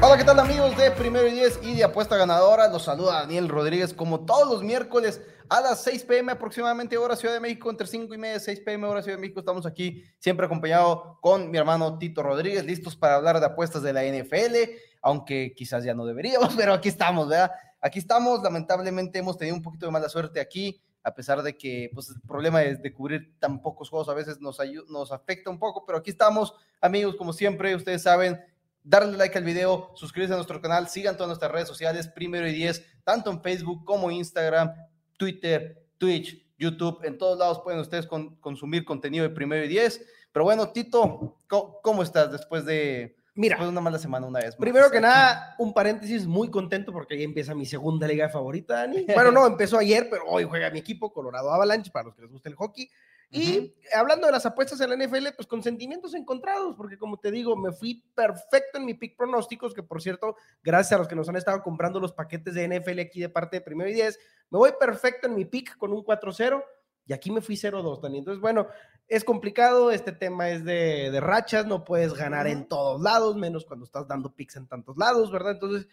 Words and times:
Hola, 0.00 0.16
¿qué 0.16 0.22
tal 0.22 0.38
amigos 0.38 0.76
de 0.76 0.92
Primero 0.92 1.26
y 1.26 1.32
Diez 1.32 1.58
y 1.60 1.74
de 1.74 1.82
Apuesta 1.82 2.16
Ganadora? 2.16 2.68
Los 2.68 2.84
saluda 2.84 3.14
Daniel 3.14 3.48
Rodríguez 3.48 3.92
como 3.92 4.24
todos 4.24 4.48
los 4.48 4.62
miércoles 4.62 5.20
a 5.48 5.60
las 5.60 5.82
6 5.82 6.04
pm 6.04 6.30
aproximadamente 6.30 6.96
hora 6.96 7.16
Ciudad 7.16 7.34
de 7.34 7.40
México, 7.40 7.68
entre 7.68 7.88
5 7.88 8.14
y 8.14 8.16
media 8.16 8.36
y 8.36 8.40
6 8.40 8.60
pm 8.60 8.86
hora 8.86 9.02
Ciudad 9.02 9.16
de 9.16 9.22
México. 9.22 9.40
Estamos 9.40 9.66
aquí 9.66 10.04
siempre 10.20 10.46
acompañado 10.46 11.18
con 11.20 11.50
mi 11.50 11.58
hermano 11.58 11.98
Tito 11.98 12.22
Rodríguez, 12.22 12.64
listos 12.64 12.94
para 12.94 13.16
hablar 13.16 13.40
de 13.40 13.46
apuestas 13.46 13.82
de 13.82 13.92
la 13.92 14.04
NFL, 14.04 14.70
aunque 15.02 15.52
quizás 15.56 15.82
ya 15.82 15.94
no 15.94 16.06
deberíamos, 16.06 16.54
pero 16.56 16.74
aquí 16.74 16.88
estamos, 16.88 17.28
¿verdad? 17.28 17.50
Aquí 17.80 17.98
estamos, 17.98 18.40
lamentablemente 18.40 19.18
hemos 19.18 19.36
tenido 19.36 19.56
un 19.56 19.62
poquito 19.62 19.86
de 19.86 19.90
mala 19.90 20.08
suerte 20.08 20.38
aquí, 20.38 20.80
a 21.02 21.12
pesar 21.12 21.42
de 21.42 21.58
que 21.58 21.90
pues, 21.92 22.10
el 22.10 22.20
problema 22.20 22.60
de, 22.60 22.76
de 22.76 22.92
cubrir 22.92 23.36
tan 23.40 23.60
pocos 23.60 23.90
juegos 23.90 24.08
a 24.08 24.14
veces 24.14 24.40
nos, 24.40 24.58
nos 24.88 25.10
afecta 25.10 25.50
un 25.50 25.58
poco, 25.58 25.84
pero 25.84 25.98
aquí 25.98 26.10
estamos, 26.10 26.54
amigos, 26.80 27.16
como 27.16 27.32
siempre, 27.32 27.74
ustedes 27.74 28.02
saben, 28.02 28.40
darle 28.82 29.16
like 29.16 29.36
al 29.36 29.44
video, 29.44 29.90
suscribirse 29.94 30.32
a 30.32 30.36
nuestro 30.36 30.60
canal, 30.60 30.88
sigan 30.88 31.16
todas 31.16 31.28
nuestras 31.28 31.52
redes 31.52 31.68
sociales, 31.68 32.08
primero 32.08 32.48
y 32.48 32.52
diez, 32.52 32.84
tanto 33.04 33.30
en 33.30 33.42
Facebook 33.42 33.84
como 33.84 34.10
Instagram, 34.10 34.72
Twitter, 35.16 35.84
Twitch, 35.98 36.46
YouTube, 36.58 37.04
en 37.04 37.18
todos 37.18 37.38
lados 37.38 37.60
pueden 37.60 37.80
ustedes 37.80 38.06
consumir 38.06 38.84
contenido 38.84 39.22
de 39.24 39.30
primero 39.30 39.64
y 39.64 39.68
diez. 39.68 40.04
Pero 40.32 40.44
bueno, 40.44 40.70
Tito, 40.70 41.36
¿cómo, 41.82 42.02
estás 42.02 42.30
después 42.30 42.64
de, 42.64 43.16
Mira, 43.34 43.54
después 43.54 43.68
de 43.68 43.72
una 43.72 43.80
mala 43.80 43.98
semana 43.98 44.26
una 44.26 44.40
vez? 44.40 44.56
Primero 44.56 44.90
que 44.90 45.00
nada, 45.00 45.54
un 45.58 45.72
paréntesis, 45.72 46.26
muy 46.26 46.50
contento 46.50 46.92
porque 46.92 47.14
ahí 47.14 47.22
empieza 47.22 47.54
mi 47.54 47.66
segunda 47.66 48.06
liga 48.06 48.28
favorita, 48.28 48.74
Dani. 48.74 49.06
Bueno, 49.14 49.30
no, 49.30 49.46
empezó 49.46 49.78
ayer, 49.78 50.08
pero 50.10 50.24
hoy 50.26 50.44
juega 50.44 50.70
mi 50.70 50.80
equipo, 50.80 51.12
Colorado 51.12 51.52
Avalanche, 51.52 51.90
para 51.90 52.06
los 52.06 52.14
que 52.14 52.22
les 52.22 52.30
guste 52.30 52.48
el 52.48 52.56
hockey. 52.56 52.90
Y 53.30 53.74
hablando 53.94 54.26
de 54.26 54.32
las 54.32 54.46
apuestas 54.46 54.80
en 54.80 54.88
la 54.88 54.96
NFL, 54.96 55.28
pues 55.36 55.46
con 55.46 55.62
sentimientos 55.62 56.14
encontrados, 56.14 56.74
porque 56.76 56.96
como 56.96 57.18
te 57.18 57.30
digo, 57.30 57.56
me 57.56 57.72
fui 57.72 58.02
perfecto 58.14 58.78
en 58.78 58.86
mi 58.86 58.94
pick 58.94 59.16
pronósticos, 59.16 59.74
que 59.74 59.82
por 59.82 60.00
cierto, 60.00 60.36
gracias 60.62 60.92
a 60.92 60.98
los 60.98 61.08
que 61.08 61.14
nos 61.14 61.28
han 61.28 61.36
estado 61.36 61.62
comprando 61.62 62.00
los 62.00 62.12
paquetes 62.12 62.54
de 62.54 62.66
NFL 62.66 63.00
aquí 63.00 63.20
de 63.20 63.28
parte 63.28 63.56
de 63.56 63.60
Primero 63.60 63.90
y 63.90 63.94
Diez, 63.94 64.18
me 64.48 64.58
voy 64.58 64.70
perfecto 64.80 65.26
en 65.26 65.34
mi 65.34 65.44
pick 65.44 65.76
con 65.76 65.92
un 65.92 66.02
4-0 66.02 66.64
y 67.04 67.12
aquí 67.12 67.30
me 67.30 67.42
fui 67.42 67.56
0-2 67.56 68.00
también. 68.00 68.22
Entonces, 68.22 68.40
bueno, 68.40 68.66
es 69.06 69.24
complicado, 69.24 69.90
este 69.90 70.12
tema 70.12 70.48
es 70.50 70.64
de, 70.64 71.10
de, 71.10 71.20
rachas, 71.20 71.66
no 71.66 71.84
puedes 71.84 72.14
ganar 72.14 72.46
en 72.46 72.66
todos 72.66 73.00
lados, 73.00 73.36
menos 73.36 73.66
cuando 73.66 73.84
estás 73.84 74.08
dando 74.08 74.34
picks 74.34 74.56
en 74.56 74.68
tantos 74.68 74.96
lados, 74.96 75.30
¿verdad? 75.30 75.52
Entonces, 75.52 75.86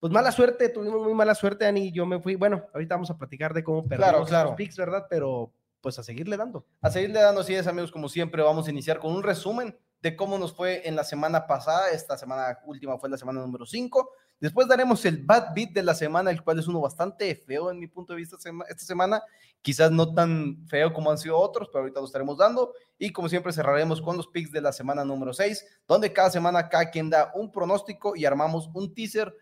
pues 0.00 0.12
mala 0.12 0.32
suerte, 0.32 0.68
tuvimos 0.68 1.00
muy 1.00 1.14
mala 1.14 1.36
suerte, 1.36 1.64
Ani, 1.64 1.92
yo 1.92 2.06
me 2.06 2.20
fui, 2.20 2.34
bueno, 2.34 2.66
ahorita 2.74 2.96
vamos 2.96 3.10
a 3.12 3.16
platicar 3.16 3.54
de 3.54 3.62
cómo 3.62 3.86
perdimos 3.86 4.28
claro, 4.28 4.48
los 4.50 4.56
picks, 4.56 4.76
¿verdad? 4.76 5.06
Pero 5.08 5.52
pues 5.82 5.98
a 5.98 6.02
seguirle 6.02 6.36
dando. 6.36 6.64
A 6.80 6.90
seguirle 6.90 7.20
dando, 7.20 7.42
así 7.42 7.54
es, 7.54 7.66
amigos, 7.66 7.92
como 7.92 8.08
siempre, 8.08 8.42
vamos 8.42 8.66
a 8.66 8.70
iniciar 8.70 8.98
con 8.98 9.12
un 9.12 9.22
resumen 9.22 9.76
de 10.00 10.16
cómo 10.16 10.38
nos 10.38 10.54
fue 10.54 10.88
en 10.88 10.96
la 10.96 11.04
semana 11.04 11.46
pasada. 11.46 11.90
Esta 11.90 12.16
semana 12.16 12.58
última 12.64 12.98
fue 12.98 13.10
la 13.10 13.18
semana 13.18 13.40
número 13.40 13.66
5. 13.66 14.10
Después 14.40 14.66
daremos 14.66 15.04
el 15.04 15.24
bad 15.24 15.54
beat 15.54 15.70
de 15.70 15.82
la 15.82 15.94
semana, 15.94 16.30
el 16.30 16.42
cual 16.42 16.58
es 16.58 16.66
uno 16.66 16.80
bastante 16.80 17.34
feo 17.36 17.70
en 17.70 17.78
mi 17.78 17.86
punto 17.86 18.12
de 18.12 18.18
vista 18.18 18.36
esta 18.36 18.84
semana. 18.84 19.22
Quizás 19.60 19.92
no 19.92 20.12
tan 20.14 20.66
feo 20.66 20.92
como 20.92 21.12
han 21.12 21.18
sido 21.18 21.38
otros, 21.38 21.68
pero 21.68 21.82
ahorita 21.82 22.00
lo 22.00 22.06
estaremos 22.06 22.38
dando. 22.38 22.74
Y 22.98 23.12
como 23.12 23.28
siempre 23.28 23.52
cerraremos 23.52 24.02
con 24.02 24.16
los 24.16 24.26
picks 24.26 24.50
de 24.50 24.60
la 24.60 24.72
semana 24.72 25.04
número 25.04 25.32
6, 25.32 25.64
donde 25.86 26.12
cada 26.12 26.30
semana 26.30 26.68
cada 26.68 26.90
quien 26.90 27.08
da 27.08 27.30
un 27.34 27.52
pronóstico 27.52 28.16
y 28.16 28.24
armamos 28.24 28.68
un 28.74 28.92
teaser 28.92 29.32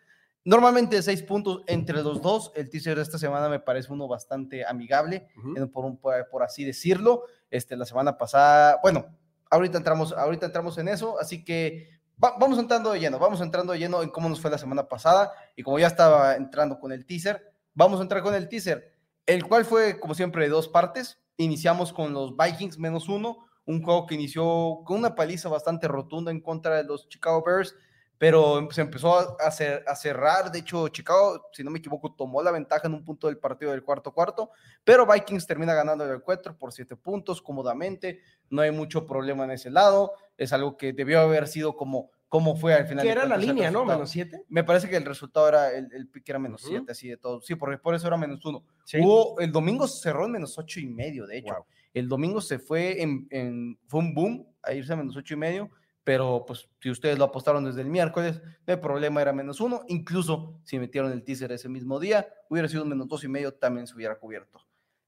Normalmente 0.45 1.03
seis 1.03 1.23
puntos 1.23 1.63
entre 1.67 2.03
los 2.03 2.23
dos. 2.23 2.51
El 2.55 2.71
teaser 2.71 2.97
de 2.97 3.03
esta 3.03 3.19
semana 3.19 3.49
me 3.49 3.61
parece 3.61 3.93
uno 3.93 4.09
bastante 4.09 4.65
amigable, 4.65 5.29
por, 5.73 5.85
un, 5.85 5.99
por, 5.99 6.43
así 6.43 6.65
decirlo. 6.65 7.25
Este, 7.51 7.77
la 7.77 7.85
semana 7.85 8.17
pasada, 8.17 8.79
bueno, 8.83 9.07
ahorita 9.51 9.77
entramos, 9.77 10.13
ahorita 10.13 10.47
entramos 10.47 10.79
en 10.79 10.89
eso, 10.89 11.21
así 11.21 11.45
que 11.45 12.01
vamos 12.17 12.59
entrando 12.59 12.93
de 12.93 13.01
lleno, 13.01 13.19
vamos 13.19 13.41
entrando 13.41 13.73
de 13.73 13.81
lleno 13.81 14.03
en 14.03 14.11
cómo 14.11 14.29
nos 14.29 14.41
fue 14.41 14.51
la 14.51 14.59
semana 14.59 14.89
pasada. 14.89 15.31
Y 15.57 15.63
como 15.63 15.79
ya 15.79 15.89
estaba 15.89 16.37
entrando 16.37 16.79
con 16.79 16.93
el 16.93 17.05
teaser, 17.05 17.53
vamos 17.75 18.01
a 18.01 18.03
entrar 18.03 18.23
con 18.23 18.35
el 18.35 18.49
teaser, 18.49 18.95
el 19.27 19.47
cual 19.47 19.67
fue, 19.67 20.01
como 20.01 20.15
siempre, 20.15 20.45
de 20.45 20.51
dos 20.51 20.69
partes. 20.69 21.21
Iniciamos 21.37 21.93
con 21.93 22.15
los 22.15 22.35
Vikings 22.37 22.79
menos 22.79 23.09
uno, 23.09 23.47
un 23.67 23.83
juego 23.83 24.07
que 24.07 24.15
inició 24.15 24.81
con 24.87 24.99
una 24.99 25.15
paliza 25.15 25.51
bastante 25.51 25.87
rotunda 25.87 26.31
en 26.31 26.41
contra 26.41 26.77
de 26.77 26.85
los 26.85 27.09
Chicago 27.09 27.43
Bears 27.45 27.75
pero 28.21 28.69
se 28.71 28.83
empezó 28.83 29.19
a, 29.19 29.35
a, 29.47 29.97
cerrar. 29.97 30.53
De 30.53 30.59
hecho, 30.59 30.89
Chicago, 30.89 31.49
si 31.55 31.65
no 31.65 31.71
me 31.71 31.79
equivoco, 31.79 32.13
tomó 32.13 32.43
la 32.43 32.51
ventaja 32.51 32.87
en 32.87 32.93
un 32.93 33.03
punto 33.03 33.29
del 33.29 33.39
partido 33.39 33.71
del 33.71 33.83
cuarto 33.83 34.13
cuarto, 34.13 34.51
pero 34.85 35.07
Vikings 35.07 35.47
termina 35.47 35.73
ganando 35.73 36.05
el 36.05 36.15
encuentro 36.15 36.55
por 36.55 36.71
siete 36.71 36.97
puntos 36.97 37.41
cómodamente. 37.41 38.21
No 38.51 38.61
hay 38.61 38.73
mucho 38.73 39.07
problema 39.07 39.45
en 39.45 39.53
ese 39.53 39.71
lado. 39.71 40.13
Es 40.37 40.53
algo 40.53 40.77
que 40.77 40.93
debió 40.93 41.21
haber 41.21 41.49
sido 41.49 41.75
como, 41.79 42.11
como 42.29 42.57
fue 42.57 42.75
al 42.75 42.87
final. 42.87 43.07
Que 43.07 43.11
era 43.11 43.25
la 43.25 43.39
línea, 43.39 43.71
¿no? 43.71 43.87
Menos 43.87 44.11
siete. 44.11 44.45
Me 44.51 44.65
parece 44.65 44.91
que 44.91 44.99
el 44.99 45.07
resultado 45.07 45.49
era 45.49 45.73
el, 45.73 45.91
el 45.91 46.07
pick 46.07 46.29
era 46.29 46.39
menos 46.39 46.61
siete, 46.61 46.93
así 46.93 47.09
de 47.09 47.17
todo. 47.17 47.41
Sí, 47.41 47.55
porque 47.55 47.79
por 47.79 47.95
eso 47.95 48.07
era 48.07 48.19
menos 48.19 48.45
uno. 48.45 48.63
Hubo, 48.99 49.41
el 49.41 49.51
domingo 49.51 49.89
cerró 49.89 50.27
en 50.27 50.33
menos 50.33 50.59
ocho 50.59 50.79
y 50.79 50.87
medio, 50.87 51.27
de 51.27 51.39
hecho. 51.39 51.55
El 51.95 52.07
domingo 52.07 52.43
se 52.43 52.59
fue 52.59 53.01
en, 53.01 53.27
en, 53.31 53.79
fue 53.87 54.01
un 54.01 54.13
boom 54.13 54.47
a 54.63 54.75
irse 54.75 54.93
a 54.93 54.97
menos 54.97 55.17
ocho 55.17 55.33
y 55.33 55.39
medio 55.39 55.71
pero 56.05 56.45
pues 56.47 56.69
si 56.81 56.91
ustedes 56.91 57.19
lo 57.19 57.25
apostaron 57.25 57.65
desde 57.65 57.83
el 57.83 57.89
miércoles, 57.89 58.41
el 58.67 58.81
problema 58.81 59.21
era 59.23 59.33
menos 59.33 59.61
uno, 59.61 59.83
incluso 59.89 60.61
si 60.65 60.79
metieron 60.79 61.13
el 61.13 61.23
teaser 61.23 61.53
ese 61.53 61.69
mismo 61.69 62.01
día, 62.01 62.29
hubiera 62.49 62.69
sido 62.69 62.83
un 62.83 62.89
menos 62.89 63.09
dos 63.09 63.25
y 63.25 63.29
medio, 63.29 63.55
también 63.55 63.87
se 63.87 63.95
hubiera 63.95 64.19
cubierto. 64.19 64.61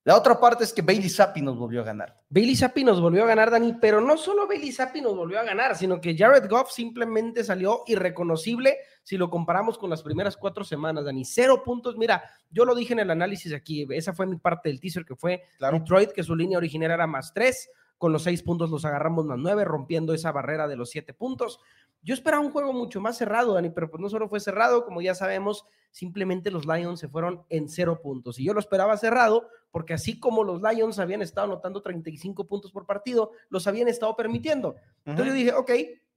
La 0.04 0.16
otra 0.16 0.40
parte 0.40 0.64
es 0.64 0.72
que 0.72 0.82
Bailey 0.82 1.08
Zappi 1.08 1.40
nos 1.42 1.56
volvió 1.56 1.80
a 1.80 1.84
ganar. 1.84 2.20
Bailey 2.28 2.56
Zappi 2.56 2.82
nos 2.82 3.00
volvió 3.00 3.22
a 3.22 3.26
ganar, 3.26 3.52
Dani, 3.52 3.74
pero 3.80 4.00
no 4.00 4.16
solo 4.16 4.48
Bailey 4.48 4.72
Zappi 4.72 5.00
nos 5.00 5.14
volvió 5.14 5.38
a 5.38 5.44
ganar, 5.44 5.76
sino 5.76 6.00
que 6.00 6.16
Jared 6.16 6.50
Goff 6.50 6.72
simplemente 6.72 7.44
salió 7.44 7.84
irreconocible 7.86 8.78
si 9.04 9.16
lo 9.16 9.30
comparamos 9.30 9.78
con 9.78 9.90
las 9.90 10.02
primeras 10.02 10.36
cuatro 10.36 10.64
semanas, 10.64 11.04
Dani. 11.04 11.24
Cero 11.24 11.62
puntos. 11.64 11.96
Mira, 11.96 12.24
yo 12.50 12.64
lo 12.64 12.74
dije 12.74 12.94
en 12.94 12.98
el 12.98 13.12
análisis 13.12 13.52
aquí, 13.52 13.86
esa 13.90 14.12
fue 14.12 14.26
mi 14.26 14.38
parte 14.38 14.70
del 14.70 14.80
teaser 14.80 15.04
que 15.04 15.14
fue 15.14 15.44
Detroit, 15.60 16.10
que 16.10 16.24
su 16.24 16.34
línea 16.34 16.58
original 16.58 16.90
era 16.90 17.06
más 17.06 17.32
tres 17.32 17.70
con 18.02 18.12
los 18.12 18.24
seis 18.24 18.42
puntos 18.42 18.68
los 18.68 18.84
agarramos 18.84 19.26
más 19.26 19.38
nueve, 19.38 19.64
rompiendo 19.64 20.12
esa 20.12 20.32
barrera 20.32 20.66
de 20.66 20.74
los 20.74 20.90
siete 20.90 21.14
puntos. 21.14 21.60
Yo 22.02 22.14
esperaba 22.14 22.42
un 22.42 22.50
juego 22.50 22.72
mucho 22.72 23.00
más 23.00 23.16
cerrado, 23.16 23.54
Dani, 23.54 23.70
pero 23.70 23.92
pues 23.92 24.00
no 24.00 24.08
solo 24.08 24.28
fue 24.28 24.40
cerrado, 24.40 24.84
como 24.84 25.00
ya 25.00 25.14
sabemos, 25.14 25.66
simplemente 25.92 26.50
los 26.50 26.66
Lions 26.66 26.98
se 26.98 27.06
fueron 27.06 27.44
en 27.48 27.68
cero 27.68 28.00
puntos. 28.02 28.40
Y 28.40 28.44
yo 28.44 28.54
lo 28.54 28.58
esperaba 28.58 28.96
cerrado, 28.96 29.46
porque 29.70 29.94
así 29.94 30.18
como 30.18 30.42
los 30.42 30.60
Lions 30.60 30.98
habían 30.98 31.22
estado 31.22 31.44
anotando 31.44 31.80
35 31.80 32.48
puntos 32.48 32.72
por 32.72 32.86
partido, 32.86 33.30
los 33.50 33.68
habían 33.68 33.86
estado 33.86 34.16
permitiendo. 34.16 34.74
Entonces 35.04 35.26
yo 35.28 35.34
dije, 35.34 35.52
ok, 35.52 35.70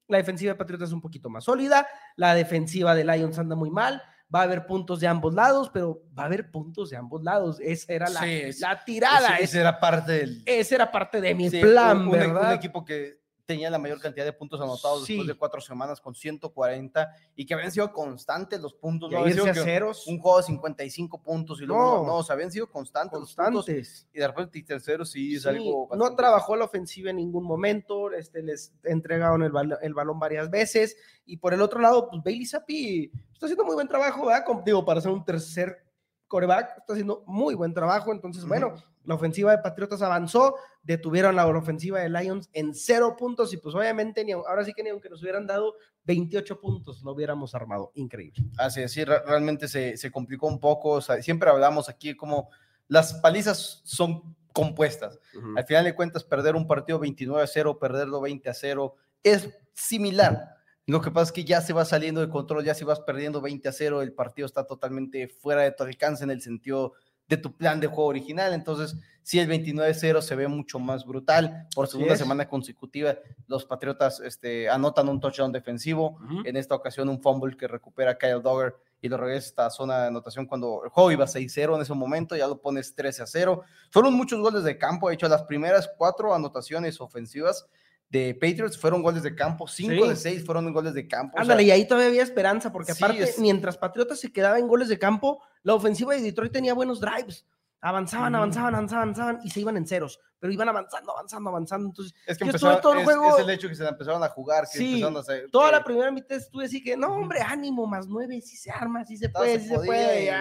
la 0.07 0.17
defensiva 0.17 0.53
de 0.53 0.57
Patriotas 0.57 0.89
es 0.89 0.93
un 0.93 1.01
poquito 1.01 1.29
más 1.29 1.43
sólida, 1.43 1.87
la 2.15 2.33
defensiva 2.33 2.95
de 2.95 3.03
Lions 3.03 3.37
anda 3.37 3.55
muy 3.55 3.69
mal, 3.69 4.01
va 4.33 4.41
a 4.41 4.43
haber 4.43 4.65
puntos 4.65 4.99
de 4.99 5.07
ambos 5.07 5.33
lados, 5.33 5.69
pero 5.73 6.01
va 6.17 6.23
a 6.23 6.25
haber 6.25 6.51
puntos 6.51 6.89
de 6.89 6.97
ambos 6.97 7.23
lados. 7.23 7.59
Esa 7.59 7.93
era 7.93 8.09
la, 8.09 8.21
la 8.59 8.83
tirada. 8.83 9.37
Esa 9.37 9.59
era 9.59 9.79
parte 9.79 10.11
del. 10.11 10.43
Esa 10.45 10.75
era 10.75 10.91
parte 10.91 11.21
de 11.21 11.35
mi 11.35 11.49
plan, 11.49 12.09
¿verdad? 12.09 12.51
Un 12.51 12.57
equipo 12.57 12.83
que 12.85 13.24
tenía 13.45 13.69
la 13.69 13.77
mayor 13.77 13.99
cantidad 13.99 14.25
de 14.25 14.33
puntos 14.33 14.59
anotados 14.59 15.07
después 15.07 15.27
de 15.27 15.35
cuatro 15.35 15.61
semanas 15.61 16.01
con 16.01 16.15
140 16.15 17.09
y 17.35 17.45
que 17.45 17.53
habían 17.53 17.71
sido 17.71 17.91
constantes 17.93 18.59
los 18.59 18.73
puntos. 18.73 19.11
no 19.11 19.19
habían 19.19 19.37
sido 19.37 19.53
ceros. 19.53 20.07
Un 20.07 20.19
juego 20.19 20.37
de 20.37 20.43
55 20.43 21.21
puntos 21.21 21.61
y 21.61 21.65
luego 21.65 21.83
no, 21.83 22.05
no, 22.05 22.15
o 22.17 22.23
sea, 22.23 22.33
habían 22.33 22.51
sido 22.51 22.69
constantes. 22.69 23.17
Constantes. 23.17 24.07
y 24.13 24.19
de 24.19 24.27
repente 24.27 24.63
tercero 24.63 25.05
sí, 25.05 25.35
es 25.35 25.45
algo. 25.45 25.89
No 25.95 26.15
trabajó 26.15 26.55
la 26.55 26.65
ofensiva 26.65 27.09
en 27.11 27.17
ningún 27.17 27.43
momento, 27.43 28.11
este, 28.11 28.41
les 28.41 28.73
entregaron 28.83 29.43
el, 29.43 29.51
el, 29.81 29.93
balón 29.93 30.19
varias 30.19 30.49
veces 30.49 30.97
y 31.25 31.37
por 31.37 31.53
el 31.53 31.61
otro 31.61 31.79
lado, 31.79 32.09
pues 32.09 32.21
Bailey 32.23 32.45
Zappi 32.45 33.11
está 33.33 33.45
haciendo 33.45 33.65
muy 33.65 33.75
buen 33.75 33.87
trabajo, 33.87 34.25
¿verdad? 34.25 34.45
digo, 34.65 34.83
para 34.83 35.01
ser 35.01 35.11
un 35.11 35.23
tercer 35.23 35.85
coreback, 36.27 36.79
está 36.79 36.93
haciendo 36.93 37.23
muy 37.27 37.55
buen 37.55 37.73
trabajo. 37.73 38.11
Entonces, 38.11 38.45
bueno, 38.45 38.75
la 39.05 39.15
ofensiva 39.15 39.51
de 39.51 39.59
Patriotas 39.59 40.01
avanzó, 40.01 40.55
detuvieron 40.83 41.35
la 41.35 41.47
ofensiva 41.47 41.99
de 41.99 42.09
Lions 42.09 42.49
en 42.53 42.73
cero 42.73 43.15
puntos 43.17 43.53
y 43.53 43.57
pues 43.57 43.75
obviamente 43.75 44.23
ni, 44.23 44.33
ahora 44.33 44.63
sí 44.63 44.73
que 44.73 44.83
ni 44.83 44.89
aunque 44.89 45.09
nos 45.09 45.21
hubieran 45.21 45.47
dado 45.47 45.75
28 46.03 46.59
puntos 46.59 47.03
lo 47.03 47.11
hubiéramos 47.11 47.55
armado. 47.55 47.91
Increíble. 47.95 48.43
Así 48.57 48.81
es, 48.81 48.91
sí, 48.91 49.03
realmente 49.03 49.67
se, 49.67 49.97
se 49.97 50.11
complicó 50.11 50.47
un 50.47 50.59
poco. 50.59 50.91
O 50.91 51.01
sea, 51.01 51.21
siempre 51.21 51.49
hablamos 51.49 51.89
aquí 51.89 52.15
como 52.15 52.49
las 52.87 53.15
palizas 53.15 53.81
son 53.83 54.35
compuestas. 54.53 55.19
Al 55.55 55.65
final 55.65 55.83
de 55.83 55.95
cuentas, 55.95 56.23
perder 56.23 56.55
un 56.55 56.65
partido 56.65 56.99
29 56.99 57.43
a 57.43 57.47
0, 57.47 57.77
perderlo 57.77 58.21
20 58.21 58.49
a 58.49 58.53
0, 58.53 58.95
es 59.21 59.49
similar 59.73 60.55
lo 60.87 61.01
que 61.01 61.09
pasa 61.09 61.29
es 61.29 61.31
que 61.31 61.45
ya 61.45 61.61
se 61.61 61.73
va 61.73 61.83
saliendo 61.83 62.21
de 62.21 62.29
control, 62.29 62.63
ya 62.63 62.75
si 62.75 62.85
vas 62.85 62.99
perdiendo 62.99 63.41
20 63.41 63.67
a 63.67 63.71
0, 63.71 64.01
el 64.03 64.13
partido 64.13 64.45
está 64.45 64.67
totalmente 64.67 65.27
fuera 65.27 65.63
de 65.63 65.71
tu 65.71 65.83
alcance 65.83 66.23
en 66.23 66.29
el 66.29 66.41
sentido 66.41 66.93
de 67.27 67.37
tu 67.37 67.55
plan 67.55 67.79
de 67.79 67.87
juego 67.87 68.05
original. 68.05 68.53
Entonces, 68.53 68.95
si 69.25 69.39
el 69.39 69.49
29-0 69.49 70.21
se 70.21 70.35
ve 70.35 70.47
mucho 70.47 70.77
más 70.77 71.03
brutal. 71.03 71.67
Por 71.73 71.87
segunda 71.87 72.15
semana 72.15 72.47
consecutiva, 72.47 73.15
los 73.47 73.65
Patriotas 73.65 74.19
este, 74.19 74.69
anotan 74.69 75.09
un 75.09 75.19
touchdown 75.19 75.51
defensivo. 75.51 76.19
En 76.43 76.55
esta 76.55 76.75
ocasión, 76.75 77.09
un 77.09 77.19
fumble 77.19 77.57
que 77.57 77.67
recupera 77.67 78.19
Kyle 78.19 78.41
Dogger 78.43 78.75
y 79.01 79.09
lo 79.09 79.17
regresa 79.17 79.45
a 79.45 79.49
esta 79.49 79.69
zona 79.71 80.01
de 80.01 80.07
anotación 80.07 80.45
cuando 80.45 80.81
el 80.83 80.91
juego 80.91 81.11
iba 81.11 81.25
6-0 81.25 81.75
en 81.75 81.81
ese 81.81 81.93
momento, 81.95 82.35
ya 82.35 82.47
lo 82.47 82.61
pones 82.61 82.95
13-0. 82.95 83.61
Fueron 83.89 84.13
muchos 84.13 84.39
goles 84.39 84.63
de 84.63 84.77
campo. 84.77 85.09
De 85.09 85.15
hecho, 85.15 85.27
las 85.27 85.43
primeras 85.43 85.89
cuatro 85.97 86.33
anotaciones 86.35 87.01
ofensivas 87.01 87.67
de 88.09 88.33
Patriots 88.33 88.77
fueron 88.77 89.01
goles 89.01 89.23
de 89.23 89.35
campo, 89.35 89.67
5 89.67 90.07
de 90.07 90.15
6 90.15 90.45
fueron 90.45 90.71
goles 90.71 90.93
de 90.93 91.07
campo. 91.07 91.37
Ándale, 91.39 91.63
y 91.63 91.71
ahí 91.71 91.87
todavía 91.87 92.09
había 92.09 92.23
esperanza, 92.23 92.71
porque 92.71 92.91
aparte, 92.91 93.33
mientras 93.39 93.77
Patriotas 93.77 94.19
se 94.19 94.31
quedaba 94.31 94.59
en 94.59 94.67
goles 94.67 94.89
de 94.89 94.99
campo, 94.99 95.41
la 95.63 95.73
ofensiva 95.73 96.13
de 96.13 96.21
Detroit 96.21 96.51
tenía 96.51 96.73
buenos 96.73 96.99
drives. 96.99 97.45
Avanzaban, 97.81 98.33
avanzaban, 98.33 98.73
avanzaban, 98.73 99.03
avanzaban 99.03 99.39
y 99.43 99.49
se 99.51 99.59
iban 99.59 99.77
en 99.77 99.85
ceros, 99.85 100.19
pero 100.39 100.51
iban 100.51 100.67
avanzando, 100.67 101.11
avanzando, 101.11 101.49
avanzando. 101.51 101.89
Entonces, 101.89 102.15
es 102.25 102.35
que 102.35 102.45
empezó, 102.45 102.79
todo 102.79 102.93
el 102.93 103.03
juego. 103.03 103.37
Es 103.37 103.43
el 103.43 103.49
hecho 103.51 103.67
que 103.69 103.75
se 103.75 103.87
empezaron 103.87 104.23
a 104.23 104.29
jugar, 104.29 104.63
que 104.63 104.79
sí, 104.79 104.87
empezaron 104.87 105.17
a 105.17 105.19
hacer, 105.19 105.51
Toda 105.51 105.71
la 105.71 105.83
primera 105.83 106.09
mitad 106.09 106.35
estuve 106.35 106.65
así 106.65 106.81
que, 106.81 106.97
no, 106.97 107.13
hombre, 107.13 107.41
ánimo, 107.41 107.85
más 107.85 108.07
nueve, 108.07 108.41
sí 108.41 108.57
se 108.57 108.71
arma, 108.71 109.05
sí 109.05 109.17
se 109.17 109.29
puede, 109.29 109.59
sí 109.59 109.67
se 109.67 109.75
puede. 109.75 110.31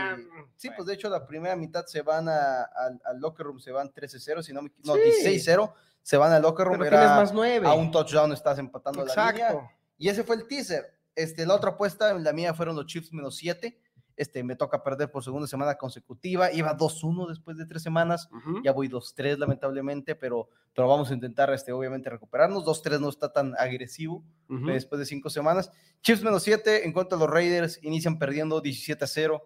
Sí, 0.65 0.71
pues 0.75 0.87
de 0.87 0.95
hecho, 0.95 1.11
la 1.11 1.27
primera 1.27 1.55
mitad 1.57 1.85
se 1.85 2.01
van 2.01 2.27
al 2.29 3.19
locker 3.19 3.45
room, 3.45 3.61
se 3.61 3.71
van 3.71 3.93
13-0, 3.93 4.43
si 4.43 4.53
no 4.55 4.63
me 4.63 4.73
no, 4.83 4.95
16-0, 4.97 5.73
se 6.03 6.17
van 6.17 6.33
al 6.33 6.41
locker 6.41 6.67
room. 6.67 6.79
Pero 6.79 6.97
era, 6.97 7.17
más 7.17 7.35
nueve. 7.35 7.67
A 7.69 7.75
un 7.75 7.91
touchdown 7.91 8.33
estás 8.33 8.59
empatando 8.59 9.03
Exacto. 9.03 9.41
la 9.41 9.49
línea. 9.51 9.71
Y 9.99 10.09
ese 10.09 10.25
fue 10.25 10.37
el 10.37 10.49
teaser. 10.49 10.99
Este, 11.15 11.45
la 11.45 11.55
otra 11.55 11.73
apuesta, 11.73 12.15
la 12.15 12.33
mía 12.33 12.55
fueron 12.55 12.77
los 12.77 12.87
Chiefs 12.87 13.13
menos 13.13 13.37
7 13.37 13.79
este, 14.17 14.45
me 14.45 14.55
toca 14.55 14.83
perder 14.83 15.11
por 15.11 15.25
segunda 15.25 15.47
semana 15.47 15.75
consecutiva. 15.77 16.53
Iba 16.53 16.77
2-1 16.77 17.29
después 17.29 17.57
de 17.57 17.67
tres 17.67 17.83
semanas. 17.83 18.29
Ya 18.63 18.73
voy 18.73 18.89
2-3, 18.89 19.39
lamentablemente, 19.39 20.15
pero, 20.15 20.49
pero 20.75 20.89
vamos 20.89 21.11
a 21.11 21.15
intentar, 21.15 21.53
este, 21.53 21.73
obviamente, 21.73 22.11
recuperarnos. 22.11 22.65
2-3 22.65 23.01
no 23.01 23.09
está 23.09 23.33
tan 23.33 23.55
agresivo 23.59 24.25
después 24.49 24.99
de 24.99 25.07
cinco 25.07 25.31
semanas. 25.31 25.71
Chiefs 26.03 26.23
menos 26.23 26.43
7 26.43 26.87
en 26.87 26.93
contra 26.93 27.19
de 27.19 27.25
los 27.25 27.33
Raiders. 27.33 27.83
Inician 27.83 28.19
perdiendo 28.19 28.63
17-0. 28.63 29.43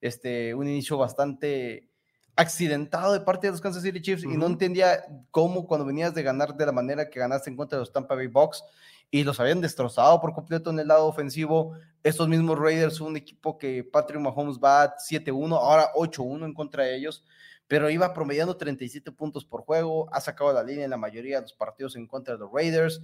Este, 0.00 0.54
un 0.54 0.66
inicio 0.68 0.96
bastante 0.96 1.90
accidentado 2.36 3.12
de 3.12 3.20
parte 3.20 3.46
de 3.46 3.52
los 3.52 3.60
Kansas 3.60 3.82
City 3.82 4.00
Chiefs 4.00 4.24
y 4.24 4.36
no 4.36 4.46
entendía 4.46 5.04
cómo 5.30 5.66
cuando 5.66 5.84
venías 5.84 6.14
de 6.14 6.22
ganar 6.22 6.56
de 6.56 6.66
la 6.66 6.72
manera 6.72 7.10
que 7.10 7.20
ganaste 7.20 7.50
en 7.50 7.56
contra 7.56 7.76
de 7.76 7.80
los 7.80 7.92
Tampa 7.92 8.14
Bay 8.14 8.28
Bucks 8.28 8.64
y 9.10 9.24
los 9.24 9.40
habían 9.40 9.60
destrozado 9.60 10.20
por 10.20 10.32
completo 10.32 10.70
en 10.70 10.78
el 10.78 10.88
lado 10.88 11.06
ofensivo. 11.06 11.74
Estos 12.02 12.28
mismos 12.28 12.58
Raiders, 12.58 13.00
un 13.00 13.16
equipo 13.16 13.58
que 13.58 13.84
Patrick 13.84 14.20
Mahomes 14.20 14.58
va 14.58 14.96
7-1, 14.96 15.52
ahora 15.58 15.92
8-1 15.94 16.44
en 16.46 16.54
contra 16.54 16.84
de 16.84 16.96
ellos, 16.96 17.24
pero 17.66 17.90
iba 17.90 18.12
promediando 18.14 18.56
37 18.56 19.12
puntos 19.12 19.44
por 19.44 19.62
juego, 19.62 20.08
ha 20.12 20.20
sacado 20.20 20.52
la 20.52 20.62
línea 20.62 20.84
en 20.84 20.90
la 20.90 20.96
mayoría 20.96 21.36
de 21.36 21.42
los 21.42 21.52
partidos 21.52 21.96
en 21.96 22.06
contra 22.06 22.34
de 22.34 22.40
los 22.40 22.50
Raiders 22.52 23.02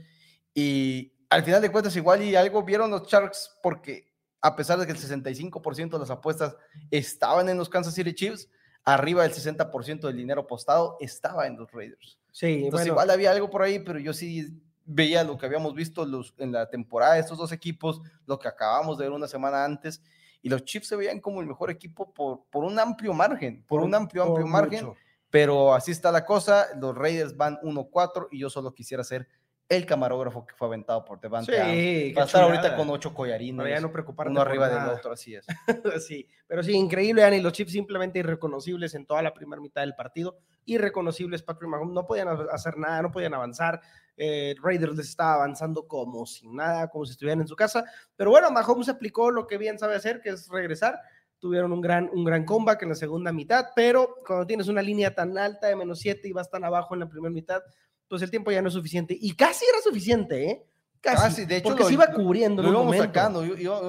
y 0.55 1.13
al 1.29 1.43
final 1.43 1.61
de 1.61 1.71
cuentas 1.71 1.95
igual 1.97 2.23
y 2.23 2.37
algo 2.37 2.63
vieron 2.63 2.91
los 2.91 3.07
Sharks 3.09 3.59
porque 3.63 4.16
a 4.47 4.55
pesar 4.55 4.79
de 4.79 4.87
que 4.87 4.93
el 4.93 4.99
65% 4.99 5.91
de 5.91 5.99
las 5.99 6.11
apuestas 6.11 6.57
estaban 6.93 7.49
en 7.49 7.59
los 7.59 7.69
Kansas 7.69 7.95
City 7.95 8.15
Chiefs, 8.15 8.49
arriba 8.85 9.25
del 9.25 9.33
60% 9.33 10.03
del 10.03 10.17
dinero 10.17 10.43
apostado 10.43 10.97
estaba 11.01 11.49
en 11.49 11.57
los 11.57 11.69
Raiders. 11.73 12.17
Sí, 12.31 12.63
Entonces 12.63 12.87
igual 12.87 13.11
había 13.11 13.33
algo 13.33 13.51
por 13.51 13.63
ahí, 13.63 13.81
pero 13.81 13.99
yo 13.99 14.13
sí 14.13 14.63
veía 14.85 15.25
lo 15.25 15.37
que 15.37 15.47
habíamos 15.47 15.75
visto 15.75 16.07
los, 16.07 16.33
en 16.39 16.53
la 16.53 16.71
temporada 16.71 17.15
de 17.15 17.21
estos 17.21 17.39
dos 17.39 17.51
equipos, 17.51 18.01
lo 18.25 18.39
que 18.39 18.47
acabamos 18.47 18.97
de 18.99 19.07
ver 19.07 19.13
una 19.13 19.27
semana 19.27 19.65
antes, 19.65 20.01
y 20.43 20.49
los 20.49 20.65
Chiefs 20.65 20.87
se 20.87 20.95
veían 20.95 21.19
como 21.19 21.41
el 21.41 21.49
mejor 21.49 21.69
equipo 21.71 22.15
por, 22.15 22.45
por 22.49 22.63
un 22.63 22.79
amplio 22.79 23.13
margen, 23.13 23.65
por, 23.67 23.83
un 23.83 23.97
amplio, 23.97 24.23
amplio 24.23 24.47
margen, 24.47 24.93
pero 25.29 25.75
así 25.75 25.91
está 25.91 26.13
la 26.13 26.25
cosa, 26.25 26.69
los 26.77 26.95
Raiders 26.95 27.37
van 27.37 27.59
1-4 27.63 28.29
y 28.31 28.39
yo 28.39 28.49
solo 28.49 28.73
quisiera 28.73 29.03
ser 29.03 29.27
el 29.69 29.85
camarógrafo 29.85 30.47
que 30.47 30.55
fue 30.55 30.69
aventado 30.69 31.05
por 31.05 31.21
Devante 31.21 31.53
sí, 31.53 32.13
Va 32.13 32.23
a 32.23 32.27
estar 32.27 32.45
ahorita 32.45 32.77
con 32.77 32.89
ocho 32.91 33.13
collarines. 33.13 33.57
Para 33.57 33.71
ya 33.75 33.81
no 33.81 33.91
preocuparte 33.91 34.31
Uno 34.31 34.41
arriba 34.41 34.69
del 34.69 34.89
otro, 34.89 35.13
así 35.13 35.35
es. 35.35 35.45
sí, 36.07 36.29
pero 36.47 36.63
sí, 36.63 36.73
increíble, 36.73 37.23
Dani. 37.23 37.41
Los 37.41 37.53
chips 37.53 37.73
simplemente 37.73 38.21
irreconocibles 38.21 38.95
en 38.95 39.07
toda 39.07 39.23
la 39.23 39.35
primera 39.35 39.61
mitad 39.61 39.81
del 39.81 39.95
partido. 39.95 40.39
Irreconocibles, 40.67 41.43
Patrick 41.43 41.69
Mahomes. 41.69 41.95
No 41.95 42.07
podían 42.07 42.29
hacer 42.29 42.79
nada, 42.79 43.03
no 43.03 43.11
podían 43.11 43.35
avanzar. 43.35 43.81
Eh, 44.17 44.55
Raiders 44.63 44.97
les 44.97 45.09
estaba 45.09 45.35
avanzando 45.35 45.89
como 45.89 46.25
sin 46.27 46.55
nada, 46.55 46.89
como 46.89 47.05
si 47.05 47.13
estuvieran 47.13 47.41
en 47.41 47.49
su 47.49 47.57
casa. 47.57 47.85
Pero 48.15 48.31
bueno, 48.31 48.51
Mahomes 48.53 48.89
aplicó 48.89 49.33
lo 49.33 49.49
que 49.49 49.59
bien 49.59 49.79
sabe 49.81 49.97
hacer, 49.97 50.21
que 50.21 50.31
es 50.31 50.49
regresar. 50.49 51.01
Tuvieron 51.41 51.73
un 51.73 51.81
gran, 51.81 52.09
un 52.13 52.25
gran 52.25 52.45
comeback 52.45 52.83
en 52.83 52.91
la 52.91 52.95
segunda 52.95 53.33
mitad, 53.33 53.67
pero 53.75 54.17
cuando 54.27 54.47
tienes 54.47 54.69
una 54.69 54.81
línea 54.81 55.15
tan 55.15 55.37
alta 55.37 55.67
de 55.67 55.77
menos 55.77 55.99
7 56.01 56.27
y 56.27 56.33
vas 56.33 56.49
tan 56.49 56.65
abajo 56.65 56.95
en 56.95 57.01
la 57.01 57.09
primera 57.09 57.33
mitad, 57.33 57.63
pues 58.09 58.23
el 58.23 58.31
tiempo 58.31 58.51
ya 58.51 58.63
no 58.63 58.69
es 58.69 58.75
suficiente. 58.75 59.17
Y 59.19 59.35
casi 59.35 59.65
era 59.65 59.81
suficiente, 59.81 60.51
¿eh? 60.51 60.67
Casi, 61.01 61.45
de 61.45 61.59
hecho. 61.59 61.69
Porque 61.69 61.85
se 61.85 61.93
iba 61.93 62.07
cubriendo. 62.09 62.63
Lo, 62.63 62.71
íbamos 62.71 62.97
sacando. 62.97 63.45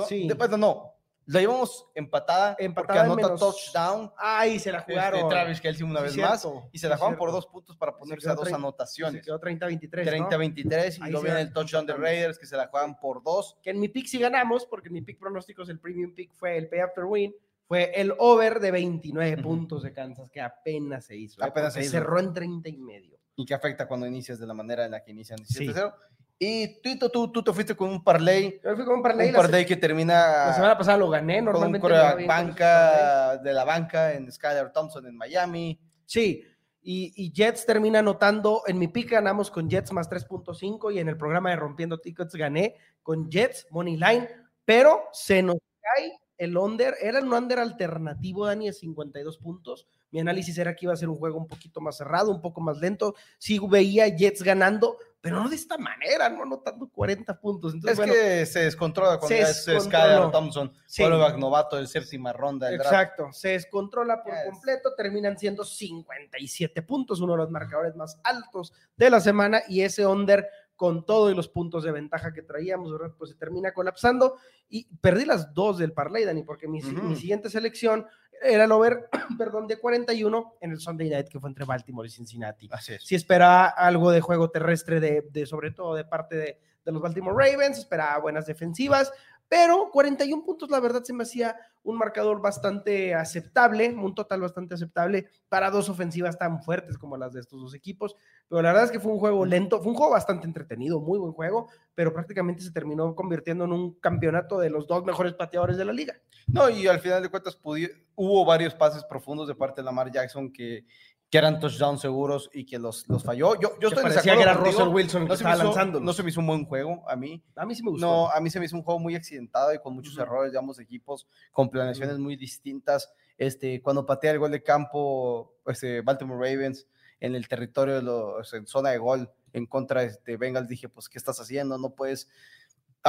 sí. 0.07 0.27
Después 0.27 0.49
no. 0.51 0.93
La 1.29 1.41
íbamos 1.41 1.85
empatada, 1.93 2.55
empatada 2.57 3.05
porque 3.05 3.23
anota 3.23 3.35
touchdown. 3.37 4.13
Ay, 4.17 4.59
se 4.59 4.71
la 4.71 4.79
jugaron. 4.79 5.19
Este, 5.19 5.29
Travis 5.29 5.59
Kelsey 5.59 5.83
una 5.83 5.99
vez 5.99 6.15
más. 6.15 6.47
Y 6.71 6.79
se 6.79 6.87
la 6.87 6.95
jugaron 6.95 7.17
por 7.17 7.33
dos 7.33 7.47
puntos 7.47 7.75
para 7.75 7.97
ponerse 7.97 8.29
a 8.29 8.35
dos 8.35 8.51
anotaciones. 8.53 9.25
Se 9.25 9.25
quedó 9.25 9.39
30-23. 9.41 10.29
30-23. 10.29 11.05
Y 11.05 11.11
luego 11.11 11.25
viene 11.25 11.41
el 11.41 11.51
touchdown 11.51 11.85
de 11.85 11.93
Raiders 11.95 12.39
que 12.39 12.45
se 12.45 12.55
la 12.55 12.67
juegan 12.67 12.97
por 12.97 13.21
dos. 13.23 13.57
Que 13.61 13.71
en 13.71 13.79
mi 13.81 13.89
pick 13.89 14.07
sí 14.07 14.19
ganamos, 14.19 14.65
porque 14.65 14.87
en 14.87 14.93
mi 14.93 15.01
pick 15.01 15.19
pronósticos, 15.19 15.67
el 15.67 15.79
premium 15.79 16.13
pick 16.13 16.33
fue 16.33 16.57
el 16.57 16.69
pay 16.69 16.79
after 16.79 17.03
win 17.03 17.35
fue 17.67 17.91
el 17.93 18.13
over 18.17 18.61
de 18.61 18.71
29 18.71 19.43
puntos 19.43 19.83
de 19.83 19.91
Kansas, 19.91 20.29
que 20.29 20.39
apenas 20.39 21.05
se 21.05 21.17
hizo. 21.17 21.41
¿eh? 21.41 21.45
Apenas 21.45 21.73
se 21.73 21.83
cerró 21.83 22.17
en 22.19 22.33
30 22.33 22.69
y 22.69 22.77
medio. 22.77 23.16
Y 23.37 23.45
que 23.45 23.53
afecta 23.53 23.87
cuando 23.87 24.05
inicias 24.05 24.39
de 24.39 24.47
la 24.47 24.53
manera 24.53 24.83
en 24.83 24.91
la 24.91 25.01
que 25.01 25.11
inician 25.11 25.39
17-0. 25.39 25.93
Y 26.39 26.81
Tito, 26.81 27.09
tú, 27.09 27.31
tú 27.31 27.41
te 27.41 27.53
fuiste 27.53 27.75
con 27.75 27.89
un 27.89 28.03
parlay. 28.03 28.59
Yo 28.63 28.75
fui 28.75 28.83
con 28.83 28.95
un 28.95 29.01
parlay. 29.01 29.29
Un 29.29 29.35
parlay 29.35 29.65
que 29.65 29.77
termina. 29.77 30.47
La 30.47 30.53
semana 30.53 30.77
pasada 30.77 30.97
lo 30.97 31.09
gané, 31.09 31.41
normalmente. 31.41 31.79
Con 31.79 31.91
un 31.93 32.27
banca 32.27 33.37
de 33.37 33.53
la 33.53 33.63
banca 33.63 34.13
en 34.13 34.29
Skyler 34.31 34.71
Thompson 34.71 35.07
en 35.07 35.15
Miami. 35.15 35.79
Sí, 36.05 36.43
y, 36.81 37.13
y, 37.15 37.31
Jets 37.31 37.65
termina 37.65 37.99
anotando. 37.99 38.63
En 38.67 38.77
mi 38.77 38.87
pick 38.87 39.11
ganamos 39.11 39.49
con 39.49 39.69
Jets 39.69 39.91
más 39.93 40.09
3.5 40.09 40.93
y 40.93 40.99
en 40.99 41.09
el 41.09 41.17
programa 41.17 41.49
de 41.49 41.55
Rompiendo 41.55 41.99
Tickets 41.99 42.35
gané 42.35 42.75
con 43.01 43.29
Jets, 43.29 43.67
Money 43.71 43.97
Line, 43.97 44.27
pero 44.63 45.03
se 45.11 45.41
nos 45.41 45.57
cae 45.81 46.19
el 46.37 46.55
under, 46.55 46.95
era 47.01 47.21
un 47.21 47.33
under 47.33 47.59
alternativo, 47.59 48.45
Dani, 48.45 48.67
de 48.67 48.73
52 48.73 49.37
puntos. 49.39 49.87
Mi 50.17 50.21
análisis 50.21 50.57
era 50.57 50.75
que 50.75 50.87
iba 50.87 50.93
a 50.93 50.97
ser 50.97 51.09
un 51.09 51.15
juego 51.15 51.37
un 51.37 51.45
poquito 51.45 51.79
más 51.79 51.95
cerrado, 51.95 52.31
un 52.31 52.41
poco 52.41 52.59
más 52.59 52.79
lento. 52.79 53.13
Sí 53.37 53.59
veía 53.69 54.07
Jets 54.07 54.41
ganando, 54.41 54.97
pero 55.21 55.43
no 55.43 55.47
de 55.47 55.55
esta 55.55 55.77
manera, 55.77 56.27
no 56.27 56.41
anotando 56.41 56.89
40 56.89 57.39
puntos. 57.39 57.75
Entonces, 57.75 57.99
es 57.99 58.11
que 58.11 58.45
se 58.47 58.59
descontrola 58.61 59.19
cuando 59.19 59.45
se 59.53 59.75
es 59.75 59.83
Skyler 59.83 60.31
Thompson, 60.31 60.73
sí. 60.87 61.03
novato 61.37 61.75
de 61.75 61.85
séptima 61.85 62.33
ronda. 62.33 62.73
Exacto, 62.73 63.31
se 63.31 63.49
descontrola 63.49 64.23
por 64.23 64.33
completo, 64.49 64.95
terminan 64.95 65.37
siendo 65.37 65.63
57 65.63 66.81
puntos, 66.81 67.21
uno 67.21 67.33
de 67.33 67.37
los 67.37 67.51
marcadores 67.51 67.95
más 67.95 68.19
altos 68.23 68.73
de 68.95 69.11
la 69.11 69.19
semana, 69.19 69.61
y 69.67 69.81
ese 69.81 70.07
under 70.07 70.49
con 70.77 71.05
todos 71.05 71.35
los 71.35 71.49
puntos 71.49 71.83
de 71.83 71.91
ventaja 71.91 72.31
que 72.31 72.43
traíamos, 72.43 72.91
¿verdad? 72.91 73.13
Pues 73.17 73.31
se 73.31 73.35
termina 73.35 73.73
colapsando 73.73 74.37
y 74.69 74.85
perdí 75.01 75.25
las 75.25 75.53
dos 75.53 75.79
del 75.79 75.91
parlay, 75.91 76.23
Dani, 76.23 76.43
porque 76.43 76.67
mi, 76.67 76.81
siguiente 76.81 77.49
selección 77.49 78.05
era 78.41 78.65
el 78.65 78.71
over, 78.71 79.09
perdón, 79.37 79.67
de 79.67 79.77
41 79.77 80.57
en 80.61 80.71
el 80.71 80.79
Sunday 80.79 81.09
Night 81.09 81.27
que 81.27 81.39
fue 81.39 81.49
entre 81.49 81.65
Baltimore 81.65 82.07
y 82.07 82.11
Cincinnati. 82.11 82.67
Así 82.71 82.93
es. 82.93 83.03
Si 83.03 83.15
esperaba 83.15 83.67
algo 83.67 84.11
de 84.11 84.21
juego 84.21 84.49
terrestre, 84.49 84.99
de, 84.99 85.27
de 85.31 85.45
sobre 85.45 85.71
todo 85.71 85.95
de 85.95 86.05
parte 86.05 86.35
de, 86.35 86.59
de 86.85 86.91
los 86.91 87.01
Baltimore 87.01 87.35
Ravens, 87.35 87.77
esperaba 87.77 88.19
buenas 88.19 88.45
defensivas, 88.45 89.11
pero 89.49 89.89
41 89.91 90.43
puntos, 90.43 90.69
la 90.69 90.79
verdad, 90.79 91.03
se 91.03 91.13
me 91.13 91.23
hacía 91.23 91.55
un 91.83 91.97
marcador 91.97 92.41
bastante 92.41 93.15
aceptable, 93.15 93.89
un 93.89 94.13
total 94.13 94.41
bastante 94.41 94.75
aceptable 94.75 95.27
para 95.47 95.71
dos 95.71 95.87
ofensivas 95.87 96.37
tan 96.37 96.61
fuertes 96.61 96.97
como 96.97 97.15
las 97.15 97.31
de 97.31 97.39
estos 97.39 97.61
dos 97.61 97.73
equipos. 97.73 98.15
Pero 98.49 98.61
la 98.61 98.69
verdad 98.69 98.85
es 98.85 98.91
que 98.91 98.99
fue 98.99 99.13
un 99.13 99.19
juego 99.19 99.45
lento, 99.45 99.81
fue 99.81 99.91
un 99.91 99.97
juego 99.97 100.11
bastante 100.11 100.45
entretenido, 100.45 100.99
muy 100.99 101.17
buen 101.17 101.31
juego, 101.31 101.69
pero 101.95 102.13
prácticamente 102.13 102.61
se 102.61 102.71
terminó 102.71 103.15
convirtiendo 103.15 103.63
en 103.63 103.71
un 103.71 103.93
campeonato 103.99 104.59
de 104.59 104.69
los 104.69 104.85
dos 104.85 105.05
mejores 105.05 105.33
pateadores 105.33 105.77
de 105.77 105.85
la 105.85 105.93
liga. 105.93 106.15
No, 106.47 106.69
y 106.69 106.87
al 106.87 106.99
final 106.99 107.21
de 107.21 107.29
cuentas 107.29 107.57
hubo 107.63 108.45
varios 108.45 108.73
pases 108.75 109.03
profundos 109.05 109.47
de 109.47 109.55
parte 109.55 109.81
de 109.81 109.85
Lamar 109.85 110.11
Jackson 110.11 110.51
que 110.51 110.85
que 111.29 111.37
eran 111.37 111.59
touchdowns 111.59 111.99
seguros 111.99 112.49
y 112.53 112.65
que 112.65 112.79
los, 112.79 113.07
los 113.09 113.23
falló. 113.23 113.59
Yo, 113.59 113.77
yo 113.79 113.89
estoy 113.89 114.03
parecía 114.03 114.35
que 114.35 114.41
era 114.41 114.53
Russell 114.53 114.87
Wilson 114.87 115.23
no 115.23 115.27
que 115.27 115.33
estaba 115.33 115.55
lanzando. 115.57 115.99
No 115.99 116.13
se 116.13 116.23
me 116.23 116.29
hizo 116.29 116.39
un 116.39 116.47
buen 116.47 116.65
juego 116.65 117.03
a 117.09 117.15
mí. 117.17 117.43
A 117.55 117.65
mí 117.65 117.75
sí 117.75 117.83
me 117.83 117.91
gustó. 117.91 118.05
No, 118.05 118.29
a 118.29 118.39
mí 118.39 118.49
se 118.49 118.59
me 118.59 118.65
hizo 118.65 118.77
un 118.77 118.83
juego 118.83 118.99
muy 118.99 119.15
accidentado 119.15 119.73
y 119.73 119.79
con 119.79 119.93
muchos 119.93 120.17
errores 120.17 120.53
de 120.53 120.59
ambos 120.59 120.79
equipos, 120.79 121.27
con 121.51 121.69
planeaciones 121.69 122.17
muy 122.17 122.37
distintas. 122.37 123.11
Este, 123.37 123.81
cuando 123.81 124.05
patea 124.05 124.31
el 124.31 124.39
gol 124.39 124.51
de 124.51 124.63
campo, 124.63 125.53
este, 125.65 126.01
Baltimore 126.01 126.49
Ravens 126.49 126.87
en 127.19 127.35
el 127.35 127.47
territorio 127.47 127.95
de 127.95 128.03
los, 128.03 128.53
en 128.53 128.65
zona 128.65 128.91
de 128.91 128.97
gol 128.97 129.29
en 129.51 129.65
contra 129.65 130.05
de 130.05 130.37
Bengals, 130.37 130.69
dije, 130.69 130.87
pues, 130.87 131.09
¿qué 131.09 131.17
estás 131.17 131.39
haciendo? 131.39 131.77
No 131.77 131.89
puedes 131.89 132.29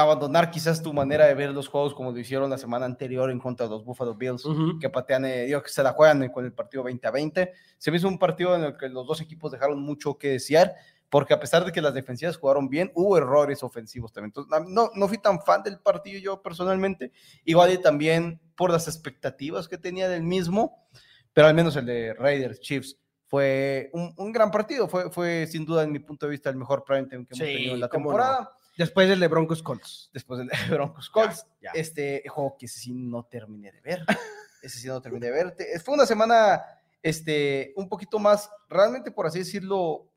abandonar 0.01 0.51
quizás 0.51 0.81
tu 0.81 0.93
manera 0.93 1.25
de 1.25 1.33
ver 1.33 1.51
los 1.51 1.67
juegos 1.67 1.93
como 1.93 2.11
lo 2.11 2.19
hicieron 2.19 2.49
la 2.49 2.57
semana 2.57 2.85
anterior 2.85 3.29
en 3.31 3.39
contra 3.39 3.65
de 3.65 3.71
los 3.71 3.83
Buffalo 3.83 4.15
Bills, 4.15 4.43
que 4.79 4.89
patean, 4.89 5.25
eh, 5.25 5.45
digo, 5.45 5.61
que 5.61 5.69
se 5.69 5.83
la 5.83 5.91
juegan 5.91 6.29
con 6.29 6.45
el 6.45 6.53
partido 6.53 6.83
20 6.83 7.07
a 7.07 7.11
20. 7.11 7.53
Se 7.77 7.91
me 7.91 7.97
hizo 7.97 8.07
un 8.07 8.19
partido 8.19 8.55
en 8.55 8.63
el 8.63 8.77
que 8.77 8.89
los 8.89 9.05
dos 9.07 9.21
equipos 9.21 9.51
dejaron 9.51 9.81
mucho 9.81 10.17
que 10.17 10.29
desear, 10.29 10.75
porque 11.09 11.33
a 11.33 11.39
pesar 11.39 11.65
de 11.65 11.71
que 11.71 11.81
las 11.81 11.93
defensivas 11.93 12.37
jugaron 12.37 12.69
bien, 12.69 12.91
hubo 12.95 13.17
errores 13.17 13.63
ofensivos 13.63 14.13
también. 14.13 14.33
Entonces, 14.35 14.69
no, 14.69 14.91
no 14.93 15.07
fui 15.07 15.17
tan 15.17 15.41
fan 15.41 15.63
del 15.63 15.79
partido 15.79 16.19
yo 16.19 16.41
personalmente, 16.41 17.11
igual 17.45 17.73
y 17.73 17.77
también 17.79 18.39
por 18.55 18.71
las 18.71 18.87
expectativas 18.87 19.67
que 19.67 19.77
tenía 19.77 20.07
del 20.07 20.23
mismo, 20.23 20.87
pero 21.33 21.47
al 21.47 21.53
menos 21.53 21.75
el 21.75 21.85
de 21.85 22.13
Raiders 22.13 22.59
Chiefs 22.59 22.97
fue 23.25 23.89
un, 23.93 24.13
un 24.17 24.31
gran 24.31 24.49
partido, 24.49 24.87
fue, 24.87 25.11
fue 25.11 25.45
sin 25.47 25.65
duda, 25.65 25.83
en 25.83 25.91
mi 25.91 25.99
punto 25.99 26.25
de 26.25 26.31
vista, 26.31 26.49
el 26.49 26.55
mejor 26.55 26.83
prime 26.83 27.07
time 27.07 27.25
que 27.25 27.35
hemos 27.35 27.39
tenido 27.39 27.73
en 27.75 27.79
la 27.79 27.89
temporada. 27.89 28.51
Después 28.79 29.09
del 29.09 29.19
de 29.19 29.27
Broncos 29.27 29.61
Colts. 29.61 30.09
Después 30.13 30.37
del 30.37 30.47
de 30.47 30.55
Broncos 30.73 31.09
Colts. 31.09 31.45
Este 31.73 32.23
juego 32.29 32.55
que 32.57 32.65
ese 32.65 32.79
sí 32.79 32.93
no 32.93 33.25
terminé 33.25 33.73
de 33.73 33.81
ver. 33.81 34.05
ese 34.63 34.79
sí 34.79 34.87
no 34.87 35.01
terminé 35.01 35.25
de 35.25 35.31
ver. 35.33 35.55
Fue 35.83 35.95
una 35.95 36.05
semana 36.05 36.63
este, 37.03 37.73
un 37.75 37.89
poquito 37.89 38.19
más, 38.19 38.49
realmente 38.69 39.11
por 39.11 39.27
así 39.27 39.39
decirlo, 39.39 40.07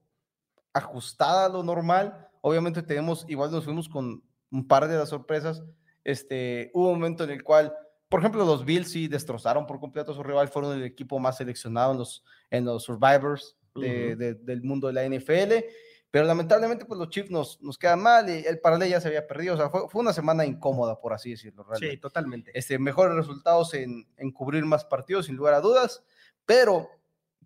ajustada 0.72 1.46
a 1.46 1.48
lo 1.48 1.64
normal. 1.64 2.28
Obviamente 2.40 2.84
tenemos, 2.84 3.24
igual 3.26 3.50
nos 3.50 3.64
fuimos 3.64 3.88
con 3.88 4.22
un 4.52 4.68
par 4.68 4.86
de 4.86 4.96
las 4.96 5.08
sorpresas. 5.08 5.64
Este, 6.04 6.70
hubo 6.72 6.90
un 6.90 7.00
momento 7.00 7.24
en 7.24 7.30
el 7.30 7.42
cual, 7.42 7.74
por 8.08 8.20
ejemplo, 8.20 8.44
los 8.44 8.64
Bills 8.64 8.92
sí 8.92 9.08
destrozaron 9.08 9.66
por 9.66 9.80
completo 9.80 10.12
a 10.12 10.14
su 10.14 10.22
rival, 10.22 10.46
fueron 10.46 10.78
el 10.78 10.84
equipo 10.84 11.18
más 11.18 11.36
seleccionado 11.36 11.90
en 11.90 11.98
los, 11.98 12.24
en 12.48 12.64
los 12.64 12.84
Survivors 12.84 13.56
del 13.74 14.62
mundo 14.62 14.86
de 14.86 14.92
la 14.92 15.04
NFL. 15.04 15.66
Pero 16.12 16.26
lamentablemente, 16.26 16.84
pues 16.84 16.98
los 16.98 17.08
Chiefs 17.08 17.30
nos, 17.30 17.60
nos 17.62 17.78
quedan 17.78 18.02
mal 18.02 18.28
y 18.28 18.44
el 18.46 18.60
paralelo 18.60 18.90
ya 18.90 19.00
se 19.00 19.08
había 19.08 19.26
perdido. 19.26 19.54
O 19.54 19.56
sea, 19.56 19.70
fue, 19.70 19.88
fue 19.88 20.02
una 20.02 20.12
semana 20.12 20.44
incómoda, 20.44 21.00
por 21.00 21.14
así 21.14 21.30
decirlo. 21.30 21.66
Sí, 21.78 21.96
totalmente. 21.96 22.52
Este, 22.54 22.78
mejores 22.78 23.16
resultados 23.16 23.72
en, 23.72 24.06
en, 24.18 24.30
cubrir 24.30 24.62
más 24.66 24.84
partidos, 24.84 25.24
sin 25.24 25.36
lugar 25.36 25.54
a 25.54 25.62
dudas. 25.62 26.04
Pero 26.44 26.90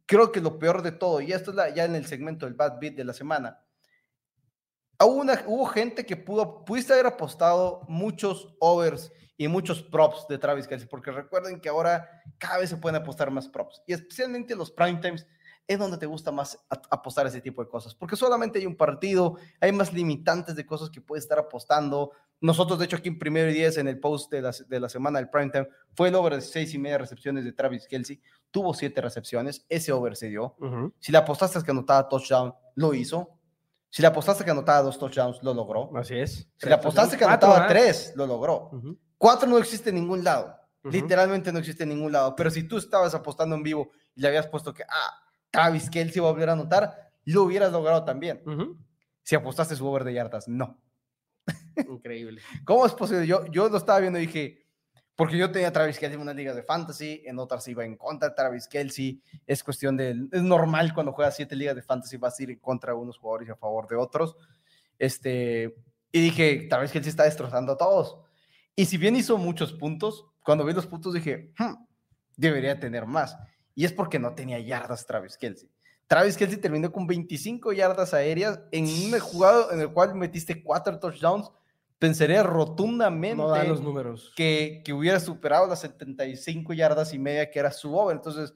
creo 0.04 0.32
que 0.32 0.40
lo 0.40 0.58
peor 0.58 0.82
de 0.82 0.90
todo, 0.90 1.20
y 1.20 1.32
esto 1.32 1.52
es 1.52 1.56
la, 1.56 1.68
ya 1.72 1.84
en 1.84 1.94
el 1.94 2.06
segmento 2.06 2.44
del 2.44 2.54
Bad 2.54 2.80
Beat 2.80 2.94
de 2.94 3.04
la 3.04 3.12
semana, 3.12 3.62
hubo, 4.98 5.14
una, 5.14 5.44
hubo 5.46 5.66
gente 5.66 6.04
que 6.04 6.16
pudo, 6.16 6.64
pudiste 6.64 6.92
haber 6.92 7.06
apostado 7.06 7.82
muchos 7.86 8.56
overs 8.58 9.12
y 9.36 9.46
muchos 9.46 9.80
props 9.80 10.26
de 10.28 10.38
Travis 10.38 10.66
Kelsey, 10.66 10.88
porque 10.88 11.12
recuerden 11.12 11.60
que 11.60 11.68
ahora 11.68 12.08
cada 12.38 12.58
vez 12.58 12.70
se 12.70 12.78
pueden 12.78 13.00
apostar 13.00 13.30
más 13.30 13.48
props, 13.48 13.80
y 13.86 13.92
especialmente 13.92 14.56
los 14.56 14.72
prime 14.72 15.00
times 15.00 15.24
es 15.66 15.78
donde 15.78 15.98
te 15.98 16.06
gusta 16.06 16.30
más 16.30 16.58
apostar 16.68 17.26
ese 17.26 17.40
tipo 17.40 17.62
de 17.62 17.68
cosas, 17.68 17.94
porque 17.94 18.16
solamente 18.16 18.58
hay 18.58 18.66
un 18.66 18.76
partido, 18.76 19.36
hay 19.60 19.72
más 19.72 19.92
limitantes 19.92 20.54
de 20.54 20.64
cosas 20.64 20.90
que 20.90 21.00
puedes 21.00 21.24
estar 21.24 21.38
apostando. 21.38 22.12
Nosotros, 22.40 22.78
de 22.78 22.84
hecho, 22.84 22.96
aquí 22.96 23.08
en 23.08 23.18
primero 23.18 23.50
y 23.50 23.54
diez, 23.54 23.78
en 23.78 23.88
el 23.88 23.98
post 23.98 24.30
de 24.30 24.42
la, 24.42 24.52
de 24.68 24.80
la 24.80 24.88
semana 24.88 25.18
del 25.18 25.28
primetime, 25.28 25.68
fue 25.94 26.08
el 26.08 26.14
over 26.14 26.36
de 26.36 26.40
seis 26.40 26.72
y 26.74 26.78
media 26.78 26.98
recepciones 26.98 27.44
de 27.44 27.52
Travis 27.52 27.86
Kelsey, 27.88 28.20
tuvo 28.50 28.74
siete 28.74 29.00
recepciones, 29.00 29.64
ese 29.68 29.92
over 29.92 30.16
se 30.16 30.28
dio. 30.28 30.54
Si 31.00 31.10
le 31.10 31.18
apostaste 31.18 31.62
que 31.62 31.70
anotaba 31.70 32.08
touchdown, 32.08 32.54
lo 32.74 32.94
hizo. 32.94 33.30
Si 33.90 34.02
le 34.02 34.08
apostaste 34.08 34.44
que 34.44 34.50
anotaba 34.50 34.82
dos 34.82 34.98
touchdowns, 34.98 35.42
lo 35.42 35.54
logró. 35.54 35.90
Así 35.96 36.18
es. 36.18 36.48
Si 36.58 36.68
le 36.68 36.74
apostaste 36.74 37.16
que 37.16 37.24
anotaba 37.24 37.66
tres, 37.66 38.12
lo 38.14 38.26
logró. 38.26 38.70
Cuatro 39.18 39.48
no 39.48 39.58
existe 39.58 39.88
en 39.88 39.96
ningún 39.96 40.22
lado. 40.22 40.54
Literalmente 40.84 41.50
no 41.50 41.58
existe 41.58 41.82
en 41.82 41.88
ningún 41.88 42.12
lado. 42.12 42.36
Pero 42.36 42.50
si 42.50 42.62
tú 42.64 42.76
estabas 42.76 43.14
apostando 43.14 43.56
en 43.56 43.62
vivo 43.62 43.90
y 44.14 44.20
le 44.20 44.28
habías 44.28 44.46
puesto 44.46 44.72
que, 44.74 44.84
ah, 44.84 45.25
Travis 45.50 45.90
Kelsey 45.90 46.20
va 46.20 46.28
a 46.28 46.32
volver 46.32 46.50
a 46.50 46.52
anotar, 46.52 47.12
lo 47.24 47.44
hubieras 47.44 47.72
logrado 47.72 48.04
también. 48.04 48.42
Si 49.22 49.34
apostaste 49.34 49.76
su 49.76 49.86
over 49.86 50.04
de 50.04 50.14
yardas, 50.14 50.48
no. 50.48 50.80
Increíble. 51.76 52.40
¿Cómo 52.64 52.86
es 52.86 52.92
posible? 52.92 53.26
Yo, 53.26 53.44
yo 53.46 53.68
lo 53.68 53.76
estaba 53.76 54.00
viendo 54.00 54.18
y 54.18 54.26
dije, 54.26 54.66
porque 55.16 55.38
yo 55.38 55.50
tenía 55.50 55.68
a 55.68 55.72
Travis 55.72 55.98
Kelsey 55.98 56.16
en 56.16 56.20
una 56.20 56.34
liga 56.34 56.54
de 56.54 56.62
fantasy, 56.62 57.22
en 57.24 57.38
otras 57.38 57.66
iba 57.68 57.84
en 57.84 57.96
contra 57.96 58.28
de 58.28 58.34
Travis 58.34 58.68
Kelsey. 58.68 59.22
Es 59.46 59.64
cuestión 59.64 59.96
de. 59.96 60.14
Es 60.30 60.42
normal 60.42 60.92
cuando 60.92 61.12
juegas 61.12 61.36
siete 61.36 61.56
ligas 61.56 61.74
de 61.74 61.82
fantasy, 61.82 62.18
vas 62.18 62.38
a 62.38 62.42
ir 62.42 62.50
en 62.50 62.58
contra 62.58 62.92
de 62.92 62.98
unos 62.98 63.18
jugadores 63.18 63.48
y 63.48 63.52
a 63.52 63.56
favor 63.56 63.88
de 63.88 63.96
otros. 63.96 64.36
Este, 64.98 65.74
y 66.12 66.20
dije, 66.20 66.66
Travis 66.68 66.92
Kelsey 66.92 67.10
está 67.10 67.24
destrozando 67.24 67.72
a 67.72 67.78
todos. 67.78 68.18
Y 68.74 68.84
si 68.84 68.98
bien 68.98 69.16
hizo 69.16 69.38
muchos 69.38 69.72
puntos, 69.72 70.26
cuando 70.44 70.64
vi 70.66 70.74
los 70.74 70.86
puntos 70.86 71.14
dije, 71.14 71.52
hmm, 71.58 71.74
debería 72.36 72.78
tener 72.78 73.06
más. 73.06 73.38
Y 73.76 73.84
es 73.84 73.92
porque 73.92 74.18
no 74.18 74.34
tenía 74.34 74.58
yardas 74.58 75.06
Travis 75.06 75.36
Kelsey. 75.36 75.70
Travis 76.08 76.36
Kelsey 76.36 76.58
terminó 76.58 76.90
con 76.90 77.06
25 77.06 77.72
yardas 77.74 78.14
aéreas 78.14 78.58
en 78.72 78.86
un 78.86 79.20
jugado 79.20 79.70
en 79.70 79.80
el 79.80 79.92
cual 79.92 80.14
metiste 80.14 80.62
cuatro 80.62 80.98
touchdowns. 80.98 81.50
Pensaría 81.98 82.42
rotundamente 82.42 83.44
los 83.68 83.82
números. 83.82 84.32
Que, 84.34 84.82
que 84.84 84.92
hubiera 84.92 85.20
superado 85.20 85.66
las 85.66 85.80
75 85.80 86.72
yardas 86.72 87.12
y 87.12 87.18
media 87.18 87.50
que 87.50 87.58
era 87.58 87.70
su 87.70 87.94
over. 87.94 88.16
Entonces, 88.16 88.54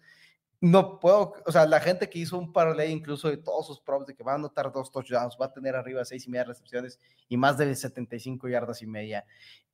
no 0.61 1.01
puedo, 1.01 1.33
o 1.47 1.53
sea, 1.53 1.65
la 1.65 1.81
gente 1.81 2.11
que 2.11 2.19
hizo 2.19 2.37
un 2.37 2.53
parlay 2.53 2.91
incluso 2.91 3.29
de 3.29 3.39
todos 3.39 3.67
sus 3.67 3.81
props 3.81 4.07
de 4.07 4.15
que 4.15 4.23
va 4.23 4.33
a 4.33 4.35
anotar 4.35 4.71
dos 4.71 4.93
touchdowns, 4.93 5.39
va 5.41 5.47
a 5.47 5.53
tener 5.53 5.75
arriba 5.75 6.05
seis 6.05 6.27
y 6.27 6.31
media 6.31 6.45
recepciones 6.45 6.99
y 7.29 7.39
más 7.39 7.57
de 7.57 7.75
75 7.75 8.47
yardas 8.49 8.83
y 8.83 8.87
media, 8.87 9.25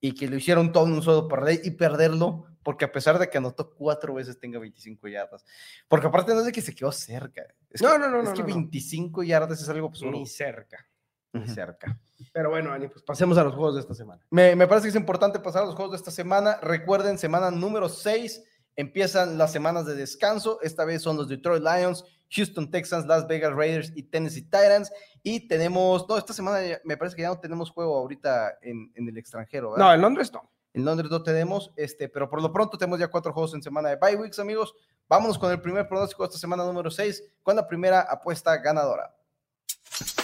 y 0.00 0.12
que 0.12 0.28
lo 0.28 0.36
hicieron 0.36 0.70
todo 0.70 0.86
en 0.86 0.92
un 0.92 1.02
solo 1.02 1.26
parlay 1.26 1.60
y 1.64 1.72
perderlo, 1.72 2.46
porque 2.62 2.84
a 2.84 2.92
pesar 2.92 3.18
de 3.18 3.28
que 3.28 3.38
anotó 3.38 3.74
cuatro 3.74 4.14
veces 4.14 4.38
tenga 4.38 4.60
25 4.60 5.08
yardas, 5.08 5.44
porque 5.88 6.06
aparte 6.06 6.32
no 6.32 6.40
es 6.40 6.46
de 6.46 6.52
que 6.52 6.62
se 6.62 6.74
quedó 6.74 6.92
cerca, 6.92 7.42
es 7.68 7.82
no, 7.82 7.92
que, 7.92 7.98
no, 7.98 8.08
no, 8.08 8.20
es 8.20 8.28
no, 8.28 8.34
que 8.34 8.42
no. 8.42 8.46
25 8.46 9.24
yardas 9.24 9.60
es 9.60 9.68
algo 9.68 9.88
absurdo. 9.88 10.12
Ni 10.12 10.24
cerca, 10.24 10.86
ni 11.32 11.48
cerca. 11.48 11.98
Pero 12.32 12.50
bueno, 12.50 12.72
Ani, 12.72 12.86
pues 12.86 13.02
pasemos 13.02 13.36
a 13.38 13.44
los 13.44 13.54
juegos 13.54 13.74
de 13.74 13.80
esta 13.80 13.94
semana. 13.94 14.24
Me, 14.30 14.54
me 14.54 14.68
parece 14.68 14.84
que 14.84 14.90
es 14.90 14.96
importante 14.96 15.40
pasar 15.40 15.64
a 15.64 15.66
los 15.66 15.74
juegos 15.74 15.92
de 15.92 15.96
esta 15.98 16.10
semana. 16.12 16.58
Recuerden, 16.62 17.18
semana 17.18 17.50
número 17.50 17.88
6 17.88 18.42
empiezan 18.76 19.36
las 19.38 19.52
semanas 19.52 19.86
de 19.86 19.94
descanso. 19.94 20.60
Esta 20.62 20.84
vez 20.84 21.02
son 21.02 21.16
los 21.16 21.28
Detroit 21.28 21.62
Lions, 21.62 22.04
Houston 22.30 22.70
Texans, 22.70 23.06
Las 23.06 23.26
Vegas 23.26 23.52
Raiders 23.54 23.92
y 23.94 24.02
Tennessee 24.04 24.42
Titans. 24.42 24.90
Y 25.22 25.48
tenemos, 25.48 26.06
no, 26.08 26.16
esta 26.18 26.32
semana 26.32 26.64
ya- 26.64 26.80
me 26.84 26.96
parece 26.96 27.16
que 27.16 27.22
ya 27.22 27.28
no 27.28 27.40
tenemos 27.40 27.70
juego 27.70 27.96
ahorita 27.96 28.58
en, 28.62 28.92
en 28.94 29.08
el 29.08 29.16
extranjero. 29.18 29.70
¿verdad? 29.72 29.86
No, 29.86 29.94
en 29.94 30.00
Londres 30.00 30.30
no. 30.32 30.50
En 30.74 30.84
Londres 30.84 31.10
no 31.10 31.22
tenemos, 31.22 31.72
este, 31.76 32.08
pero 32.10 32.28
por 32.28 32.42
lo 32.42 32.52
pronto 32.52 32.76
tenemos 32.76 32.98
ya 33.00 33.08
cuatro 33.08 33.32
juegos 33.32 33.54
en 33.54 33.62
semana 33.62 33.88
de 33.88 33.96
bye 33.96 34.14
weeks, 34.16 34.38
amigos. 34.38 34.74
Vámonos 35.08 35.38
con 35.38 35.50
el 35.50 35.60
primer 35.60 35.88
pronóstico 35.88 36.22
de 36.24 36.26
esta 36.28 36.38
semana 36.38 36.64
número 36.64 36.90
6, 36.90 37.22
con 37.42 37.56
la 37.56 37.66
primera 37.66 38.00
apuesta 38.02 38.54
ganadora. 38.58 39.14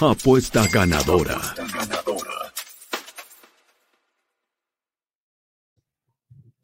Apuesta 0.00 0.66
ganadora. 0.70 1.40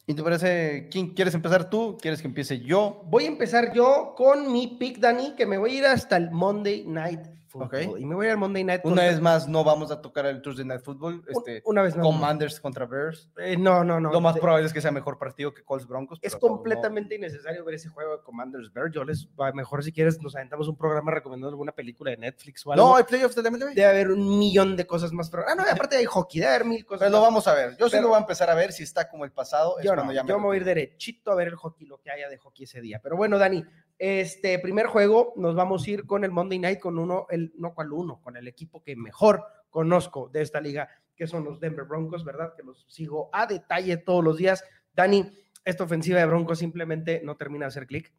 ¿Y 0.09 0.15
te 0.15 0.23
parece, 0.23 0.89
quién 0.91 1.11
quieres 1.11 1.35
empezar 1.35 1.69
tú? 1.69 1.99
¿Quieres 2.01 2.23
que 2.23 2.29
empiece 2.29 2.61
yo? 2.61 3.03
Voy 3.11 3.25
a 3.25 3.27
empezar 3.27 3.75
yo 3.75 4.15
con 4.17 4.51
mi 4.51 4.67
pick, 4.67 5.01
Dani, 5.01 5.35
que 5.37 5.45
me 5.45 5.59
voy 5.59 5.73
a 5.73 5.79
ir 5.81 5.85
hasta 5.85 6.17
el 6.17 6.31
Monday 6.31 6.87
Night 6.87 7.38
Football. 7.49 7.69
Ok. 7.91 7.99
Y 7.99 8.05
me 8.07 8.15
voy 8.15 8.29
al 8.29 8.37
Monday 8.37 8.63
Night 8.65 8.81
Una 8.85 8.91
contra- 8.95 9.09
vez 9.11 9.21
más, 9.21 9.49
no 9.49 9.65
vamos 9.65 9.91
a 9.91 10.01
tocar 10.01 10.27
el 10.27 10.41
Thursday 10.43 10.65
Night 10.67 10.83
Football. 10.83 11.25
Este, 11.29 11.63
una 11.65 11.83
vez 11.83 11.97
más. 11.97 12.05
Commanders 12.07 12.61
contra 12.61 12.87
Bears. 12.87 13.31
Eh, 13.39 13.57
no, 13.57 13.83
no, 13.83 13.99
no. 13.99 14.13
Lo 14.13 14.21
más 14.21 14.35
De- 14.35 14.41
probable 14.41 14.67
es 14.67 14.73
que 14.73 14.81
sea 14.81 14.91
mejor 14.93 15.19
partido 15.19 15.53
que 15.53 15.65
Colts 15.65 15.87
Broncos. 15.87 16.19
Es 16.23 16.35
pero 16.37 16.49
no. 16.49 16.55
completamente 16.57 17.15
innecesario 17.17 17.65
ver 17.65 17.75
ese 17.75 17.89
juego 17.89 18.17
de 18.19 18.23
Commanders 18.23 18.73
Bears. 18.73 18.93
Yo 18.95 19.05
les, 19.05 19.29
mejor 19.55 19.83
si 19.83 19.93
quieres 19.93 20.21
nos 20.23 20.37
aventamos 20.37 20.69
un 20.69 20.77
programa 20.77 21.11
recomendando 21.11 21.49
alguna 21.51 21.73
película 21.73 22.11
de 22.11 22.19
Netflix 22.19 22.67
o 22.67 22.73
algo. 22.73 22.85
No, 22.89 22.97
hay 22.97 23.05
playoffs 23.05 23.35
del 23.35 23.51
MLB. 23.51 23.75
Debe 23.75 23.85
haber 23.87 24.11
un 24.11 24.39
millón 24.39 24.77
de 24.77 24.87
cosas 24.87 25.13
más. 25.13 25.31
Pero, 25.31 25.45
ah, 25.49 25.55
no, 25.55 25.63
aparte 25.63 25.97
hay 25.97 26.05
hockey, 26.05 26.41
debe 26.41 26.55
haber 26.55 26.67
mil 26.67 26.85
cosas. 26.85 27.01
Pues 27.01 27.11
lo 27.13 27.21
vamos 27.21 27.47
a 27.49 27.55
ver. 27.55 27.77
Yo 27.79 27.87
sí 27.87 27.93
Pero- 27.93 28.03
lo 28.03 28.09
voy 28.09 28.17
a 28.17 28.21
empezar 28.21 28.51
a 28.51 28.55
ver 28.55 28.73
si 28.73 28.83
está 28.83 29.09
como 29.09 29.25
el 29.25 29.33
pasado. 29.33 29.79
es 29.79 29.85
Yo 29.85 29.97
no, 29.97 30.13
ya 30.13 30.25
yo 30.25 30.39
me 30.39 30.45
voy 30.45 30.57
a 30.57 30.61
ir 30.61 30.65
derechito 30.65 31.31
a 31.33 31.35
ver 31.35 31.49
el 31.49 31.57
hockey, 31.57 31.87
lo 31.87 31.99
que 32.01 32.11
haya 32.11 32.29
de 32.29 32.39
hockey 32.39 32.65
ese 32.65 32.81
día. 32.81 33.01
Pero 33.03 33.17
bueno, 33.17 33.39
Dani, 33.39 33.65
este 33.99 34.59
primer 34.61 34.87
juego 34.87 35.33
nos 35.37 35.55
vamos 35.55 35.87
a 35.87 35.91
ir 35.91 36.07
con 36.07 36.25
el 36.25 36.31
Monday 36.31 36.59
Night, 36.59 36.79
con 36.79 36.99
uno, 36.99 37.27
el, 37.31 37.53
no 37.57 37.75
cual 37.75 37.93
uno, 37.93 38.21
con 38.23 38.37
el 38.37 38.47
equipo 38.47 38.83
que 38.83 38.95
mejor 38.97 39.43
conozco 39.71 40.29
de 40.29 40.43
esta 40.43 40.61
liga, 40.61 40.89
que 41.17 41.27
son 41.27 41.45
los 41.45 41.59
Denver 41.61 41.85
Broncos, 41.85 42.25
¿verdad? 42.25 42.55
Que 42.57 42.63
los 42.63 42.87
sigo 42.89 43.29
a 43.33 43.47
detalle 43.47 43.97
todos 43.97 44.23
los 44.23 44.37
días. 44.37 44.65
Dani, 44.95 45.29
esta 45.65 45.85
ofensiva 45.85 46.21
de 46.21 46.27
Broncos 46.27 46.61
simplemente 46.61 47.21
no 47.25 47.37
termina 47.37 47.67
de 47.67 47.69
hacer 47.69 47.87
clic. 47.87 48.13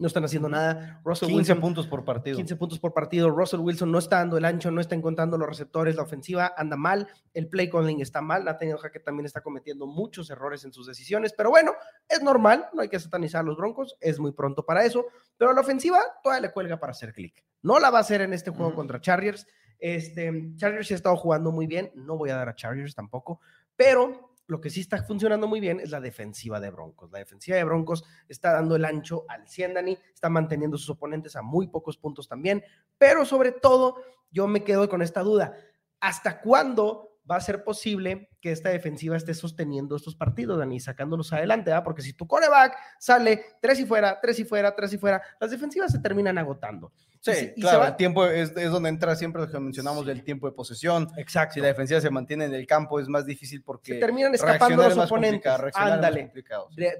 No 0.00 0.08
están 0.08 0.24
haciendo 0.24 0.48
nada. 0.48 1.00
Russell 1.04 1.28
15 1.28 1.38
Wilson, 1.38 1.60
puntos 1.60 1.86
por 1.86 2.04
partido. 2.04 2.36
15 2.36 2.56
puntos 2.56 2.78
por 2.80 2.92
partido. 2.92 3.30
Russell 3.30 3.60
Wilson 3.60 3.92
no 3.92 3.98
está 3.98 4.16
dando 4.18 4.36
el 4.36 4.44
ancho, 4.44 4.70
no 4.70 4.80
está 4.80 4.94
encontrando 4.94 5.38
los 5.38 5.48
receptores. 5.48 5.94
La 5.94 6.02
ofensiva 6.02 6.52
anda 6.56 6.76
mal. 6.76 7.08
El 7.32 7.48
play 7.48 7.70
calling 7.70 8.00
está 8.00 8.20
mal. 8.20 8.44
Nathaniel 8.44 8.78
Hackett 8.78 9.04
también 9.04 9.26
está 9.26 9.40
cometiendo 9.40 9.86
muchos 9.86 10.30
errores 10.30 10.64
en 10.64 10.72
sus 10.72 10.86
decisiones. 10.86 11.32
Pero 11.32 11.50
bueno, 11.50 11.72
es 12.08 12.22
normal. 12.22 12.66
No 12.72 12.82
hay 12.82 12.88
que 12.88 12.98
satanizar 12.98 13.42
a 13.42 13.44
los 13.44 13.56
Broncos. 13.56 13.96
Es 14.00 14.18
muy 14.18 14.32
pronto 14.32 14.66
para 14.66 14.84
eso. 14.84 15.06
Pero 15.36 15.52
la 15.52 15.60
ofensiva 15.60 16.00
todavía 16.22 16.48
le 16.48 16.52
cuelga 16.52 16.80
para 16.80 16.90
hacer 16.90 17.12
clic. 17.12 17.44
No 17.62 17.78
la 17.78 17.90
va 17.90 17.98
a 17.98 18.00
hacer 18.00 18.20
en 18.20 18.32
este 18.32 18.50
juego 18.50 18.74
contra 18.74 19.00
Chargers. 19.00 19.46
Este, 19.78 20.52
Chargers 20.56 20.90
ha 20.90 20.94
estado 20.94 21.16
jugando 21.16 21.52
muy 21.52 21.66
bien. 21.66 21.92
No 21.94 22.16
voy 22.16 22.30
a 22.30 22.36
dar 22.36 22.48
a 22.48 22.56
Chargers 22.56 22.94
tampoco. 22.96 23.40
Pero 23.76 24.33
lo 24.46 24.60
que 24.60 24.70
sí 24.70 24.80
está 24.80 25.02
funcionando 25.02 25.46
muy 25.46 25.60
bien 25.60 25.80
es 25.80 25.90
la 25.90 26.00
defensiva 26.00 26.60
de 26.60 26.70
Broncos. 26.70 27.10
La 27.10 27.18
defensiva 27.18 27.56
de 27.56 27.64
Broncos 27.64 28.04
está 28.28 28.52
dando 28.52 28.76
el 28.76 28.84
ancho 28.84 29.24
al 29.28 29.48
100, 29.48 29.74
Dani, 29.74 29.98
está 30.12 30.28
manteniendo 30.28 30.76
a 30.76 30.78
sus 30.78 30.90
oponentes 30.90 31.36
a 31.36 31.42
muy 31.42 31.68
pocos 31.68 31.96
puntos 31.96 32.28
también, 32.28 32.62
pero 32.98 33.24
sobre 33.24 33.52
todo 33.52 34.02
yo 34.30 34.46
me 34.46 34.64
quedo 34.64 34.88
con 34.88 35.02
esta 35.02 35.22
duda. 35.22 35.56
¿Hasta 36.00 36.40
cuándo 36.40 37.13
va 37.30 37.36
a 37.36 37.40
ser 37.40 37.64
posible 37.64 38.28
que 38.40 38.52
esta 38.52 38.68
defensiva 38.68 39.16
esté 39.16 39.32
sosteniendo 39.34 39.96
estos 39.96 40.14
partidos, 40.14 40.58
Dani, 40.58 40.78
sacándolos 40.78 41.32
adelante, 41.32 41.72
¿ah? 41.72 41.82
Porque 41.82 42.02
si 42.02 42.12
tu 42.12 42.26
coreback 42.26 42.76
sale 42.98 43.44
tres 43.60 43.80
y 43.80 43.86
fuera, 43.86 44.20
tres 44.20 44.38
y 44.38 44.44
fuera, 44.44 44.74
tres 44.74 44.92
y 44.92 44.98
fuera, 44.98 45.22
las 45.40 45.50
defensivas 45.50 45.90
se 45.90 45.98
terminan 45.98 46.36
agotando. 46.36 46.92
Sí, 47.20 47.54
y 47.56 47.62
claro, 47.62 47.86
el 47.86 47.96
tiempo 47.96 48.26
es, 48.26 48.54
es, 48.54 48.70
donde 48.70 48.90
entra 48.90 49.16
siempre 49.16 49.40
lo 49.40 49.50
que 49.50 49.58
mencionamos 49.58 50.04
del 50.04 50.22
tiempo 50.22 50.46
de 50.46 50.52
posesión. 50.52 51.08
Exacto. 51.16 51.54
Si 51.54 51.60
la 51.60 51.68
defensiva 51.68 51.98
se 51.98 52.10
mantiene 52.10 52.44
en 52.44 52.52
el 52.54 52.66
campo 52.66 53.00
es 53.00 53.08
más 53.08 53.24
difícil 53.24 53.62
porque... 53.62 53.94
Se 53.94 53.98
terminan 53.98 54.34
escapando 54.34 54.82
los 54.82 54.98
oponentes. 54.98 55.50
Ándale. 55.74 56.30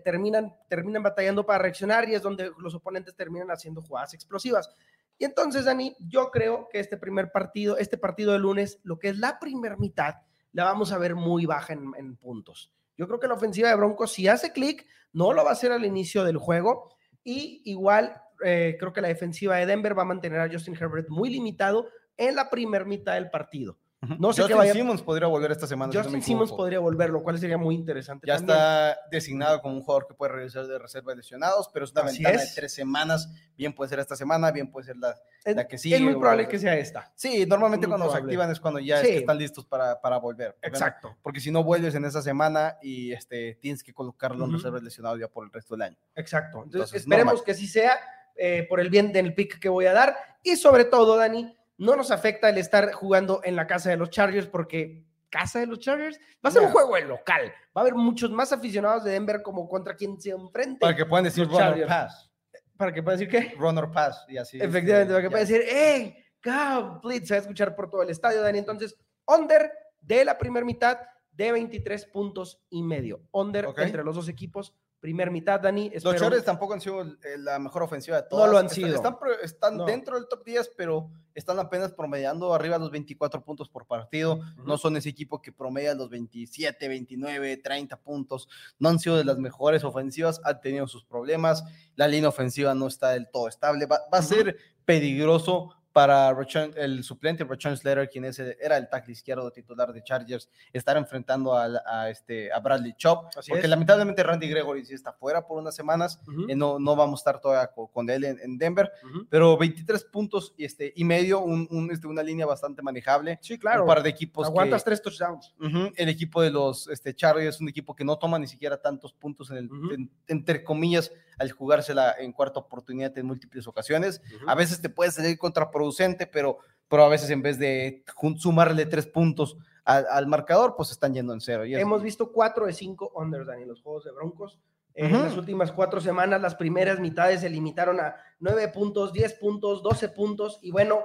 Terminan, 0.02 0.54
terminan 0.66 1.02
batallando 1.02 1.44
para 1.44 1.58
reaccionar 1.58 2.08
y 2.08 2.14
es 2.14 2.22
donde 2.22 2.50
los 2.58 2.74
oponentes 2.74 3.14
terminan 3.14 3.50
haciendo 3.50 3.82
jugadas 3.82 4.14
explosivas. 4.14 4.70
Y 5.18 5.25
entonces, 5.25 5.64
Dani, 5.64 5.97
yo 6.00 6.30
creo 6.30 6.68
que 6.71 6.80
este 6.80 6.97
primer 6.97 7.30
partido, 7.30 7.76
este 7.78 7.99
partido 7.99 8.33
de 8.33 8.38
lunes, 8.38 8.80
lo 8.83 8.99
que 8.99 9.09
es 9.09 9.18
la 9.18 9.38
primera 9.38 9.76
mitad, 9.76 10.14
la 10.52 10.64
vamos 10.64 10.92
a 10.92 10.99
ver 10.99 11.14
muy 11.14 11.47
baja 11.47 11.73
en, 11.73 12.16
puntos. 12.16 12.73
Yo 12.97 13.06
creo 13.06 13.21
que 13.21 13.28
la 13.28 13.35
ofensiva 13.35 13.68
de 13.68 13.76
Broncos, 13.76 14.12
si 14.12 14.28
hace 14.28 14.52
clic, 14.52 14.87
no 15.12 15.33
lo 15.33 15.44
va 15.44 15.50
a 15.50 15.52
hacer 15.54 15.73
al 15.73 15.85
inicio 15.85 16.25
del 16.25 16.38
juego. 16.38 16.94
Y 17.23 17.62
igual, 17.64 18.21
eh, 18.44 18.76
creo 18.78 18.92
que 18.92 19.00
la 19.00 19.09
defensiva 19.09 19.56
de 19.56 19.66
Denver 19.66 19.99
va 19.99 20.02
a 20.02 20.06
mantener 20.06 20.40
a 20.40 20.50
Justin 20.50 20.76
Herbert 20.78 21.09
muy 21.09 21.30
limitado 21.30 21.88
en 22.16 22.37
la 22.37 22.50
primera 22.50 22.85
mitad 22.85 23.14
del 23.14 23.30
partido. 23.30 23.78
No 24.18 24.32
sé 24.32 24.42
Justin 24.42 24.73
Simmons 24.73 25.02
podría 25.02 25.28
volver 25.28 25.52
esta 25.52 25.66
semana. 25.66 25.92
Justin 25.92 26.23
Simmons 26.23 26.52
podría 26.52 26.78
volver, 26.78 27.11
lo 27.11 27.23
cual 27.23 27.38
sería 27.38 27.58
muy 27.58 27.75
interesante. 27.75 28.26
Ya 28.26 28.37
está 28.37 28.99
designado 29.11 29.61
como 29.61 29.75
un 29.75 29.82
jugador 29.82 30.06
que 30.06 30.14
puede 30.14 30.32
regresar 30.32 30.66
de 30.66 30.78
reserva 30.78 31.12
de 31.12 31.18
lesionados, 31.18 31.68
pero 31.73 31.84
es 31.84 31.92
una 31.92 32.02
ventana 32.02 32.38
de 32.38 32.49
tres 32.54 32.75
semanas. 32.75 33.30
Bien 33.56 33.73
puede 33.73 33.88
ser 33.88 34.00
esta 34.00 34.16
semana, 34.16 34.50
bien 34.50 34.70
puede 34.70 34.87
ser 34.87 34.96
la, 34.96 35.14
la 35.44 35.66
que 35.66 35.78
sigue. 35.78 35.96
Es 35.96 36.02
muy 36.02 36.14
probable 36.14 36.49
que 36.49 36.58
sea 36.58 36.76
esta. 36.76 37.12
Sí, 37.14 37.46
normalmente 37.46 37.87
cuando 37.87 38.11
se 38.11 38.18
activan 38.18 38.50
es 38.50 38.61
cuando 38.61 38.80
ya 38.80 39.00
están 39.00 39.38
listos 39.38 39.64
para, 39.64 40.00
para 40.00 40.18
volver. 40.18 40.56
Exacto. 40.62 41.16
Porque 41.23 41.40
si 41.40 41.50
no 41.50 41.62
vuelves 41.62 41.94
en 41.94 42.04
esa 42.04 42.23
semana 42.23 42.76
y 42.82 43.12
este, 43.12 43.58
tienes 43.61 43.82
que 43.82 43.92
colocarlo 43.92 44.44
en 44.44 44.52
reserva 44.52 44.78
de 44.78 44.84
lesionados 44.84 45.20
ya 45.20 45.28
por 45.28 45.44
el 45.44 45.52
resto 45.52 45.75
del 45.75 45.82
año. 45.82 45.99
Exacto. 46.14 46.62
Entonces, 46.64 47.00
esperemos 47.00 47.42
que 47.42 47.54
sí 47.54 47.66
sea 47.66 47.99
eh, 48.37 48.66
por 48.68 48.80
el 48.80 48.90
bien 48.90 49.12
del 49.12 49.34
pick 49.34 49.58
que 49.58 49.68
voy 49.68 49.87
a 49.87 49.92
dar 49.92 50.16
y 50.42 50.56
sobre 50.56 50.84
todo, 50.84 51.16
Dani 51.16 51.56
no 51.78 51.96
nos 51.96 52.10
afecta 52.10 52.48
el 52.48 52.58
estar 52.58 52.92
jugando 52.92 53.40
en 53.44 53.56
la 53.56 53.66
casa 53.66 53.90
de 53.90 53.96
los 53.96 54.10
Chargers 54.10 54.46
porque 54.46 55.04
casa 55.30 55.58
de 55.58 55.66
los 55.66 55.80
Chargers 55.80 56.18
va 56.44 56.48
a 56.48 56.52
ser 56.52 56.62
un 56.62 56.70
juego 56.70 56.96
en 56.96 57.08
local. 57.08 57.52
Va 57.76 57.80
a 57.80 57.82
haber 57.82 57.94
muchos 57.94 58.30
más 58.30 58.52
aficionados 58.52 59.02
de 59.02 59.12
Denver 59.12 59.42
como 59.42 59.68
contra 59.68 59.96
quien 59.96 60.20
se 60.20 60.30
enfrente. 60.30 60.78
Para 60.80 60.94
que 60.94 61.04
puedan 61.04 61.24
decir 61.24 61.48
runner 61.48 61.86
pass. 61.86 62.30
Para 62.76 62.92
que 62.92 63.02
puedan 63.02 63.18
decir 63.18 63.32
qué? 63.32 63.54
Runner 63.56 63.90
pass 63.90 64.24
y 64.28 64.36
así. 64.36 64.58
Efectivamente, 64.60 65.12
para 65.12 65.22
que 65.22 65.30
puedan 65.30 65.46
decir, 65.46 65.64
hey, 65.68 66.16
God, 66.44 67.00
Blitz, 67.02 67.28
se 67.28 67.34
va 67.34 67.38
a 67.38 67.40
escuchar 67.40 67.74
por 67.74 67.90
todo 67.90 68.02
el 68.02 68.10
estadio, 68.10 68.42
Dani. 68.42 68.58
Entonces, 68.58 68.96
under 69.26 69.72
de 70.00 70.24
la 70.24 70.38
primera 70.38 70.64
mitad 70.64 70.98
de 71.32 71.50
23 71.50 72.06
puntos 72.06 72.62
y 72.70 72.82
medio. 72.82 73.22
Under 73.32 73.68
entre 73.76 74.04
los 74.04 74.14
dos 74.14 74.28
equipos 74.28 74.72
primer 75.04 75.30
mitad, 75.30 75.61
Dani. 75.61 75.90
Los 76.02 76.16
Chargers 76.16 76.46
tampoco 76.46 76.73
han 76.73 76.80
sido 76.80 77.02
eh, 77.02 77.37
la 77.37 77.58
mejor 77.58 77.82
ofensiva 77.82 78.23
de 78.23 78.26
todas. 78.26 78.46
No 78.46 78.52
lo 78.52 78.56
han 78.58 78.70
sido. 78.70 78.94
Están, 78.94 79.14
están 79.42 79.84
dentro 79.84 80.16
del 80.16 80.26
top 80.28 80.42
10, 80.42 80.70
pero 80.78 81.11
están 81.34 81.58
apenas 81.58 81.92
promediando 81.92 82.54
arriba 82.54 82.78
los 82.78 82.90
24 82.90 83.44
puntos 83.44 83.68
por 83.68 83.87
partido. 83.87 84.40
No 84.64 84.78
son 84.78 84.96
ese 84.96 85.11
equipo 85.11 85.42
que 85.42 85.52
promedia 85.52 85.94
los 85.94 86.08
27, 86.08 86.88
29, 86.88 87.58
30 87.58 88.00
puntos. 88.00 88.49
No 88.78 88.88
han 88.88 88.99
sido 88.99 89.18
de 89.18 89.25
las 89.25 89.37
mejores 89.37 89.84
ofensivas, 89.84 90.40
han 90.42 90.62
tenido 90.62 90.87
sus 90.87 91.04
problemas. 91.04 91.64
La 91.96 92.08
línea 92.08 92.30
ofensiva 92.30 92.75
no 92.75 92.87
está 92.87 93.11
del 93.11 93.28
todo 93.30 93.49
estable. 93.49 93.84
Va, 93.84 94.00
va 94.11 94.16
a 94.20 94.23
ser 94.23 94.56
peligroso 94.87 95.76
para 95.94 96.36
el 96.74 97.04
suplente 97.04 97.44
Rachon 97.44 97.76
Slater, 97.76 98.10
quien 98.10 98.24
era 98.60 98.76
el 98.76 98.88
tackle 98.88 99.12
izquierdo 99.12 99.48
titular 99.52 99.92
de 99.92 100.02
Chargers, 100.02 100.50
estar 100.72 100.96
enfrentando 100.96 101.56
a, 101.56 102.10
este, 102.10 102.52
a 102.52 102.58
Bradley 102.58 102.94
Chop, 102.96 103.32
porque 103.48 103.68
lamentablemente 103.68 104.24
Randy 104.24 104.48
Gregory 104.48 104.84
sí 104.84 104.92
está 104.92 105.12
fuera 105.12 105.46
por 105.46 105.56
unas 105.56 105.76
semanas, 105.76 106.20
y 106.48 106.57
no, 106.57 106.80
no 106.80 106.96
vamos 106.96 107.20
a 107.20 107.22
estar 107.22 107.40
todavía 107.40 107.70
con, 107.92 108.11
él 108.11 108.24
en, 108.24 108.59
Denver, 108.59 108.90
pero 109.30 109.57
23 109.57 110.02
puntos 110.07 110.52
y, 110.57 110.64
este, 110.64 110.92
y 110.96 111.04
medio, 111.04 111.40
un, 111.40 111.88
este, 111.92 112.09
una 112.09 112.24
línea 112.24 112.44
bastante 112.44 112.83
manejable. 112.83 113.38
Sí, 113.40 113.57
claro. 113.57 113.83
Un 113.83 113.88
par 113.88 114.02
de 114.02 114.11
equipos. 114.11 114.48
Aguantas 114.48 114.83
tres 114.83 115.00
touchdowns. 115.00 115.54
el 115.94 116.09
equipo 116.09 116.42
de 116.42 116.50
los 116.50 116.88
este, 116.88 117.14
Chargers 117.14 117.54
es 117.54 117.61
un 117.61 117.68
equipo 117.68 117.94
que 117.94 118.04
no 118.04 118.18
toma 118.18 118.37
ni 118.40 118.48
siquiera 118.48 118.83
tantos 118.83 119.12
puntos, 119.12 119.48
en 119.52 119.59
el, 119.59 120.11
entre 120.26 120.64
comillas, 120.64 121.12
al 121.38 121.51
jugársela 121.53 122.14
en 122.18 122.33
cuarta 122.33 122.61
oportunidad 122.61 123.16
en 123.18 123.27
múltiples 123.27 123.66
ocasiones. 123.66 124.23
A 124.47 124.55
veces 124.55 124.81
te 124.81 124.88
puede 124.88 125.11
salir 125.11 125.38
contraproducente, 125.38 126.27
pero, 126.27 126.59
pero 126.88 127.05
a 127.05 127.09
veces 127.09 127.31
en 127.31 127.42
vez 127.42 127.59
de 127.59 128.05
sumarle 128.38 128.87
tres 128.87 129.07
puntos 129.07 129.57
al, 129.85 130.27
marcador, 130.27 130.75
pues 130.77 130.90
están 130.90 131.14
yendo 131.14 131.33
en 131.33 131.40
cero. 131.40 131.64
Hemos 131.64 132.03
visto 132.03 132.33
cuatro 132.33 132.66
de 132.66 132.73
cinco 132.73 133.12
unders, 133.14 133.49
en 133.49 133.68
los 133.68 133.83
juegos 133.83 134.05
de 134.05 134.12
Broncos. 134.12 134.59
En 134.97 135.12
las 135.12 135.37
últimas 135.37 135.73
cuatro 135.73 136.01
semanas, 136.01 136.40
las 136.40 136.55
primeras 136.55 137.01
mitades 137.01 137.40
se 137.40 137.51
limitaron 137.51 137.99
a 137.99 138.14
nueve 138.38 138.68
puntos, 138.68 139.12
diez 139.12 139.35
puntos, 139.35 139.83
doce 139.83 140.09
puntos, 140.09 140.61
y 140.62 140.70
bueno, 140.70 141.01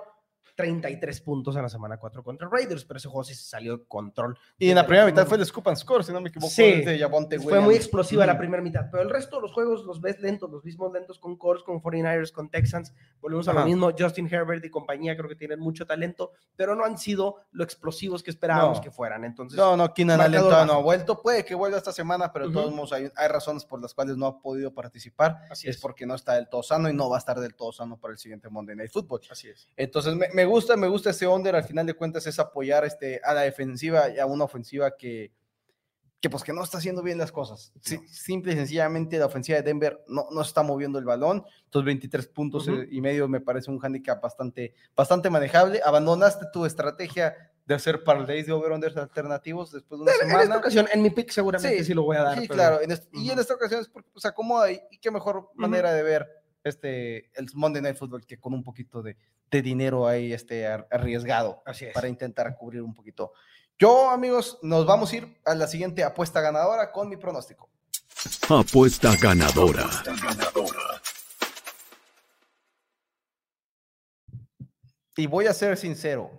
33 0.59 1.21
puntos 1.21 1.55
en 1.55 1.61
la 1.61 1.69
semana 1.69 1.95
4 1.95 2.21
contra 2.21 2.49
Raiders, 2.49 2.83
pero 2.83 2.97
ese 2.97 3.07
juego 3.07 3.23
sí 3.23 3.33
se 3.33 3.47
salió 3.47 3.77
de 3.77 3.85
control. 3.87 4.37
Y 4.57 4.69
en 4.69 4.75
la 4.75 4.85
primera 4.85 5.05
mitad 5.05 5.25
fue 5.25 5.37
el 5.37 5.45
scoop 5.45 5.69
and 5.69 5.77
score, 5.77 6.03
si 6.03 6.11
no 6.11 6.19
me 6.19 6.27
equivoco. 6.27 6.51
Sí, 6.51 6.83
fue 7.41 7.61
muy 7.61 7.75
explosiva 7.75 8.25
la 8.25 8.37
primera 8.37 8.61
mitad, 8.61 8.87
pero 8.91 9.01
el 9.01 9.09
resto 9.09 9.37
de 9.37 9.43
los 9.43 9.53
juegos 9.53 9.85
los 9.85 10.01
ves 10.01 10.19
lentos, 10.19 10.51
los 10.51 10.65
mismos 10.65 10.91
lentos 10.91 11.17
con 11.17 11.37
Colts, 11.37 11.63
con 11.63 11.81
49ers, 11.81 12.33
con 12.33 12.49
Texans. 12.49 12.93
Volvemos 13.21 13.47
a 13.47 13.53
lo 13.53 13.63
mismo, 13.63 13.91
Justin 13.97 14.27
Herbert 14.29 14.65
y 14.65 14.69
compañía 14.69 15.15
creo 15.15 15.29
que 15.29 15.37
tienen 15.37 15.61
mucho 15.61 15.85
talento, 15.85 16.33
pero 16.57 16.75
no 16.75 16.83
han 16.83 16.97
sido 16.97 17.37
lo 17.51 17.63
explosivos 17.63 18.21
que 18.21 18.31
esperábamos 18.31 18.81
que 18.81 18.91
fueran. 18.91 19.23
Entonces, 19.23 19.57
no, 19.57 19.77
no, 19.77 19.93
Keenan 19.93 20.19
Allen 20.19 20.41
no 20.41 20.73
ha 20.73 20.81
vuelto, 20.81 21.21
puede 21.21 21.45
que 21.45 21.55
vuelva 21.55 21.77
esta 21.77 21.93
semana, 21.93 22.33
pero 22.33 22.49
de 22.49 22.53
todos 22.53 22.73
modos 22.73 22.91
hay, 22.91 23.09
razones 23.29 23.63
por 23.63 23.81
las 23.81 23.93
cuales 23.93 24.17
no 24.17 24.25
ha 24.25 24.41
podido 24.41 24.73
participar. 24.73 25.37
Así 25.49 25.69
es. 25.69 25.77
porque 25.77 26.05
no 26.05 26.15
está 26.15 26.33
del 26.33 26.49
todo 26.49 26.63
sano 26.63 26.89
y 26.89 26.93
no 26.93 27.09
va 27.09 27.15
a 27.15 27.19
estar 27.19 27.39
del 27.39 27.55
todo 27.55 27.71
sano 27.71 27.95
para 27.97 28.11
el 28.11 28.17
siguiente 28.17 28.49
Monday 28.49 28.75
Night 28.75 28.91
Football. 28.91 29.21
Así 29.31 29.47
es. 29.47 29.69
Entonces 29.77 30.15
me, 30.15 30.27
me 30.33 30.48
gusta, 30.49 30.75
me 30.75 30.89
gusta 30.89 31.11
ese 31.11 31.27
under 31.27 31.55
al 31.55 31.63
final 31.63 31.85
de 31.85 31.93
cuentas 31.93 32.27
es 32.27 32.37
apoyar 32.39 32.83
este, 32.83 33.21
a 33.23 33.33
la 33.33 33.41
defensiva 33.41 34.09
y 34.09 34.19
a 34.19 34.25
una 34.25 34.43
ofensiva 34.43 34.97
que, 34.97 35.31
que 36.19 36.29
pues 36.29 36.43
que 36.43 36.51
no 36.51 36.63
está 36.63 36.79
haciendo 36.79 37.01
bien 37.01 37.17
las 37.17 37.31
cosas. 37.31 37.71
simple 38.11 38.53
y 38.53 38.55
sencillamente 38.55 39.17
la 39.17 39.27
ofensiva 39.27 39.57
de 39.57 39.63
Denver 39.63 40.03
no, 40.07 40.27
no 40.31 40.41
está 40.41 40.63
moviendo 40.63 40.99
el 40.99 41.05
balón. 41.05 41.45
Entonces 41.65 41.85
23 41.85 42.27
puntos 42.27 42.69
y 42.89 43.01
medio 43.01 43.27
me 43.27 43.39
parece 43.39 43.71
un 43.71 43.79
handicap 43.81 44.21
bastante, 44.21 44.73
bastante 44.95 45.29
manejable. 45.29 45.81
Abandonaste 45.83 46.47
tu 46.51 46.65
estrategia 46.65 47.35
de 47.65 47.75
hacer 47.75 48.03
parlays 48.03 48.47
de 48.47 48.51
over-unders 48.51 48.97
alternativos 48.97 49.71
después 49.71 49.99
de 49.99 50.03
una 50.03 50.11
semana. 50.13 50.39
En 50.39 50.43
esta 50.43 50.57
ocasión, 50.57 50.87
en 50.91 51.01
mi 51.01 51.11
pick 51.11 51.29
seguramente 51.29 51.83
sí, 51.83 51.93
lo 51.93 52.03
voy 52.03 52.17
a 52.17 52.23
dar. 52.23 52.39
Sí, 52.39 52.47
claro. 52.47 52.79
Y 53.13 53.29
en 53.29 53.39
esta 53.39 53.53
ocasión 53.53 53.81
es 53.81 53.87
porque 53.87 54.09
pues 54.11 54.25
acomoda 54.25 54.71
y, 54.71 54.79
y 54.91 54.97
qué 54.97 55.11
mejor 55.11 55.49
manera 55.53 55.93
de 55.93 56.03
ver 56.03 56.38
este, 56.63 57.29
el 57.37 57.47
Monday 57.53 57.81
Night 57.81 57.97
Football 57.97 58.25
que 58.25 58.39
con 58.39 58.53
un 58.53 58.63
poquito 58.63 59.01
de, 59.01 59.17
de 59.49 59.61
dinero 59.61 60.07
ahí 60.07 60.33
este, 60.33 60.67
arriesgado 60.67 61.63
para 61.93 62.07
intentar 62.07 62.55
cubrir 62.57 62.81
un 62.81 62.93
poquito. 62.93 63.33
Yo, 63.77 64.09
amigos, 64.09 64.59
nos 64.61 64.85
vamos 64.85 65.11
a 65.11 65.15
ir 65.17 65.37
a 65.45 65.55
la 65.55 65.67
siguiente 65.67 66.03
apuesta 66.03 66.41
ganadora 66.41 66.91
con 66.91 67.07
mi 67.07 67.17
pronóstico. 67.17 67.69
Apuesta 68.49 69.15
ganadora. 69.21 69.89
Y 75.15 75.27
voy 75.27 75.47
a 75.47 75.53
ser 75.53 75.77
sincero, 75.77 76.31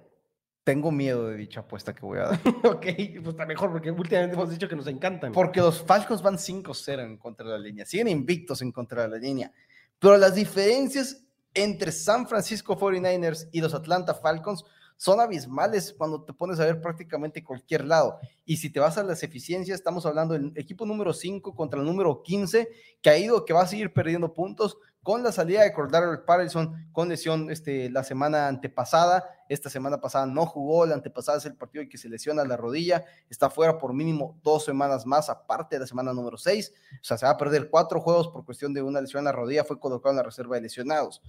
tengo 0.65 0.91
miedo 0.91 1.29
de 1.29 1.37
dicha 1.37 1.61
apuesta 1.61 1.95
que 1.95 2.01
voy 2.01 2.19
a 2.19 2.23
dar. 2.23 2.41
ok, 2.65 2.85
pues 2.85 3.27
está 3.29 3.47
mejor, 3.47 3.73
porque 3.73 3.91
últimamente 3.91 4.35
hemos 4.35 4.51
dicho 4.51 4.69
que 4.69 4.77
nos 4.77 4.87
encantan. 4.87 5.33
Porque 5.33 5.61
los 5.61 5.83
Falcons 5.83 6.23
van 6.23 6.37
5-0 6.37 7.05
en 7.05 7.17
contra 7.19 7.47
de 7.47 7.53
la 7.53 7.59
línea, 7.59 7.85
siguen 7.85 8.09
invictos 8.09 8.63
en 8.63 8.73
contra 8.73 9.03
de 9.03 9.09
la 9.09 9.17
línea. 9.17 9.53
Pero 10.01 10.17
las 10.17 10.35
diferencias 10.35 11.25
entre 11.55 11.93
San 11.93 12.27
Francisco 12.27 12.79
49ers 12.79 13.49
y 13.53 13.61
los 13.61 13.75
Atlanta 13.75 14.15
Falcons 14.15 14.65
son 15.01 15.19
abismales 15.19 15.95
cuando 15.97 16.25
te 16.25 16.35
pones 16.35 16.61
a 16.61 16.67
ver 16.67 16.79
prácticamente 16.79 17.43
cualquier 17.43 17.87
lado. 17.87 18.19
Y 18.45 18.59
si 18.59 18.69
te 18.69 18.81
vas 18.81 18.99
a 18.99 19.03
las 19.03 19.23
eficiencias, 19.23 19.79
estamos 19.79 20.05
hablando 20.05 20.35
del 20.35 20.53
equipo 20.57 20.85
número 20.85 21.15
5 21.15 21.55
contra 21.55 21.81
el 21.81 21.87
número 21.87 22.23
15, 22.23 22.69
que 23.01 23.09
ha 23.09 23.17
ido, 23.17 23.47
que 23.47 23.55
va 23.55 23.63
a 23.63 23.67
seguir 23.67 23.95
perdiendo 23.95 24.35
puntos 24.35 24.77
con 25.03 25.23
la 25.23 25.33
salida 25.33 25.63
de 25.63 25.73
Cordero 25.73 26.23
Patterson 26.27 26.91
con 26.93 27.09
lesión 27.09 27.51
este, 27.51 27.89
la 27.89 28.05
semana 28.05 28.47
antepasada. 28.47 29.25
Esta 29.49 29.71
semana 29.71 30.03
pasada 30.03 30.27
no 30.27 30.45
jugó, 30.45 30.85
la 30.85 30.97
antepasada 30.97 31.39
es 31.39 31.47
el 31.47 31.57
partido 31.57 31.81
en 31.81 31.89
que 31.89 31.97
se 31.97 32.11
lesiona 32.11 32.45
la 32.45 32.59
rodilla, 32.59 33.03
está 33.31 33.49
fuera 33.49 33.79
por 33.79 33.95
mínimo 33.95 34.39
dos 34.43 34.67
semanas 34.67 35.07
más, 35.07 35.31
aparte 35.31 35.77
de 35.77 35.81
la 35.81 35.87
semana 35.87 36.13
número 36.13 36.37
6. 36.37 36.75
O 36.93 37.05
sea, 37.05 37.17
se 37.17 37.25
va 37.25 37.33
a 37.33 37.39
perder 37.39 37.71
cuatro 37.71 38.03
juegos 38.03 38.29
por 38.29 38.45
cuestión 38.45 38.75
de 38.75 38.83
una 38.83 39.01
lesión 39.01 39.21
en 39.21 39.25
la 39.25 39.33
rodilla, 39.33 39.65
fue 39.65 39.81
colocado 39.81 40.11
en 40.11 40.19
la 40.19 40.25
reserva 40.25 40.57
de 40.57 40.61
lesionados. 40.61 41.23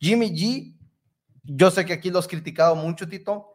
Jimmy 0.00 0.30
G 0.30 0.74
yo 1.44 1.70
sé 1.70 1.84
que 1.84 1.92
aquí 1.92 2.10
lo 2.10 2.18
has 2.18 2.28
criticado 2.28 2.74
mucho, 2.74 3.08
Tito. 3.08 3.50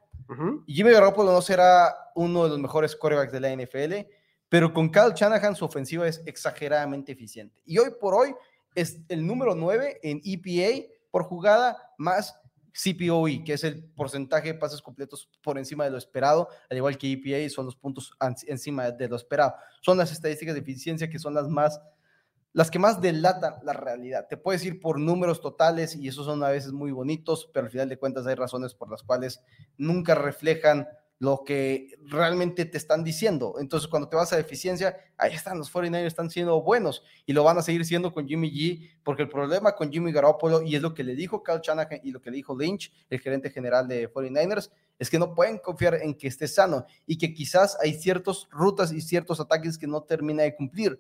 Jimmy 0.68 0.92
Garoppolo 0.92 1.32
no 1.32 1.42
será 1.42 1.94
uno 2.14 2.44
de 2.44 2.50
los 2.50 2.60
mejores 2.60 2.96
quarterbacks 2.96 3.32
de 3.32 3.40
la 3.40 3.56
NFL, 3.56 4.08
pero 4.48 4.72
con 4.72 4.92
Kyle 4.92 5.14
Shanahan 5.16 5.56
su 5.56 5.66
ofensiva 5.66 6.08
es 6.08 6.22
exageradamente 6.26 7.12
eficiente. 7.12 7.62
Y 7.66 7.80
hoy 7.80 7.90
por 8.00 8.14
hoy 8.14 8.36
es 8.76 9.00
el 9.10 9.26
número 9.26 9.56
9 9.56 10.00
en 10.04 10.22
EPA 10.24 10.88
por 11.10 11.24
jugada, 11.24 11.78
más 11.98 12.40
CPOE, 12.74 13.44
que 13.44 13.54
es 13.54 13.64
el 13.64 13.84
porcentaje 13.84 14.54
de 14.54 14.60
pases 14.60 14.82
completos 14.82 15.30
por 15.42 15.58
encima 15.58 15.84
de 15.86 15.92
lo 15.92 15.98
esperado, 15.98 16.48
al 16.70 16.78
igual 16.78 16.98
que 16.98 17.12
EPA, 17.12 17.50
son 17.50 17.66
los 17.66 17.76
puntos 17.76 18.12
encima 18.48 18.92
de 18.92 19.08
lo 19.08 19.16
esperado. 19.16 19.56
Son 19.82 19.98
las 19.98 20.12
estadísticas 20.12 20.54
de 20.54 20.62
eficiencia 20.62 21.10
que 21.10 21.18
son 21.18 21.34
las 21.34 21.48
más 21.48 21.82
las 22.54 22.72
que 22.72 22.80
más 22.80 23.02
delatan 23.02 23.56
la 23.64 23.74
realidad. 23.74 24.28
Te 24.28 24.38
puedes 24.38 24.64
ir 24.66 24.80
por 24.80 25.00
números 25.00 25.42
totales 25.42 25.96
y 25.96 26.08
esos 26.08 26.26
son 26.26 26.44
a 26.44 26.50
veces 26.50 26.72
muy 26.72 26.92
bonitos, 26.92 27.50
pero 27.54 27.66
al 27.66 27.72
final 27.72 27.90
de 27.90 27.98
cuentas 27.98 28.26
hay 28.26 28.36
razones 28.36 28.74
por 28.74 28.90
las 28.90 29.04
cuales 29.04 29.42
nunca 29.78 30.16
reflejan 30.16 30.88
lo 31.20 31.44
que 31.44 31.98
realmente 32.06 32.64
te 32.64 32.78
están 32.78 33.04
diciendo. 33.04 33.56
Entonces, 33.60 33.90
cuando 33.90 34.08
te 34.08 34.16
vas 34.16 34.32
a 34.32 34.40
eficiencia, 34.40 34.96
ahí 35.18 35.34
están, 35.34 35.58
los 35.58 35.72
49ers 35.72 36.06
están 36.06 36.30
siendo 36.30 36.62
buenos 36.62 37.04
y 37.26 37.34
lo 37.34 37.44
van 37.44 37.58
a 37.58 37.62
seguir 37.62 37.86
siendo 37.86 38.14
con 38.14 38.26
Jimmy 38.26 38.50
G, 38.50 38.90
porque 39.04 39.24
el 39.24 39.30
problema 39.30 39.76
con 39.76 39.92
Jimmy 39.92 40.14
Garoppolo, 40.14 40.62
y 40.62 40.78
es 40.78 40.82
lo 40.82 40.94
que 40.94 41.04
le 41.04 41.16
dijo 41.16 41.44
Kyle 41.44 41.60
Shanahan 41.62 42.00
y 42.04 42.12
lo 42.12 42.22
que 42.22 42.32
le 42.32 42.38
dijo 42.38 42.58
Lynch, 42.58 42.94
el 43.10 43.20
gerente 43.20 43.50
general 43.50 43.86
de 43.90 44.12
49ers, 44.12 44.72
es 44.98 45.10
que 45.10 45.20
no 45.20 45.36
pueden 45.36 45.58
confiar 45.58 45.96
en 45.96 46.14
que 46.14 46.28
esté 46.28 46.48
sano 46.48 46.86
y 47.06 47.18
que 47.18 47.34
quizás 47.34 47.78
hay 47.82 47.94
ciertas 47.96 48.48
rutas 48.50 48.94
y 48.94 49.02
ciertos 49.02 49.42
ataques 49.42 49.78
que 49.78 49.88
no 49.88 50.02
termina 50.04 50.44
de 50.44 50.56
cumplir. 50.56 51.00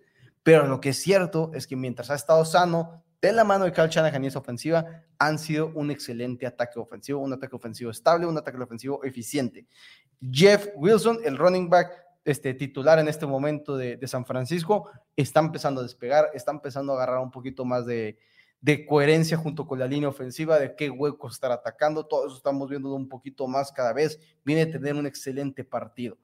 Pero 0.49 0.65
lo 0.65 0.81
que 0.81 0.89
es 0.89 0.97
cierto 0.97 1.51
es 1.53 1.67
que 1.67 1.75
mientras 1.75 2.09
ha 2.09 2.15
estado 2.15 2.43
sano, 2.43 3.03
de 3.21 3.31
la 3.31 3.43
mano 3.43 3.65
de 3.65 3.71
Kyle 3.71 3.87
Shanahan 3.87 4.23
y 4.23 4.27
esa 4.29 4.39
ofensiva, 4.39 5.03
han 5.19 5.37
sido 5.37 5.71
un 5.75 5.91
excelente 5.91 6.47
ataque 6.47 6.79
ofensivo, 6.79 7.19
un 7.19 7.31
ataque 7.31 7.55
ofensivo 7.55 7.91
estable, 7.91 8.25
un 8.25 8.35
ataque 8.35 8.57
ofensivo 8.57 9.03
eficiente. 9.03 9.67
Jeff 10.19 10.69
Wilson, 10.75 11.19
el 11.23 11.37
running 11.37 11.69
back 11.69 11.91
este, 12.25 12.55
titular 12.55 12.97
en 12.97 13.07
este 13.07 13.27
momento 13.27 13.77
de, 13.77 13.99
San 14.07 14.25
Francisco, 14.25 14.89
está 15.15 15.39
empezando 15.39 15.81
a 15.81 15.83
despegar, 15.83 16.31
está 16.33 16.49
empezando 16.49 16.93
a 16.93 16.95
agarrar 16.95 17.19
un 17.19 17.29
poquito 17.29 17.63
más 17.63 17.85
de, 17.85 18.17
de 18.59 18.87
coherencia 18.87 19.37
junto 19.37 19.67
con 19.67 19.77
la 19.77 19.85
línea 19.85 20.09
ofensiva, 20.09 20.57
de 20.57 20.75
qué 20.75 20.89
hueco 20.89 21.27
estar 21.27 21.51
atacando. 21.51 22.07
Todo 22.07 22.25
eso 22.25 22.35
estamos 22.35 22.67
viendo 22.71 22.91
un 22.95 23.07
poquito 23.07 23.47
más 23.47 23.71
cada 23.71 23.93
vez. 23.93 24.19
Viene 24.43 24.63
a 24.63 24.71
tener 24.71 24.95
un 24.95 25.05
excelente 25.05 25.63
partido. 25.63 26.17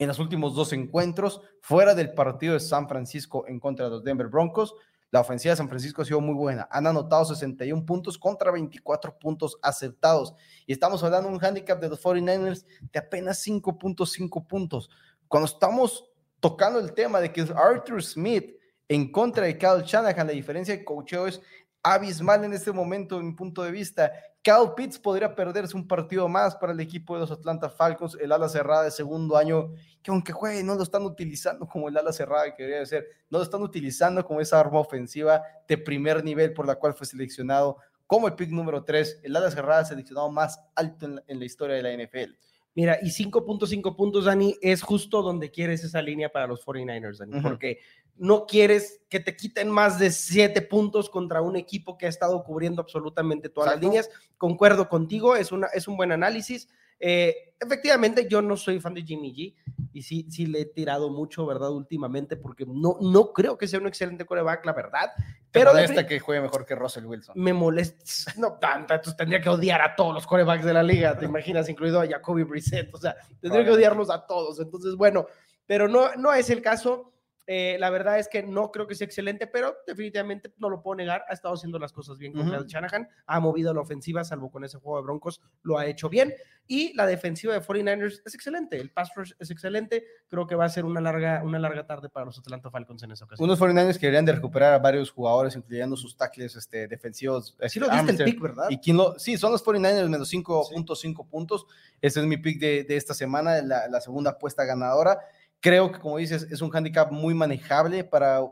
En 0.00 0.08
los 0.08 0.18
últimos 0.18 0.54
dos 0.54 0.72
encuentros, 0.72 1.42
fuera 1.60 1.94
del 1.94 2.14
partido 2.14 2.54
de 2.54 2.60
San 2.60 2.88
Francisco 2.88 3.44
en 3.46 3.60
contra 3.60 3.84
de 3.84 3.90
los 3.90 4.02
Denver 4.02 4.28
Broncos, 4.28 4.74
la 5.10 5.20
ofensiva 5.20 5.52
de 5.52 5.58
San 5.58 5.68
Francisco 5.68 6.00
ha 6.00 6.06
sido 6.06 6.22
muy 6.22 6.34
buena. 6.34 6.66
Han 6.70 6.86
anotado 6.86 7.26
61 7.26 7.84
puntos 7.84 8.16
contra 8.16 8.50
24 8.50 9.18
puntos 9.18 9.58
aceptados. 9.60 10.32
Y 10.66 10.72
estamos 10.72 11.04
hablando 11.04 11.28
de 11.28 11.34
un 11.34 11.44
handicap 11.44 11.78
de 11.78 11.90
los 11.90 12.02
49ers 12.02 12.64
de 12.90 12.98
apenas 12.98 13.46
5.5 13.46 14.46
puntos. 14.46 14.88
Cuando 15.28 15.46
estamos 15.46 16.10
tocando 16.40 16.78
el 16.78 16.94
tema 16.94 17.20
de 17.20 17.30
que 17.30 17.42
Arthur 17.54 18.02
Smith 18.02 18.56
en 18.88 19.12
contra 19.12 19.44
de 19.44 19.58
Kyle 19.58 19.82
Shanahan, 19.84 20.28
la 20.28 20.32
diferencia 20.32 20.74
de 20.74 20.82
coacheo 20.82 21.26
es 21.26 21.42
abismal 21.82 22.44
en 22.44 22.52
este 22.52 22.72
momento, 22.72 23.18
en 23.18 23.26
mi 23.26 23.32
punto 23.32 23.62
de 23.62 23.70
vista. 23.70 24.12
Cal 24.42 24.74
Pitts 24.74 24.98
podría 24.98 25.34
perderse 25.34 25.76
un 25.76 25.86
partido 25.86 26.26
más 26.28 26.56
para 26.56 26.72
el 26.72 26.80
equipo 26.80 27.14
de 27.14 27.20
los 27.20 27.30
Atlanta 27.30 27.68
Falcons, 27.68 28.16
el 28.20 28.32
ala 28.32 28.48
cerrada 28.48 28.84
de 28.84 28.90
segundo 28.90 29.36
año, 29.36 29.70
que 30.02 30.10
aunque 30.10 30.32
juegue, 30.32 30.62
no 30.62 30.74
lo 30.74 30.82
están 30.82 31.02
utilizando 31.02 31.68
como 31.68 31.88
el 31.88 31.96
ala 31.96 32.12
cerrada 32.12 32.54
que 32.54 32.62
debería 32.62 32.86
ser, 32.86 33.06
no 33.28 33.38
lo 33.38 33.44
están 33.44 33.62
utilizando 33.62 34.24
como 34.24 34.40
esa 34.40 34.58
arma 34.58 34.80
ofensiva 34.80 35.42
de 35.68 35.76
primer 35.76 36.24
nivel 36.24 36.54
por 36.54 36.66
la 36.66 36.76
cual 36.76 36.94
fue 36.94 37.06
seleccionado 37.06 37.76
como 38.10 38.26
el 38.26 38.34
pick 38.34 38.50
número 38.50 38.82
3, 38.82 39.20
el 39.22 39.36
ala 39.36 39.52
cerrada 39.52 39.84
seleccionado 39.84 40.32
más 40.32 40.58
alto 40.74 41.06
en 41.28 41.38
la, 41.38 41.44
historia 41.44 41.76
de 41.76 41.82
la 41.82 41.92
NFL. 41.92 42.32
Mira, 42.74 42.98
y 43.02 43.10
5.5 43.10 43.96
puntos, 43.96 44.24
Dani, 44.26 44.56
es 44.62 44.82
justo 44.82 45.22
donde 45.22 45.50
quieres 45.50 45.82
esa 45.82 46.00
línea 46.00 46.30
para 46.30 46.46
los 46.46 46.64
49ers, 46.64 47.18
Dani, 47.18 47.40
porque 47.40 47.80
no 48.16 48.46
quieres 48.46 49.00
que 49.08 49.18
te 49.18 49.34
quiten 49.34 49.70
más 49.70 49.98
de 49.98 50.10
siete 50.10 50.62
puntos 50.62 51.08
contra 51.10 51.40
un 51.40 51.56
equipo 51.56 51.96
que 51.98 52.06
ha 52.06 52.08
estado 52.08 52.44
cubriendo 52.44 52.82
absolutamente 52.82 53.48
todas 53.48 53.72
las 53.72 53.80
líneas. 53.80 54.10
Concuerdo 54.36 54.88
contigo, 54.88 55.36
es, 55.36 55.52
una, 55.52 55.68
es 55.68 55.88
un 55.88 55.96
buen 55.96 56.12
análisis. 56.12 56.68
Eh, 57.00 57.54
efectivamente, 57.58 58.28
yo 58.28 58.42
no 58.42 58.56
soy 58.56 58.78
fan 58.78 58.94
de 58.94 59.02
Jimmy 59.02 59.34
G 59.34 59.54
y 59.92 60.02
sí, 60.02 60.26
sí 60.30 60.46
le 60.46 60.60
he 60.60 60.64
tirado 60.66 61.10
mucho, 61.10 61.46
¿verdad? 61.46 61.70
Últimamente, 61.70 62.36
porque 62.36 62.64
no, 62.66 62.98
no 63.00 63.32
creo 63.32 63.58
que 63.58 63.66
sea 63.66 63.80
un 63.80 63.86
excelente 63.86 64.24
coreback, 64.24 64.64
la 64.66 64.72
verdad. 64.72 65.10
Pero 65.50 65.72
molesta 65.72 66.06
que 66.06 66.20
juegue 66.20 66.42
mejor 66.42 66.64
que 66.64 66.74
Russell 66.74 67.06
Wilson. 67.06 67.34
Me 67.36 67.52
molesta, 67.52 68.32
no 68.36 68.52
tanto, 68.52 68.94
entonces 68.94 69.16
tendría 69.16 69.40
que 69.40 69.48
odiar 69.48 69.82
a 69.82 69.96
todos 69.96 70.14
los 70.14 70.26
corebacks 70.26 70.64
de 70.64 70.74
la 70.74 70.82
liga, 70.82 71.18
¿te 71.18 71.24
imaginas? 71.24 71.68
Incluido 71.68 72.00
a 72.00 72.06
Jacoby 72.06 72.44
Brissett, 72.44 72.94
o 72.94 72.98
sea, 72.98 73.16
tendría 73.40 73.64
que 73.64 73.72
odiarlos 73.72 74.10
a 74.10 74.26
todos. 74.26 74.60
Entonces, 74.60 74.94
bueno, 74.94 75.26
pero 75.66 75.88
no, 75.88 76.14
no 76.16 76.32
es 76.32 76.50
el 76.50 76.62
caso. 76.62 77.12
Eh, 77.52 77.78
la 77.80 77.90
verdad 77.90 78.16
es 78.20 78.28
que 78.28 78.44
no 78.44 78.70
creo 78.70 78.86
que 78.86 78.94
sea 78.94 79.04
excelente, 79.06 79.48
pero 79.48 79.78
definitivamente 79.84 80.54
no 80.58 80.70
lo 80.70 80.80
puedo 80.82 80.94
negar. 80.94 81.24
Ha 81.28 81.32
estado 81.32 81.54
haciendo 81.54 81.80
las 81.80 81.92
cosas 81.92 82.16
bien 82.16 82.32
con 82.32 82.48
uh 82.48 82.64
Shanahan. 82.64 83.08
Ha 83.26 83.40
movido 83.40 83.74
la 83.74 83.80
ofensiva, 83.80 84.22
salvo 84.22 84.52
con 84.52 84.62
ese 84.62 84.78
juego 84.78 84.98
de 84.98 85.02
Broncos, 85.02 85.42
lo 85.62 85.76
ha 85.76 85.86
hecho 85.86 86.08
bien. 86.08 86.32
Y 86.68 86.94
la 86.94 87.06
defensiva 87.06 87.52
de 87.52 87.60
49ers 87.60 88.22
es 88.24 88.36
excelente. 88.36 88.76
El 88.76 88.92
pass 88.92 89.10
rush 89.16 89.32
es 89.36 89.50
excelente. 89.50 90.04
Creo 90.28 90.46
que 90.46 90.54
va 90.54 90.66
a 90.66 90.68
ser 90.68 90.84
una 90.84 91.00
larga, 91.00 91.42
una 91.42 91.58
larga 91.58 91.84
tarde 91.84 92.08
para 92.08 92.26
los 92.26 92.38
Atlanta 92.38 92.70
Falcons 92.70 93.02
en 93.02 93.10
esa 93.10 93.24
ocasión. 93.24 93.44
Unos 93.44 93.58
49ers 93.58 93.94
que 93.94 94.06
deberían 94.06 94.26
de 94.26 94.32
recuperar 94.34 94.74
a 94.74 94.78
varios 94.78 95.10
jugadores, 95.10 95.56
incluyendo 95.56 95.96
sus 95.96 96.16
tackles 96.16 96.54
este, 96.54 96.86
defensivos. 96.86 97.56
Sí 97.66 97.80
lo 97.80 97.88
diste 97.88 98.12
el 98.12 98.30
pick, 98.30 98.40
¿verdad? 98.40 98.66
Y 98.70 98.78
quién 98.78 98.96
lo, 98.96 99.18
sí, 99.18 99.36
son 99.36 99.50
los 99.50 99.64
49ers 99.64 100.08
menos 100.08 100.32
5.5 100.32 101.28
puntos. 101.28 101.66
Ese 102.00 102.20
es 102.20 102.26
mi 102.26 102.36
pick 102.36 102.60
de, 102.60 102.84
de 102.84 102.96
esta 102.96 103.12
semana, 103.12 103.60
la, 103.60 103.88
la 103.88 104.00
segunda 104.00 104.30
apuesta 104.30 104.64
ganadora. 104.64 105.18
Creo 105.60 105.92
que, 105.92 106.00
como 106.00 106.18
dices, 106.18 106.46
es 106.50 106.62
un 106.62 106.74
handicap 106.74 107.12
muy 107.12 107.34
manejable 107.34 108.04
para, 108.04 108.42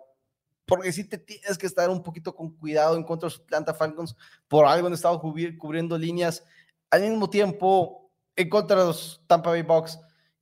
porque 0.67 0.93
sí 0.93 1.05
te 1.05 1.19
tienes 1.19 1.57
que 1.57 1.67
estar 1.67 1.89
un 1.91 2.03
poquito 2.03 2.35
con 2.35 2.51
cuidado 2.57 2.97
en 2.97 3.05
contra 3.05 3.29
de 3.29 3.35
los 3.35 3.43
Atlanta 3.43 3.75
Falcons. 3.75 4.15
Por 4.47 4.67
algo 4.67 4.87
han 4.87 4.93
estado 4.93 5.21
cubriendo 5.21 5.97
líneas. 5.97 6.45
Al 6.91 7.03
mismo 7.03 7.31
tiempo, 7.31 8.11
en 8.37 8.49
contra 8.49 8.81
de 8.81 8.87
los 8.87 9.23
Tampa 9.27 9.51
Bay 9.51 9.63
Bucks, 9.63 9.99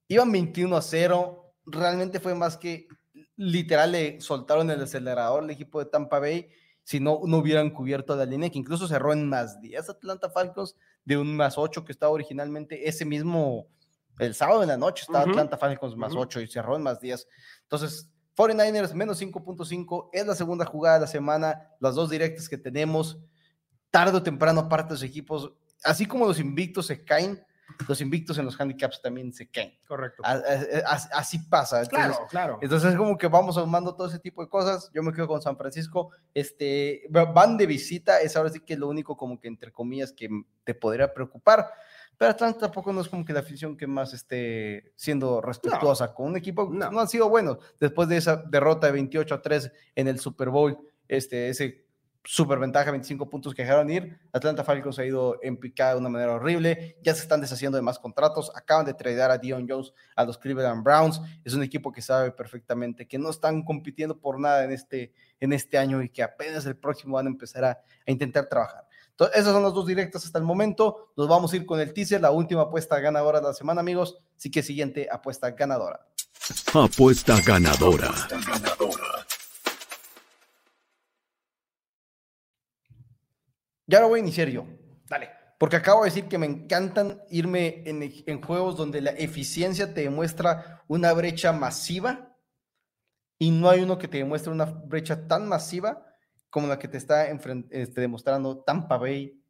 iban 0.08 0.30
21 0.32 0.76
a 0.76 0.82
0. 0.82 1.54
Realmente 1.66 2.20
fue 2.20 2.34
más 2.34 2.56
que 2.56 2.88
literal 3.36 3.92
le 3.92 4.20
soltaron 4.20 4.70
el 4.70 4.82
acelerador 4.82 5.44
el 5.44 5.50
equipo 5.50 5.78
de 5.78 5.86
Tampa 5.86 6.18
Bay 6.18 6.48
si 6.82 7.00
no, 7.00 7.20
no 7.24 7.38
hubieran 7.38 7.70
cubierto 7.70 8.14
la 8.14 8.24
línea, 8.24 8.48
que 8.48 8.60
incluso 8.60 8.86
cerró 8.86 9.12
en 9.12 9.28
más 9.28 9.60
10 9.60 9.90
Atlanta 9.90 10.30
Falcons 10.30 10.76
de 11.04 11.16
un 11.16 11.34
más 11.34 11.58
8 11.58 11.84
que 11.84 11.90
estaba 11.90 12.12
originalmente 12.12 12.88
ese 12.88 13.04
mismo 13.04 13.66
el 14.18 14.34
sábado 14.34 14.62
en 14.62 14.68
la 14.68 14.76
noche 14.76 15.02
estaba 15.02 15.20
Atlanta 15.20 15.56
Falcons 15.56 15.96
más 15.96 16.12
8 16.14 16.40
y 16.40 16.46
cerró 16.46 16.76
en 16.76 16.82
más 16.82 17.00
10. 17.00 17.26
Entonces, 17.62 18.10
49ers 18.36 18.94
menos 18.94 19.20
5.5 19.20 20.10
es 20.12 20.26
la 20.26 20.34
segunda 20.34 20.64
jugada 20.64 20.96
de 20.96 21.00
la 21.02 21.06
semana. 21.06 21.70
Las 21.80 21.94
dos 21.94 22.10
directas 22.10 22.48
que 22.48 22.58
tenemos, 22.58 23.18
tarde 23.90 24.16
o 24.16 24.22
temprano, 24.22 24.60
aparte 24.60 24.88
de 24.88 24.94
los 24.94 25.02
equipos, 25.02 25.52
así 25.84 26.06
como 26.06 26.26
los 26.26 26.38
invictos 26.38 26.86
se 26.86 27.04
caen, 27.04 27.44
los 27.88 28.00
invictos 28.00 28.38
en 28.38 28.44
los 28.44 28.58
handicaps 28.60 29.02
también 29.02 29.32
se 29.32 29.48
caen. 29.48 29.76
Correcto. 29.86 30.22
Así, 30.24 31.38
pasa. 31.38 31.84
claro, 31.86 32.26
claro. 32.28 32.58
Entonces 32.62 32.92
es 32.92 32.96
como 32.96 33.18
que 33.18 33.26
vamos 33.26 33.56
sumando 33.56 33.94
todo 33.94 34.06
ese 34.06 34.18
tipo 34.18 34.42
de 34.42 34.48
cosas. 34.48 34.90
Yo 34.94 35.02
me 35.02 35.12
quedo 35.12 35.26
con 35.26 35.42
San 35.42 35.56
Francisco. 35.56 36.10
Este, 36.32 37.02
van 37.10 37.56
de 37.56 37.66
visita, 37.66 38.20
es 38.20 38.36
ahora 38.36 38.50
sí 38.50 38.60
que 38.60 38.76
lo 38.76 38.88
único 38.88 39.16
como 39.16 39.40
que 39.40 39.48
entre 39.48 39.72
comillas 39.72 40.12
que 40.12 40.28
te 40.64 40.74
podría 40.74 41.12
preocupar. 41.12 41.68
Pero 42.18 42.30
Atlanta 42.30 42.60
tampoco 42.60 42.92
no 42.92 43.00
es 43.00 43.08
como 43.08 43.24
que 43.24 43.32
la 43.32 43.40
afición 43.40 43.76
que 43.76 43.86
más 43.86 44.14
esté 44.14 44.92
siendo 44.96 45.40
respetuosa 45.40 46.14
con 46.14 46.26
un 46.26 46.36
equipo. 46.36 46.68
No. 46.72 46.90
no 46.90 47.00
han 47.00 47.08
sido 47.08 47.28
buenos. 47.28 47.58
Después 47.78 48.08
de 48.08 48.16
esa 48.16 48.36
derrota 48.36 48.86
de 48.86 48.94
28 48.94 49.34
a 49.34 49.42
3 49.42 49.72
en 49.96 50.08
el 50.08 50.18
Super 50.18 50.48
Bowl, 50.48 50.78
este, 51.08 51.50
ese 51.50 51.86
super 52.26 52.58
ventaja, 52.58 52.90
25 52.90 53.30
puntos 53.30 53.54
que 53.54 53.62
dejaron 53.62 53.88
ir. 53.88 54.18
Atlanta 54.32 54.64
Falcons 54.64 54.98
ha 54.98 55.04
ido 55.04 55.38
en 55.42 55.56
picada 55.56 55.92
de 55.92 56.00
una 56.00 56.08
manera 56.08 56.32
horrible. 56.32 56.96
Ya 57.02 57.14
se 57.14 57.22
están 57.22 57.40
deshaciendo 57.40 57.76
de 57.76 57.82
más 57.82 57.98
contratos. 57.98 58.50
Acaban 58.54 58.84
de 58.84 58.94
tradear 58.94 59.30
a 59.30 59.38
Dion 59.38 59.66
Jones 59.68 59.92
a 60.16 60.24
los 60.24 60.36
Cleveland 60.36 60.82
Browns. 60.82 61.20
Es 61.44 61.54
un 61.54 61.62
equipo 61.62 61.92
que 61.92 62.02
sabe 62.02 62.32
perfectamente 62.32 63.06
que 63.06 63.18
no 63.18 63.30
están 63.30 63.62
compitiendo 63.62 64.18
por 64.18 64.40
nada 64.40 64.64
en 64.64 64.72
este, 64.72 65.12
en 65.38 65.52
este 65.52 65.78
año 65.78 66.02
y 66.02 66.08
que 66.08 66.22
apenas 66.22 66.66
el 66.66 66.76
próximo 66.76 67.14
van 67.14 67.26
a 67.26 67.30
empezar 67.30 67.64
a 67.64 67.80
intentar 68.06 68.48
trabajar. 68.48 68.86
Entonces, 69.18 69.40
esas 69.40 69.54
son 69.54 69.62
las 69.62 69.72
dos 69.72 69.86
directas 69.86 70.26
hasta 70.26 70.38
el 70.38 70.44
momento. 70.44 71.12
Nos 71.16 71.26
vamos 71.26 71.50
a 71.50 71.56
ir 71.56 71.64
con 71.64 71.80
el 71.80 71.94
teaser, 71.94 72.20
la 72.20 72.30
última 72.30 72.62
apuesta 72.62 73.00
ganadora 73.00 73.40
de 73.40 73.46
la 73.46 73.54
semana, 73.54 73.80
amigos. 73.80 74.18
Así 74.36 74.50
que 74.50 74.62
siguiente 74.62 75.08
apuesta 75.10 75.52
ganadora. 75.52 76.06
Apuesta 76.74 77.40
ganadora. 77.40 78.12
Ya 83.86 84.00
lo 84.00 84.08
voy 84.08 84.20
a 84.20 84.22
iniciar 84.22 84.48
yo. 84.48 84.66
Dale. 85.08 85.30
Porque 85.58 85.76
acabo 85.76 86.02
de 86.04 86.10
decir 86.10 86.28
que 86.28 86.36
me 86.36 86.44
encantan 86.44 87.22
irme 87.30 87.84
en, 87.86 88.02
en 88.02 88.42
juegos 88.42 88.76
donde 88.76 89.00
la 89.00 89.12
eficiencia 89.12 89.94
te 89.94 90.02
demuestra 90.02 90.84
una 90.88 91.14
brecha 91.14 91.54
masiva 91.54 92.36
y 93.38 93.50
no 93.50 93.70
hay 93.70 93.80
uno 93.80 93.96
que 93.96 94.08
te 94.08 94.18
demuestre 94.18 94.52
una 94.52 94.66
brecha 94.66 95.26
tan 95.26 95.48
masiva 95.48 96.04
como 96.50 96.66
la 96.66 96.78
que 96.78 96.88
te 96.88 96.96
está 96.96 97.26
este, 97.28 98.00
demostrando 98.00 98.58
Tampa 98.58 98.98
Bay 98.98 99.40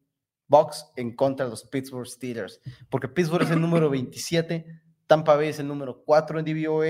Box 0.47 0.91
en 0.95 1.15
contra 1.15 1.45
de 1.45 1.51
los 1.51 1.63
Pittsburgh 1.63 2.07
Steelers, 2.07 2.61
porque 2.89 3.07
Pittsburgh 3.07 3.43
es 3.43 3.51
el 3.51 3.61
número 3.61 3.89
27, 3.91 4.65
Tampa 5.05 5.35
Bay 5.35 5.49
es 5.49 5.59
el 5.59 5.67
número 5.67 6.03
4 6.03 6.39
en 6.39 6.45
DVOA, 6.45 6.87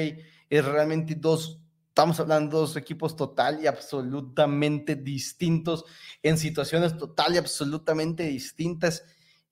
es 0.50 0.66
realmente 0.66 1.16
dos, 1.16 1.60
estamos 1.90 2.20
hablando 2.20 2.58
de 2.58 2.62
dos 2.62 2.78
equipos 2.78 3.16
total 3.16 3.62
y 3.62 3.68
absolutamente 3.68 4.96
distintos, 4.96 5.86
en 6.24 6.38
situaciones 6.38 6.98
total 6.98 7.36
y 7.36 7.38
absolutamente 7.38 8.24
distintas, 8.24 9.04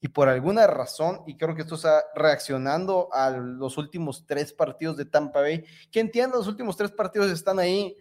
y 0.01 0.09
por 0.09 0.29
alguna 0.29 0.67
razón, 0.67 1.21
y 1.25 1.35
creo 1.35 1.55
que 1.55 1.63
esto 1.63 1.75
está 1.75 2.03
reaccionando 2.13 3.09
a 3.11 3.31
los 3.31 3.77
últimos 3.77 4.25
tres 4.27 4.53
partidos 4.53 4.97
de 4.97 5.05
Tampa 5.05 5.41
Bay, 5.41 5.65
que 5.91 5.99
entiendo, 5.99 6.37
los 6.37 6.47
últimos 6.47 6.77
tres 6.77 6.91
partidos 6.91 7.31
están 7.31 7.57
ahí, 7.57 7.97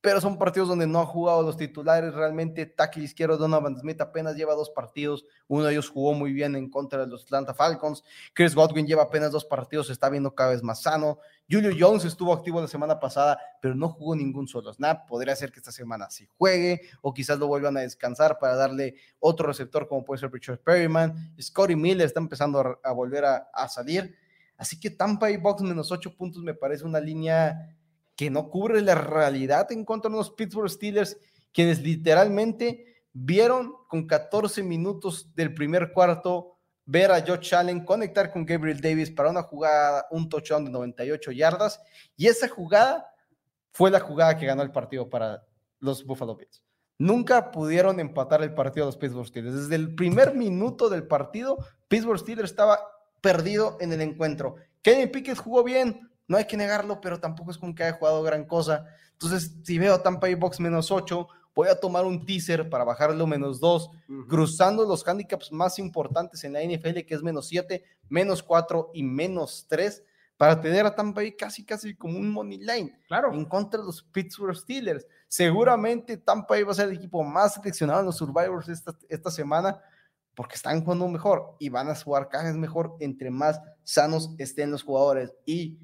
pero 0.00 0.20
son 0.20 0.38
partidos 0.38 0.68
donde 0.68 0.86
no 0.86 1.00
han 1.00 1.06
jugado 1.06 1.42
los 1.42 1.56
titulares. 1.56 2.14
Realmente, 2.14 2.64
tackle 2.64 3.04
izquierdo 3.04 3.36
Donovan 3.36 3.78
Smith 3.78 4.00
apenas 4.00 4.34
lleva 4.34 4.54
dos 4.54 4.70
partidos. 4.70 5.26
Uno 5.46 5.64
de 5.64 5.72
ellos 5.72 5.90
jugó 5.90 6.14
muy 6.14 6.32
bien 6.32 6.56
en 6.56 6.70
contra 6.70 7.00
de 7.00 7.06
los 7.06 7.24
Atlanta 7.24 7.52
Falcons. 7.52 8.02
Chris 8.32 8.54
Godwin 8.54 8.86
lleva 8.86 9.02
apenas 9.02 9.30
dos 9.30 9.44
partidos, 9.44 9.88
se 9.88 9.92
está 9.92 10.08
viendo 10.08 10.34
cada 10.34 10.50
vez 10.50 10.62
más 10.62 10.82
sano. 10.82 11.18
Julio 11.50 11.72
Jones 11.78 12.04
estuvo 12.04 12.32
activo 12.32 12.60
la 12.60 12.68
semana 12.68 12.98
pasada, 12.98 13.38
pero 13.60 13.74
no 13.74 13.88
jugó 13.88 14.14
ningún 14.14 14.48
solo 14.48 14.72
snap. 14.72 15.06
Podría 15.06 15.36
ser 15.36 15.52
que 15.52 15.58
esta 15.58 15.72
semana 15.72 16.08
sí 16.08 16.26
juegue, 16.38 16.80
o 17.02 17.12
quizás 17.12 17.38
lo 17.38 17.48
vuelvan 17.48 17.76
a 17.76 17.80
descansar 17.80 18.38
para 18.38 18.54
darle 18.54 18.94
otro 19.18 19.48
receptor, 19.48 19.86
como 19.86 20.04
puede 20.04 20.20
ser 20.20 20.32
Richard 20.32 20.60
Perryman. 20.60 21.34
Scotty 21.40 21.76
Miller 21.76 22.06
está 22.06 22.20
empezando 22.20 22.78
a, 22.82 22.92
volver 22.92 23.24
a, 23.24 23.68
salir. 23.68 24.16
Así 24.56 24.78
que 24.78 24.90
Tampa 24.90 25.30
y 25.30 25.36
Box 25.36 25.62
menos 25.62 25.90
ocho 25.90 26.14
puntos 26.14 26.42
me 26.42 26.54
parece 26.54 26.84
una 26.84 27.00
línea 27.00 27.76
que 28.20 28.28
no 28.28 28.50
cubre 28.50 28.82
la 28.82 28.94
realidad 28.94 29.72
en 29.72 29.82
contra 29.82 30.10
de 30.10 30.18
los 30.18 30.30
Pittsburgh 30.32 30.68
Steelers, 30.68 31.16
quienes 31.54 31.80
literalmente 31.80 33.02
vieron 33.14 33.72
con 33.88 34.06
14 34.06 34.62
minutos 34.62 35.34
del 35.34 35.54
primer 35.54 35.90
cuarto 35.94 36.58
ver 36.84 37.12
a 37.12 37.24
Josh 37.26 37.54
Allen 37.54 37.82
conectar 37.82 38.30
con 38.30 38.44
Gabriel 38.44 38.78
Davis 38.78 39.10
para 39.10 39.30
una 39.30 39.42
jugada, 39.42 40.06
un 40.10 40.28
touchdown 40.28 40.66
de 40.66 40.70
98 40.70 41.32
yardas, 41.32 41.80
y 42.14 42.26
esa 42.26 42.46
jugada 42.46 43.10
fue 43.72 43.90
la 43.90 44.00
jugada 44.00 44.36
que 44.36 44.44
ganó 44.44 44.60
el 44.60 44.70
partido 44.70 45.08
para 45.08 45.42
los 45.78 46.04
Buffalo 46.04 46.36
Bills. 46.36 46.62
Nunca 46.98 47.50
pudieron 47.50 48.00
empatar 48.00 48.42
el 48.42 48.52
partido 48.52 48.84
los 48.84 48.98
Pittsburgh 48.98 49.28
Steelers. 49.28 49.54
Desde 49.54 49.76
el 49.76 49.94
primer 49.94 50.34
minuto 50.34 50.90
del 50.90 51.06
partido, 51.06 51.56
Pittsburgh 51.88 52.20
Steelers 52.20 52.50
estaba 52.50 52.80
perdido 53.22 53.78
en 53.80 53.94
el 53.94 54.02
encuentro. 54.02 54.56
Kenny 54.82 55.06
Pickett 55.06 55.38
jugó 55.38 55.64
bien, 55.64 56.09
no 56.30 56.36
hay 56.36 56.44
que 56.44 56.56
negarlo, 56.56 57.00
pero 57.00 57.18
tampoco 57.18 57.50
es 57.50 57.58
como 57.58 57.74
que 57.74 57.82
haya 57.82 57.96
jugado 57.96 58.22
gran 58.22 58.44
cosa. 58.44 58.86
Entonces, 59.14 59.52
si 59.64 59.80
veo 59.80 60.00
Tampa 60.00 60.28
Bay 60.28 60.36
Box 60.36 60.60
menos 60.60 60.92
8, 60.92 61.26
voy 61.52 61.66
a 61.66 61.74
tomar 61.74 62.04
un 62.04 62.24
teaser 62.24 62.70
para 62.70 62.84
bajarlo 62.84 63.26
menos 63.26 63.58
2, 63.58 63.90
cruzando 64.28 64.84
los 64.84 65.06
handicaps 65.06 65.50
más 65.50 65.80
importantes 65.80 66.44
en 66.44 66.52
la 66.52 66.62
NFL, 66.62 67.00
que 67.00 67.14
es 67.16 67.22
menos 67.24 67.48
7, 67.48 67.82
menos 68.08 68.44
4 68.44 68.92
y 68.94 69.02
menos 69.02 69.66
3, 69.68 70.04
para 70.36 70.60
tener 70.60 70.86
a 70.86 70.94
Tampa 70.94 71.20
Bay 71.20 71.36
casi, 71.36 71.64
casi 71.64 71.96
como 71.96 72.16
un 72.16 72.30
money 72.30 72.58
line. 72.58 72.96
Claro. 73.08 73.34
En 73.34 73.44
contra 73.44 73.80
de 73.80 73.86
los 73.86 74.00
Pittsburgh 74.00 74.54
Steelers. 74.54 75.04
Seguramente 75.26 76.16
Tampa 76.16 76.54
Bay 76.54 76.62
va 76.62 76.70
a 76.70 76.76
ser 76.76 76.90
el 76.90 76.94
equipo 76.94 77.24
más 77.24 77.54
seleccionado 77.54 77.98
en 77.98 78.06
los 78.06 78.18
Survivors 78.18 78.68
esta, 78.68 78.96
esta 79.08 79.32
semana, 79.32 79.82
porque 80.36 80.54
están 80.54 80.84
jugando 80.84 81.08
mejor 81.08 81.56
y 81.58 81.70
van 81.70 81.88
a 81.88 81.96
jugar 81.96 82.28
cajas 82.28 82.54
mejor 82.54 82.94
entre 83.00 83.32
más 83.32 83.60
sanos 83.82 84.32
estén 84.38 84.70
los 84.70 84.84
jugadores. 84.84 85.34
Y 85.44 85.80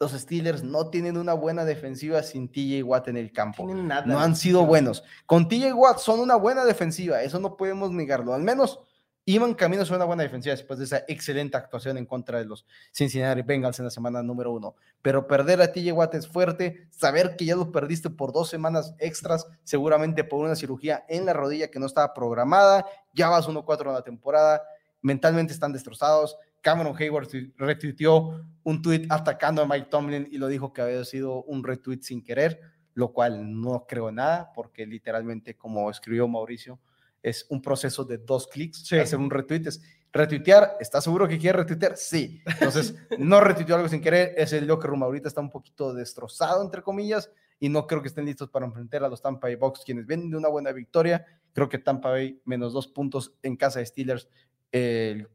los 0.00 0.12
Steelers 0.12 0.62
no 0.62 0.90
tienen 0.90 1.16
una 1.16 1.34
buena 1.34 1.64
defensiva 1.64 2.22
sin 2.22 2.48
TJ 2.48 2.82
Watt 2.84 3.08
en 3.08 3.16
el 3.16 3.32
campo. 3.32 3.66
No 3.66 4.20
han 4.20 4.36
sido 4.36 4.64
buenos. 4.64 5.02
Con 5.26 5.48
TJ 5.48 5.72
Watt 5.72 5.98
son 5.98 6.20
una 6.20 6.36
buena 6.36 6.64
defensiva, 6.64 7.22
eso 7.22 7.40
no 7.40 7.56
podemos 7.56 7.90
negarlo. 7.90 8.32
Al 8.32 8.42
menos 8.42 8.80
iban 9.24 9.54
caminos 9.54 9.90
a 9.90 9.96
una 9.96 10.04
buena 10.04 10.22
defensiva 10.22 10.54
después 10.54 10.78
de 10.78 10.86
esa 10.86 11.04
excelente 11.08 11.56
actuación 11.56 11.98
en 11.98 12.06
contra 12.06 12.38
de 12.38 12.46
los 12.46 12.64
Cincinnati 12.92 13.42
Bengals 13.42 13.78
en 13.78 13.86
la 13.86 13.90
semana 13.90 14.22
número 14.22 14.52
uno. 14.52 14.76
Pero 15.02 15.26
perder 15.26 15.60
a 15.60 15.72
TJ 15.72 15.92
Watt 15.92 16.14
es 16.14 16.28
fuerte, 16.28 16.86
saber 16.90 17.36
que 17.36 17.44
ya 17.44 17.56
lo 17.56 17.72
perdiste 17.72 18.08
por 18.08 18.32
dos 18.32 18.48
semanas 18.48 18.94
extras, 18.98 19.46
seguramente 19.64 20.22
por 20.22 20.44
una 20.44 20.54
cirugía 20.54 21.04
en 21.08 21.26
la 21.26 21.32
rodilla 21.32 21.70
que 21.70 21.80
no 21.80 21.86
estaba 21.86 22.14
programada, 22.14 22.86
ya 23.12 23.28
vas 23.28 23.48
1-4 23.48 23.88
en 23.88 23.92
la 23.92 24.02
temporada, 24.02 24.62
mentalmente 25.02 25.52
están 25.52 25.72
destrozados 25.72 26.38
Cameron 26.62 26.94
Hayward 26.98 27.28
retuiteó 27.56 28.44
un 28.64 28.82
tweet 28.82 29.06
atacando 29.08 29.62
a 29.62 29.66
Mike 29.66 29.88
Tomlin 29.90 30.28
y 30.30 30.38
lo 30.38 30.48
dijo 30.48 30.72
que 30.72 30.82
había 30.82 31.04
sido 31.04 31.42
un 31.44 31.64
retweet 31.64 32.00
sin 32.02 32.22
querer, 32.22 32.60
lo 32.94 33.12
cual 33.12 33.60
no 33.60 33.86
creo 33.86 34.10
nada, 34.10 34.52
porque 34.54 34.86
literalmente, 34.86 35.56
como 35.56 35.90
escribió 35.90 36.28
Mauricio, 36.28 36.78
es 37.22 37.46
un 37.48 37.62
proceso 37.62 38.04
de 38.04 38.18
dos 38.18 38.46
clics. 38.46 38.92
Hacer 38.92 39.18
un 39.18 39.30
retweet 39.30 39.66
es 39.66 39.82
retuitear. 40.12 40.76
¿Estás 40.80 41.04
seguro 41.04 41.28
que 41.28 41.38
quiere 41.38 41.58
retuitear? 41.58 41.96
Sí. 41.96 42.42
Entonces, 42.46 42.94
no 43.18 43.40
retuiteó 43.40 43.76
algo 43.76 43.88
sin 43.88 44.00
querer. 44.00 44.34
Es 44.36 44.52
el 44.52 44.66
locker 44.66 44.90
room 44.90 45.02
ahorita 45.02 45.28
está 45.28 45.40
un 45.40 45.50
poquito 45.50 45.94
destrozado, 45.94 46.62
entre 46.62 46.82
comillas, 46.82 47.30
y 47.60 47.68
no 47.68 47.86
creo 47.86 48.02
que 48.02 48.08
estén 48.08 48.24
listos 48.24 48.50
para 48.50 48.66
enfrentar 48.66 49.04
a 49.04 49.08
los 49.08 49.20
Tampa 49.20 49.48
Bay 49.48 49.56
Bucks, 49.56 49.82
quienes 49.84 50.06
vienen 50.06 50.30
de 50.30 50.36
una 50.36 50.48
buena 50.48 50.72
victoria. 50.72 51.24
Creo 51.52 51.68
que 51.68 51.78
Tampa 51.78 52.10
Bay 52.10 52.40
menos 52.44 52.72
dos 52.72 52.88
puntos 52.88 53.34
en 53.42 53.56
casa 53.56 53.80
de 53.80 53.86
Steelers. 53.86 54.28
El 54.70 55.28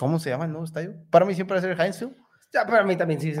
¿Cómo 0.00 0.18
se 0.18 0.30
llama 0.30 0.46
el 0.46 0.52
nuevo 0.52 0.64
estadio? 0.64 0.94
Para 1.10 1.26
mí 1.26 1.34
siempre 1.34 1.54
va 1.54 1.58
a 1.58 1.62
ser 1.62 1.78
Heinz 1.78 2.02
Ya, 2.54 2.64
para 2.64 2.84
mí 2.84 2.96
también 2.96 3.20
sí. 3.20 3.34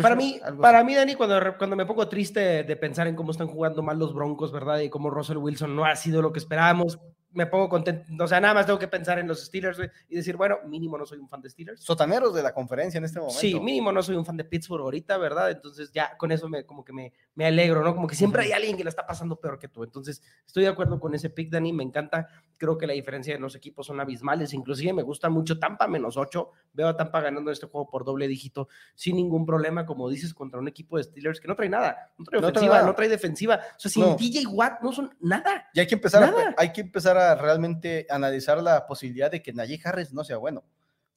Para 0.00 0.14
mí, 0.14 0.40
para 0.60 0.84
mí, 0.84 0.94
Dani, 0.94 1.16
cuando, 1.16 1.58
cuando 1.58 1.74
me 1.74 1.84
pongo 1.84 2.08
triste 2.08 2.62
de 2.62 2.76
pensar 2.76 3.08
en 3.08 3.16
cómo 3.16 3.32
están 3.32 3.48
jugando 3.48 3.82
mal 3.82 3.98
los 3.98 4.14
Broncos, 4.14 4.52
¿verdad? 4.52 4.78
Y 4.78 4.90
cómo 4.90 5.10
Russell 5.10 5.38
Wilson 5.38 5.74
no 5.74 5.84
ha 5.84 5.96
sido 5.96 6.22
lo 6.22 6.32
que 6.32 6.38
esperábamos, 6.38 7.00
me 7.34 7.46
pongo 7.46 7.68
contento. 7.68 8.24
O 8.24 8.26
sea, 8.26 8.40
nada 8.40 8.54
más 8.54 8.66
tengo 8.66 8.78
que 8.78 8.88
pensar 8.88 9.18
en 9.18 9.26
los 9.26 9.44
Steelers 9.44 9.78
y 10.08 10.16
decir, 10.16 10.36
bueno, 10.36 10.58
mínimo 10.66 10.96
no 10.96 11.04
soy 11.04 11.18
un 11.18 11.28
fan 11.28 11.42
de 11.42 11.50
Steelers. 11.50 11.82
Sotaneros 11.82 12.34
de 12.34 12.42
la 12.42 12.54
conferencia 12.54 12.98
en 12.98 13.04
este 13.04 13.18
momento. 13.18 13.38
Sí, 13.38 13.58
mínimo 13.58 13.92
no 13.92 14.02
soy 14.02 14.16
un 14.16 14.24
fan 14.24 14.36
de 14.36 14.44
Pittsburgh 14.44 14.82
ahorita, 14.82 15.18
¿verdad? 15.18 15.50
Entonces 15.50 15.90
ya 15.92 16.16
con 16.16 16.32
eso 16.32 16.48
me, 16.48 16.64
como 16.64 16.84
que 16.84 16.92
me, 16.92 17.12
me 17.34 17.46
alegro, 17.46 17.82
¿no? 17.82 17.94
Como 17.94 18.06
que 18.06 18.14
siempre 18.14 18.44
hay 18.44 18.52
alguien 18.52 18.76
que 18.76 18.84
la 18.84 18.90
está 18.90 19.06
pasando 19.06 19.36
peor 19.36 19.58
que 19.58 19.68
tú. 19.68 19.82
Entonces 19.82 20.22
estoy 20.46 20.62
de 20.62 20.68
acuerdo 20.68 21.00
con 21.00 21.14
ese 21.14 21.30
pick, 21.30 21.50
Dani, 21.50 21.72
me 21.72 21.82
encanta. 21.82 22.28
Creo 22.56 22.78
que 22.78 22.86
la 22.86 22.92
diferencia 22.92 23.34
de 23.34 23.40
los 23.40 23.54
equipos 23.56 23.86
son 23.86 24.00
abismales. 24.00 24.54
Inclusive 24.54 24.92
me 24.92 25.02
gusta 25.02 25.28
mucho 25.28 25.58
Tampa 25.58 25.88
menos 25.88 26.16
8. 26.16 26.50
Veo 26.72 26.88
a 26.88 26.96
Tampa 26.96 27.20
ganando 27.20 27.50
este 27.50 27.66
juego 27.66 27.88
por 27.90 28.04
doble 28.04 28.28
dígito 28.28 28.68
sin 28.94 29.16
ningún 29.16 29.44
problema, 29.44 29.84
como 29.86 30.08
dices, 30.08 30.32
contra 30.34 30.60
un 30.60 30.68
equipo 30.68 30.96
de 30.96 31.04
Steelers 31.04 31.40
que 31.40 31.48
no 31.48 31.56
trae 31.56 31.68
nada. 31.68 32.12
No 32.18 32.24
trae 32.24 32.40
ofensiva, 32.40 32.82
no 32.82 32.94
trae, 32.94 33.08
defensiva. 33.08 33.60
O 33.76 33.80
sea, 33.80 33.90
sin 33.90 34.16
TJ 34.16 34.46
Watt 34.46 34.80
no 34.82 34.92
son 34.92 35.14
nada. 35.20 35.68
Y 35.74 35.80
hay 35.80 35.86
que 35.86 35.94
empezar, 35.94 36.54
hay 36.56 36.72
que 36.72 36.82
empezar 36.82 37.16
a 37.18 37.23
realmente 37.34 38.06
analizar 38.10 38.62
la 38.62 38.86
posibilidad 38.86 39.30
de 39.30 39.42
que 39.42 39.52
Najee 39.52 39.80
Harris 39.84 40.12
no 40.12 40.24
sea 40.24 40.36
bueno. 40.36 40.64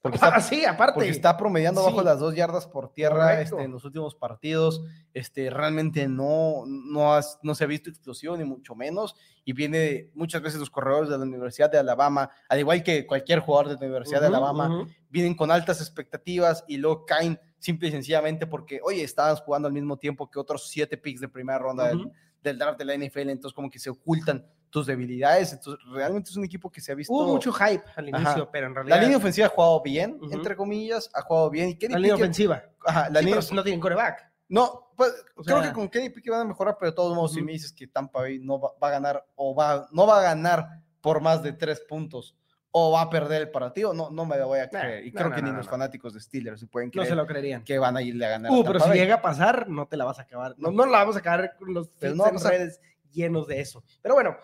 Porque 0.02 0.16
está, 0.16 0.28
ah, 0.68 0.72
aparte. 0.72 0.94
Porque 0.94 1.10
está 1.10 1.38
promediando 1.38 1.84
bajo 1.84 2.02
las 2.02 2.20
dos 2.20 2.36
yardas 2.36 2.68
por 2.68 2.94
tierra 2.94 3.42
este, 3.42 3.64
en 3.64 3.72
los 3.72 3.84
últimos 3.84 4.16
partidos. 4.16 4.84
Este, 5.14 5.50
realmente 5.50 6.08
no, 6.08 6.64
no, 6.66 7.20
no 7.42 7.56
se 7.56 7.64
ha 7.64 7.68
visto 7.68 7.90
explosión, 7.90 8.40
ni 8.40 8.46
mucho 8.46 8.76
menos. 8.76 9.16
Y 9.44 9.54
viene 9.54 10.12
muchas 10.14 10.42
veces 10.42 10.60
los 10.60 10.70
corredores 10.70 11.10
de 11.10 11.18
la 11.18 11.24
Universidad 11.24 11.72
de 11.72 11.80
Alabama, 11.80 12.30
al 12.48 12.60
igual 12.60 12.84
que 12.84 13.06
cualquier 13.08 13.40
jugador 13.40 13.70
de 13.70 13.76
la 13.76 13.86
Universidad 13.88 14.22
de 14.22 14.28
Alabama, 14.28 14.88
vienen 15.10 15.36
con 15.36 15.52
altas 15.52 15.82
expectativas 15.82 16.64
y 16.68 16.78
luego 16.78 17.06
caen 17.06 17.40
simple 17.60 17.88
y 17.88 17.92
sencillamente 17.92 18.46
porque, 18.46 18.80
oye, 18.84 19.04
estabas 19.04 19.42
jugando 19.42 19.68
al 19.68 19.74
mismo 19.74 19.98
tiempo 19.98 20.30
que 20.30 20.40
otros 20.40 20.70
siete 20.70 20.98
picks 20.98 21.22
de 21.22 21.28
primera 21.28 21.58
ronda 21.58 21.88
del, 21.88 22.12
del 22.44 22.58
draft 22.58 22.78
de 22.78 22.86
la 22.86 22.96
NFL, 22.96 23.30
entonces 23.30 23.54
como 23.54 23.70
que 23.70 23.80
se 23.80 23.90
ocultan 23.90 24.46
tus 24.70 24.86
debilidades. 24.86 25.54
Entonces, 25.54 25.84
realmente 25.92 26.30
es 26.30 26.36
un 26.38 26.46
equipo 26.46 26.70
que 26.70 26.82
se 26.82 26.92
ha 26.92 26.96
visto. 26.96 27.14
Hubo 27.14 27.28
mucho 27.28 27.52
hype 27.52 27.84
al 27.96 28.10
inicio, 28.10 28.50
pero 28.52 28.68
en 28.68 28.76
realidad. 28.76 28.96
La 28.96 29.02
línea 29.02 29.18
ofensiva 29.18 29.48
ha 29.48 29.50
jugado 29.50 29.82
bien, 29.82 30.20
entre 30.32 30.56
comillas, 30.56 31.10
ha 31.14 31.22
jugado 31.22 31.50
bien. 31.50 31.78
Y 31.80 31.88
la 31.88 32.00
línea 32.00 32.16
ofensiva. 32.16 32.64
Ajá, 32.86 33.10
la 33.10 33.22
línea... 33.22 33.40
no 33.52 33.64
tienen 33.64 33.80
coreback. 33.80 34.28
No, 34.50 34.92
pues 34.96 35.14
creo 35.46 35.62
que 35.62 35.74
con 35.74 35.90
Kenny 35.90 36.10
Pickett 36.10 36.32
van 36.32 36.42
a 36.42 36.46
mejorar, 36.46 36.78
pero 36.80 36.92
de 36.92 36.96
todos 36.96 37.16
modos, 37.16 37.34
si 37.34 37.42
me 37.42 37.52
dices 37.52 37.74
que 37.74 37.88
Tampa 37.88 38.22
Bay 38.22 38.40
no 38.40 38.60
va, 38.60 38.72
a 38.80 38.90
ganar 38.90 39.26
o 39.36 39.54
va, 39.54 39.88
no 39.92 40.08
va 40.08 40.20
a 40.20 40.22
ganar 40.24 40.82
por 41.02 41.22
más 41.22 41.44
de 41.44 41.52
tres 41.54 41.82
puntos 41.82 42.36
o 42.72 42.92
va 42.92 43.02
a 43.02 43.10
perder 43.10 43.42
el 43.42 43.50
partido, 43.50 43.94
no, 43.94 44.10
no 44.10 44.26
me 44.26 44.38
lo 44.38 44.48
voy 44.48 44.60
a 44.60 44.70
creer. 44.70 45.06
y 45.06 45.12
creo 45.12 45.32
que 45.32 45.42
ni 45.42 45.52
los 45.52 45.68
fanáticos 45.68 46.14
de 46.14 46.20
Steelers 46.22 46.60
se 46.60 46.68
pueden 46.68 46.92
creer. 46.92 47.08
No 47.08 47.10
se 47.10 47.16
lo 47.16 47.26
creerían. 47.26 47.64
Que 47.64 47.80
van 47.80 47.98
a 47.98 48.02
irle 48.02 48.26
a 48.26 48.30
ganar. 48.30 48.52
Uh, 48.52 48.64
pero 48.64 48.80
si 48.80 48.92
llega 48.92 49.16
a 49.16 49.22
pasar, 49.22 49.68
no 49.68 49.88
te 49.88 49.98
la 49.98 50.06
vas 50.06 50.20
a 50.20 50.24
acabar. 50.24 50.56
No, 50.58 50.72
no 50.72 50.86
la 50.86 51.00
vamos 51.00 51.16
a 51.16 51.20
acabar 51.20 51.56
con 51.58 51.74
los 51.74 51.90
no, 52.02 52.26
redes 52.30 52.80
llenos 53.12 53.48
de 53.48 53.62
eso. 53.62 53.84
Pero 54.02 54.16
bueno, 54.16 54.38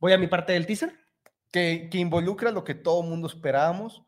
Voy 0.00 0.12
a 0.12 0.18
mi 0.18 0.26
parte 0.26 0.52
del 0.52 0.66
teaser. 0.66 0.92
Que, 1.50 1.88
que 1.90 1.98
involucra 1.98 2.50
lo 2.50 2.62
que 2.62 2.74
todo 2.74 3.02
mundo 3.02 3.26
esperábamos. 3.26 4.04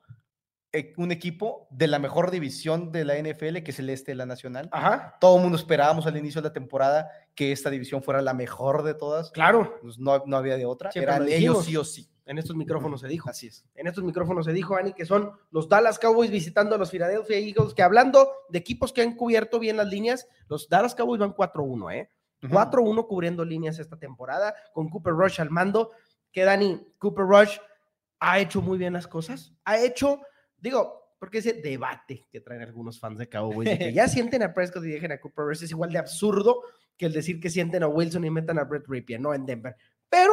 Eh, 0.73 0.93
un 0.99 1.11
equipo 1.11 1.67
de 1.71 1.89
la 1.89 1.99
mejor 1.99 2.31
división 2.31 2.93
de 2.93 3.05
la 3.05 3.17
NFL, 3.19 3.63
que 3.65 3.73
es 3.73 3.79
el 3.81 3.91
este 3.91 4.13
de 4.13 4.17
la 4.17 4.27
Nacional. 4.27 4.69
Ajá. 4.71 5.17
Todo 5.21 5.37
el 5.37 5.43
mundo 5.43 5.59
esperábamos 5.59 6.07
al 6.07 6.17
inicio 6.17 6.41
de 6.41 6.49
la 6.49 6.53
temporada 6.53 7.11
que 7.35 7.51
esta 7.51 7.71
división 7.71 8.05
fuera 8.05 8.23
la 8.23 8.35
mejor 8.35 8.85
de 8.85 8.95
todas. 8.95 9.33
Claro. 9.33 9.79
Pues 9.83 9.99
no, 9.99 10.23
no, 10.27 10.37
había 10.37 10.57
de 10.57 10.67
otra. 10.67 10.91
Eran 10.95 11.29
ellos 11.29 11.65
sí 11.65 11.77
o 11.77 11.83
sí. 11.83 12.09
En 12.25 12.39
estos 12.39 12.55
micrófonos 12.55 13.01
se 13.01 13.09
dijo. 13.09 13.29
Así 13.29 13.49
es. 13.49 13.65
En 13.75 13.89
estos 13.89 14.05
micrófonos 14.05 14.47
se 14.47 14.53
dijo, 14.53 14.77
Ani, 14.77 14.93
que 14.93 15.05
son 15.05 15.33
los 15.51 15.69
Dallas 15.69 15.99
Cowboys 15.99 16.31
visitando 16.31 16.77
a 16.77 16.79
los 16.79 16.93
Philadelphia 16.93 17.37
Eagles, 17.37 17.75
que 17.75 17.83
hablando 17.83 18.31
de 18.49 18.61
equipos 18.61 18.93
que 18.93 19.03
han 19.03 19.17
cubierto 19.17 19.59
bien 19.59 19.77
las 19.77 19.89
líneas, 19.89 20.29
los 20.47 20.69
Dallas 20.69 20.95
Cowboys 20.95 21.19
van 21.19 21.35
4-1, 21.35 21.93
¿eh? 21.97 22.11
4-1 22.43 23.07
cubriendo 23.07 23.45
líneas 23.45 23.79
esta 23.79 23.99
temporada, 23.99 24.55
con 24.73 24.89
Cooper 24.89 25.15
Rush 25.15 25.41
al 25.41 25.51
mando. 25.51 25.91
Que 26.33 26.45
Dani, 26.45 26.81
Cooper 26.99 27.27
Rush 27.27 27.59
ha 28.21 28.39
hecho 28.39 28.63
muy 28.63 28.79
bien 28.79 28.93
las 28.93 29.07
cosas. 29.07 29.55
Ha 29.65 29.79
hecho, 29.79 30.21
digo, 30.57 31.01
porque 31.19 31.39
ese 31.39 31.55
debate 31.55 32.27
que 32.31 32.41
traen 32.41 32.63
algunos 32.63 32.99
fans 32.99 33.19
de 33.19 33.29
Cowboys, 33.29 33.69
de 33.69 33.79
que 33.79 33.93
ya 33.93 34.09
sienten 34.09 34.43
a 34.43 34.55
Prescott 34.55 34.85
y 34.85 34.91
dejen 34.91 35.13
a 35.13 35.21
Cooper 35.21 35.45
Rush, 35.45 35.65
es 35.65 35.71
igual 35.71 35.93
de 35.93 35.99
absurdo 35.99 36.63
que 36.97 37.07
el 37.07 37.13
decir 37.13 37.41
que 37.41 37.51
sienten 37.51 37.83
a 37.83 37.89
Wilson 37.89 38.25
y 38.25 38.31
metan 38.31 38.59
a 38.59 38.65
Brett 38.65 38.87
Ripien, 38.87 39.23
¿no? 39.23 39.33
En 39.35 39.47
Denver. 39.47 39.75
Pero 40.09 40.33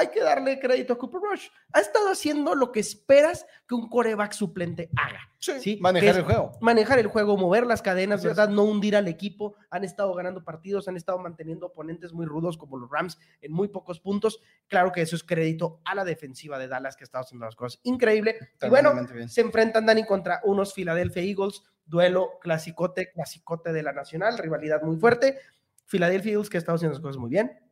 hay 0.00 0.08
que 0.08 0.20
darle 0.20 0.58
crédito 0.58 0.94
a 0.94 0.98
Cooper 0.98 1.20
Rush. 1.20 1.48
Ha 1.72 1.80
estado 1.80 2.10
haciendo 2.10 2.54
lo 2.54 2.72
que 2.72 2.80
esperas 2.80 3.46
que 3.68 3.74
un 3.74 3.88
coreback 3.88 4.32
suplente 4.32 4.88
haga. 4.96 5.20
Sí, 5.38 5.78
manejar 5.80 6.16
el 6.16 6.22
juego. 6.22 6.52
Manejar 6.60 6.98
el 6.98 7.06
juego, 7.06 7.36
mover 7.36 7.66
las 7.66 7.82
cadenas, 7.82 8.24
¿verdad? 8.24 8.48
No 8.48 8.64
hundir 8.64 8.96
al 8.96 9.08
equipo. 9.08 9.56
Han 9.70 9.84
estado 9.84 10.14
ganando 10.14 10.42
partidos, 10.42 10.88
han 10.88 10.96
estado 10.96 11.18
manteniendo 11.18 11.66
oponentes 11.66 12.12
muy 12.12 12.24
rudos 12.24 12.56
como 12.56 12.78
los 12.78 12.90
Rams 12.90 13.18
en 13.42 13.52
muy 13.52 13.68
pocos 13.68 14.00
puntos. 14.00 14.40
Claro 14.68 14.90
que 14.90 15.02
eso 15.02 15.16
es 15.16 15.22
crédito 15.22 15.80
a 15.84 15.94
la 15.94 16.04
defensiva 16.04 16.58
de 16.58 16.68
Dallas 16.68 16.96
que 16.96 17.04
ha 17.04 17.06
estado 17.06 17.24
haciendo 17.24 17.44
las 17.44 17.56
cosas 17.56 17.80
increíble. 17.82 18.36
Y 18.62 18.68
bueno, 18.68 18.92
se 19.28 19.42
enfrentan 19.42 19.84
Dani 19.84 20.04
contra 20.06 20.40
unos 20.44 20.72
Philadelphia 20.72 21.22
Eagles, 21.22 21.62
duelo 21.84 22.38
clasicote, 22.40 23.12
clasicote 23.12 23.72
de 23.72 23.82
la 23.82 23.92
nacional, 23.92 24.38
rivalidad 24.38 24.82
muy 24.82 24.96
fuerte. 24.96 25.38
Philadelphia 25.86 26.32
Eagles 26.32 26.48
que 26.48 26.56
ha 26.56 26.60
estado 26.60 26.76
haciendo 26.76 26.94
las 26.94 27.02
cosas 27.02 27.18
muy 27.18 27.30
bien 27.30 27.69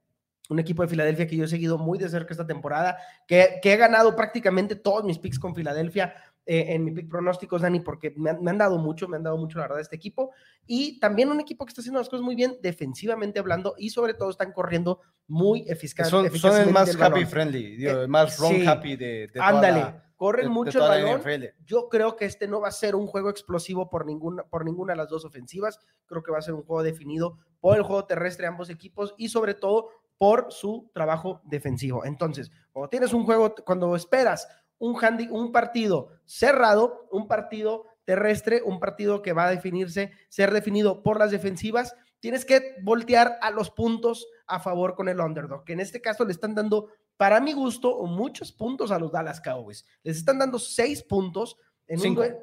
un 0.49 0.59
equipo 0.59 0.83
de 0.83 0.89
Filadelfia 0.89 1.27
que 1.27 1.37
yo 1.37 1.45
he 1.45 1.49
seguido 1.49 1.79
muy 1.79 1.99
de 1.99 2.09
cerca 2.09 2.33
esta 2.33 2.47
temporada, 2.47 2.99
que, 3.27 3.59
que 3.63 3.73
he 3.73 3.77
ganado 3.77 4.17
prácticamente 4.17 4.77
todos 4.77 5.05
mis 5.05 5.19
picks 5.19 5.39
con 5.39 5.55
Filadelfia 5.55 6.15
eh, 6.51 6.75
en 6.75 6.83
mi 6.83 6.93
pick 6.93 7.11
pronósticos, 7.11 7.61
Dani, 7.61 7.81
porque 7.81 8.15
me 8.17 8.31
han, 8.31 8.57
dado 8.57 8.79
mucho, 8.79 9.07
me 9.07 9.19
han 9.19 9.23
dado 9.23 9.37
mucho, 9.37 9.59
la 9.59 9.65
verdad, 9.65 9.81
este 9.81 9.97
equipo. 9.97 10.31
Y 10.67 10.99
también 10.99 11.29
un 11.29 11.41
equipo 11.41 11.67
que 11.67 11.69
está 11.69 11.83
haciendo 11.83 12.01
las 12.01 12.09
cosas 12.09 12.25
muy 12.25 12.35
bien 12.35 12.57
defensivamente 12.63 13.39
hablando 13.39 13.75
y 13.77 13.91
sobre 13.91 14.15
todo 14.15 14.31
están 14.31 14.53
corriendo 14.53 15.03
muy 15.27 15.67
eficaz, 15.69 16.09
son, 16.09 16.31
son 16.39 16.59
el 16.59 16.73
más 16.73 16.99
happy 16.99 17.27
friendly, 17.27 17.85
el 17.85 18.05
eh, 18.05 18.09
más 18.09 18.39
run 18.39 18.67
happy 18.67 18.97
de, 18.97 19.29
de 19.29 19.41
Ándale, 19.43 20.01
corren 20.17 20.51
mucho 20.51 20.83
el 20.83 20.89
balón. 20.89 21.23
Yo 21.67 21.91
creo 21.91 22.17
que 22.17 22.25
este 22.25 22.49
no 22.49 22.63
va 22.63 22.69
a 22.69 22.73
ser 22.73 22.95
un 22.95 23.07
juego 23.07 23.29
explosivo 23.29 23.91
por 23.91 24.07
ninguna, 24.07 24.43
por 24.45 24.65
ninguna 24.65 24.95
de 24.95 24.97
las 24.97 25.11
dos 25.11 25.27
ofensivas. 25.27 25.79
Creo 26.07 26.23
que 26.23 26.33
va 26.33 26.39
a 26.39 26.43
ser 26.43 26.55
un 26.55 26.63
juego 26.63 26.83
definido 26.83 27.37
por 27.61 27.77
el 27.77 27.83
juego 27.83 28.07
terrestre 28.07 28.45
de 28.45 28.49
ambos 28.49 28.71
equipos 28.71 29.15
y 29.19 29.29
sobre 29.29 29.53
todo 29.53 29.91
por 30.19 30.53
su 30.53 30.91
trabajo 30.93 31.41
defensivo. 31.45 32.05
Entonces, 32.05 32.51
cuando 32.73 32.91
tienes 32.91 33.13
un 33.13 33.25
juego, 33.25 33.55
cuando 33.65 33.95
esperas 33.97 34.49
un, 34.79 34.97
un 35.31 35.53
partido 35.53 36.09
cerrado, 36.25 37.09
un 37.11 37.29
partido 37.29 37.87
terrestre, 38.05 38.63
un 38.65 38.81
partido 38.81 39.23
que 39.23 39.33
va 39.33 39.47
a 39.47 39.51
definirse, 39.51 40.13
ser 40.29 40.53
definido 40.53 41.03
por 41.03 41.19
las 41.19 41.31
defensivas, 41.31 41.95
tienes 42.21 42.45
que 42.45 42.77
voltear 42.83 43.39
a 43.43 43.51
los 43.51 43.71
puntos 43.71 44.27
a 44.47 44.61
favor 44.61 44.95
con 44.95 45.09
el 45.09 45.21
underdog, 45.21 45.65
que 45.65 45.75
en 45.75 45.81
este 45.81 46.01
caso 46.01 46.25
le 46.25 46.33
están 46.33 46.55
dando, 46.55 46.89
para 47.17 47.41
mi 47.41 47.53
gusto, 47.53 47.99
muchos 48.07 48.51
puntos 48.53 48.91
a 48.91 48.99
los 48.99 49.13
Dallas 49.13 49.41
Cowboys. 49.41 49.87
Les 50.03 50.17
están 50.17 50.39
dando 50.39 50.59
seis 50.59 51.03
puntos 51.03 51.57
en 51.87 52.01
un, 52.01 52.35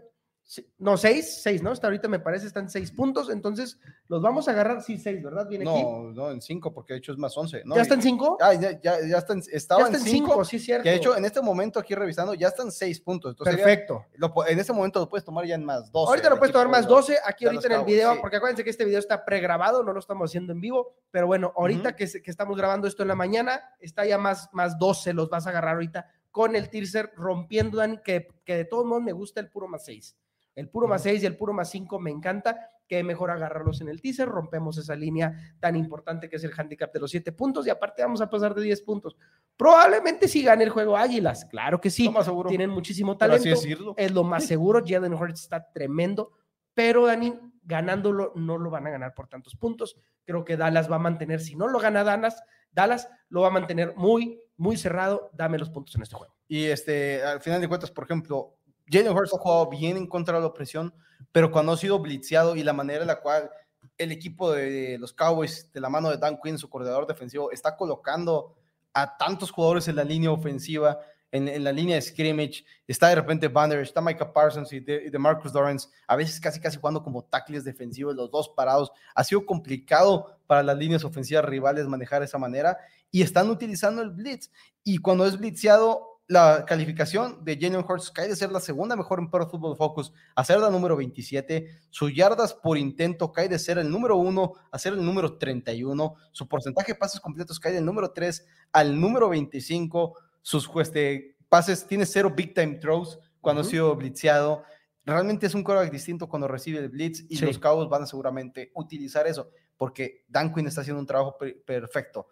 no, 0.77 0.95
seis, 0.95 1.41
seis, 1.41 1.63
¿no? 1.63 1.71
Hasta 1.71 1.87
ahorita 1.87 2.07
me 2.07 2.19
parece 2.19 2.45
están 2.45 2.69
seis 2.69 2.91
puntos, 2.91 3.31
entonces 3.31 3.79
los 4.07 4.21
vamos 4.21 4.47
a 4.47 4.51
agarrar, 4.51 4.83
sí, 4.83 4.97
seis, 4.97 5.23
¿verdad? 5.23 5.47
Viene 5.47 5.65
no, 5.65 6.11
no, 6.11 6.29
en 6.29 6.39
cinco, 6.39 6.71
porque 6.71 6.93
de 6.93 6.99
hecho 6.99 7.13
es 7.13 7.17
más 7.17 7.35
once. 7.35 7.63
¿Ya 7.65 7.81
están 7.81 8.01
cinco? 8.01 8.37
Ah, 8.39 8.53
ya, 8.53 8.79
ya, 8.79 8.99
ya 9.07 9.17
están, 9.17 9.41
estaban 9.51 9.95
en 9.95 10.01
cinco, 10.01 10.45
sí, 10.45 10.59
cierto. 10.59 10.83
Que 10.83 10.91
de 10.91 10.95
hecho, 10.97 11.17
en 11.17 11.25
este 11.25 11.41
momento 11.41 11.79
aquí 11.79 11.95
revisando, 11.95 12.35
ya 12.35 12.49
están 12.49 12.71
seis 12.71 12.99
puntos. 12.99 13.35
Perfecto. 13.35 14.05
en 14.47 14.59
este 14.59 14.71
momento 14.71 14.99
lo 14.99 15.09
puedes 15.09 15.25
tomar 15.25 15.45
ya 15.45 15.55
en 15.55 15.65
más 15.65 15.91
doce. 15.91 16.09
Ahorita 16.09 16.29
lo 16.29 16.37
puedes 16.37 16.53
tomar 16.53 16.69
más 16.69 16.87
doce, 16.87 17.17
aquí 17.25 17.45
ahorita 17.45 17.67
en 17.67 17.73
el 17.73 17.83
video, 17.83 18.21
porque 18.21 18.37
acuérdense 18.37 18.63
que 18.63 18.69
este 18.69 18.85
video 18.85 18.99
está 18.99 19.25
pregrabado, 19.25 19.83
no 19.83 19.93
lo 19.93 19.99
estamos 19.99 20.29
haciendo 20.29 20.53
en 20.53 20.61
vivo, 20.61 20.93
pero 21.09 21.25
bueno, 21.25 21.53
ahorita 21.55 21.95
que, 21.95 22.05
que, 22.21 22.31
estamos 22.31 22.55
grabando 22.55 22.87
esto 22.87 23.01
en 23.01 23.09
la 23.09 23.15
mañana, 23.15 23.61
está 23.79 24.05
ya 24.05 24.19
más, 24.19 24.49
más 24.53 24.77
doce, 24.77 25.11
los 25.13 25.29
vas 25.29 25.47
a 25.47 25.49
agarrar 25.49 25.73
ahorita 25.73 26.07
con 26.29 26.55
el 26.55 26.69
teaser 26.69 27.13
rompiendo, 27.15 27.81
que, 28.03 28.27
que 28.43 28.57
de 28.57 28.65
todos 28.65 28.85
modos 28.85 29.01
me 29.01 29.13
gusta 29.13 29.39
el 29.39 29.49
puro 29.49 29.67
más 29.67 29.85
seis. 29.85 30.15
El 30.55 30.69
puro 30.69 30.87
más 30.87 31.03
6 31.03 31.21
y 31.21 31.25
el 31.25 31.35
puro 31.35 31.53
más 31.53 31.69
5 31.69 31.99
me 31.99 32.11
encanta. 32.11 32.71
Que 32.87 33.03
mejor 33.03 33.31
agarrarlos 33.31 33.81
en 33.81 33.89
el 33.89 34.01
teaser. 34.01 34.27
Rompemos 34.27 34.77
esa 34.77 34.95
línea 34.95 35.55
tan 35.59 35.75
importante 35.75 36.29
que 36.29 36.35
es 36.35 36.43
el 36.43 36.53
handicap 36.55 36.93
de 36.93 36.99
los 36.99 37.11
7 37.11 37.31
puntos 37.31 37.65
y 37.67 37.69
aparte 37.69 38.03
vamos 38.03 38.21
a 38.21 38.29
pasar 38.29 38.53
de 38.53 38.61
10 38.61 38.81
puntos. 38.83 39.17
Probablemente 39.57 40.27
sí 40.27 40.43
gane 40.43 40.63
el 40.63 40.69
juego 40.69 40.95
Águilas. 40.95 41.45
Claro 41.45 41.81
que 41.81 41.89
sí. 41.89 42.09
Tienen 42.47 42.69
muchísimo 42.69 43.17
talento. 43.17 43.49
Es 43.97 44.11
lo 44.11 44.23
más 44.23 44.45
seguro. 44.45 44.83
Jalen 44.85 45.13
Hurts 45.13 45.41
está 45.41 45.71
tremendo. 45.71 46.31
Pero 46.75 47.05
Dani, 47.07 47.33
ganándolo 47.63 48.33
no 48.35 48.57
lo 48.57 48.69
van 48.69 48.85
a 48.85 48.91
ganar 48.91 49.13
por 49.13 49.27
tantos 49.27 49.55
puntos. 49.55 49.97
Creo 50.25 50.45
que 50.45 50.57
Dallas 50.57 50.91
va 50.91 50.97
a 50.97 50.99
mantener, 50.99 51.39
si 51.39 51.55
no 51.55 51.67
lo 51.67 51.79
gana 51.79 52.03
Dallas, 52.03 52.43
Dallas 52.71 53.09
lo 53.29 53.41
va 53.41 53.47
a 53.47 53.51
mantener 53.51 53.95
muy, 53.95 54.41
muy 54.57 54.77
cerrado. 54.77 55.31
Dame 55.33 55.57
los 55.57 55.69
puntos 55.69 55.95
en 55.95 56.03
este 56.03 56.15
juego. 56.15 56.35
Y 56.47 56.65
este, 56.65 57.23
al 57.23 57.41
final 57.41 57.61
de 57.61 57.67
cuentas, 57.67 57.91
por 57.91 58.03
ejemplo, 58.03 58.57
Jalen 58.89 59.15
Hurts 59.15 59.33
ha 59.33 59.37
jugado 59.37 59.69
bien 59.69 59.97
en 59.97 60.07
contra 60.07 60.35
de 60.35 60.41
la 60.41 60.47
opresión, 60.47 60.93
pero 61.31 61.51
cuando 61.51 61.73
ha 61.73 61.77
sido 61.77 61.99
blitzeado 61.99 62.55
y 62.55 62.63
la 62.63 62.73
manera 62.73 63.01
en 63.01 63.07
la 63.07 63.19
cual 63.19 63.49
el 63.97 64.11
equipo 64.11 64.51
de 64.51 64.97
los 64.99 65.13
Cowboys, 65.13 65.71
de 65.71 65.79
la 65.79 65.89
mano 65.89 66.09
de 66.09 66.17
Dan 66.17 66.39
Quinn, 66.41 66.57
su 66.57 66.69
coordinador 66.69 67.07
defensivo, 67.07 67.51
está 67.51 67.75
colocando 67.75 68.55
a 68.93 69.17
tantos 69.17 69.51
jugadores 69.51 69.87
en 69.87 69.95
la 69.95 70.03
línea 70.03 70.31
ofensiva, 70.31 70.99
en, 71.31 71.63
la 71.63 71.71
línea 71.71 71.95
de 71.95 72.01
scrimmage, 72.01 72.63
está 72.87 73.09
de 73.09 73.15
repente 73.15 73.49
Banner, 73.49 73.79
está 73.79 73.99
Micah 73.99 74.31
Parsons 74.31 74.71
y 74.71 74.79
de, 74.79 75.11
Marcus 75.19 75.53
Lawrence, 75.53 75.89
a 76.07 76.15
veces 76.15 76.39
casi 76.39 76.61
casi 76.61 76.77
jugando 76.77 77.03
como 77.03 77.23
tackles 77.25 77.65
defensivos, 77.65 78.15
los 78.15 78.31
dos 78.31 78.49
parados. 78.49 78.91
Ha 79.13 79.23
sido 79.23 79.45
complicado 79.45 80.37
para 80.47 80.63
las 80.63 80.77
líneas 80.77 81.03
ofensivas 81.03 81.43
rivales 81.43 81.87
manejar 81.87 82.23
esa 82.23 82.37
manera 82.37 82.77
y 83.11 83.21
están 83.21 83.49
utilizando 83.49 84.01
el 84.01 84.11
blitz. 84.11 84.49
Y 84.83 84.99
cuando 84.99 85.25
es 85.25 85.37
blitzeado, 85.37 86.14
la 86.27 86.65
calificación 86.65 87.43
de 87.45 87.57
Jalen 87.59 87.85
Hurts 87.87 88.09
cae 88.09 88.27
de 88.27 88.35
ser 88.35 88.51
la 88.51 88.59
segunda 88.59 88.95
mejor 88.95 89.19
en 89.19 89.29
Pro 89.29 89.47
Football 89.47 89.77
Focus 89.77 90.11
a 90.35 90.43
ser 90.43 90.59
la 90.59 90.69
número 90.69 90.95
27. 90.95 91.67
Su 91.89 92.09
yardas 92.09 92.53
por 92.53 92.77
intento 92.77 93.31
cae 93.31 93.47
de 93.47 93.59
ser 93.59 93.77
el 93.77 93.89
número 93.89 94.17
1 94.17 94.53
a 94.71 94.79
ser 94.79 94.93
el 94.93 95.05
número 95.05 95.37
31. 95.37 96.15
Su 96.31 96.47
porcentaje 96.47 96.93
de 96.93 96.99
pases 96.99 97.19
completos 97.19 97.59
cae 97.59 97.73
del 97.73 97.85
número 97.85 98.11
3 98.11 98.45
al 98.71 98.99
número 98.99 99.29
25. 99.29 100.17
Sus 100.41 100.69
este, 100.81 101.37
pases 101.47 101.85
tiene 101.85 102.05
cero 102.05 102.33
big 102.35 102.53
time 102.53 102.75
throws 102.75 103.19
cuando 103.39 103.61
ha 103.61 103.65
sido 103.65 103.95
blitzeado. 103.95 104.63
Realmente 105.05 105.45
es 105.45 105.53
un 105.53 105.63
quarterback 105.63 105.93
distinto 105.93 106.27
cuando 106.27 106.47
recibe 106.47 106.79
el 106.79 106.89
blitz 106.89 107.23
y 107.29 107.37
los 107.37 107.59
Cowboys 107.59 107.89
van 107.89 108.03
a 108.03 108.07
seguramente 108.07 108.71
utilizar 108.73 109.27
eso 109.27 109.51
porque 109.77 110.23
Dan 110.27 110.53
Quinn 110.53 110.67
está 110.67 110.81
haciendo 110.81 110.99
un 110.99 111.05
trabajo 111.05 111.37
perfecto. 111.65 112.27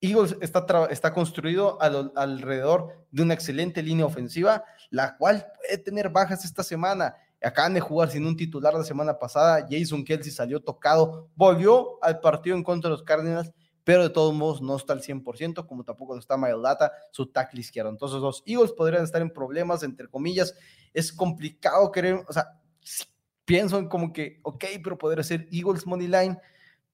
Eagles 0.00 0.36
está, 0.40 0.64
está 0.90 1.12
construido 1.12 1.78
alrededor 1.80 3.06
de 3.10 3.22
una 3.22 3.34
excelente 3.34 3.82
línea 3.82 4.06
ofensiva, 4.06 4.64
la 4.90 5.16
cual 5.16 5.46
puede 5.56 5.78
tener 5.78 6.08
bajas 6.08 6.44
esta 6.44 6.62
semana. 6.62 7.16
Acaban 7.42 7.74
de 7.74 7.80
jugar 7.80 8.10
sin 8.10 8.26
un 8.26 8.36
titular 8.36 8.74
la 8.74 8.84
semana 8.84 9.18
pasada. 9.18 9.66
Jason 9.68 10.04
Kelsey 10.04 10.32
salió 10.32 10.60
tocado, 10.60 11.28
volvió 11.34 12.02
al 12.02 12.20
partido 12.20 12.56
en 12.56 12.62
contra 12.62 12.88
de 12.88 12.96
los 12.96 13.02
Cardinals, 13.02 13.52
pero 13.84 14.02
de 14.02 14.10
todos 14.10 14.34
modos 14.34 14.60
no 14.60 14.76
está 14.76 14.92
al 14.92 15.02
100%, 15.02 15.66
como 15.66 15.82
tampoco 15.82 16.16
está 16.18 16.36
Mael 16.36 16.62
Data, 16.62 16.92
su 17.10 17.26
tackle 17.26 17.60
izquierdo. 17.60 17.90
Entonces 17.90 18.20
los 18.20 18.42
Eagles 18.46 18.72
podrían 18.72 19.02
estar 19.02 19.22
en 19.22 19.30
problemas, 19.30 19.82
entre 19.82 20.08
comillas. 20.08 20.54
Es 20.92 21.12
complicado 21.12 21.90
querer, 21.90 22.24
o 22.28 22.32
sea, 22.32 22.60
pienso 23.44 23.78
en 23.78 23.88
como 23.88 24.12
que, 24.12 24.40
ok, 24.42 24.64
pero 24.84 24.98
podría 24.98 25.24
ser 25.24 25.48
Eagles 25.50 25.86
Money 25.86 26.06
Line 26.06 26.38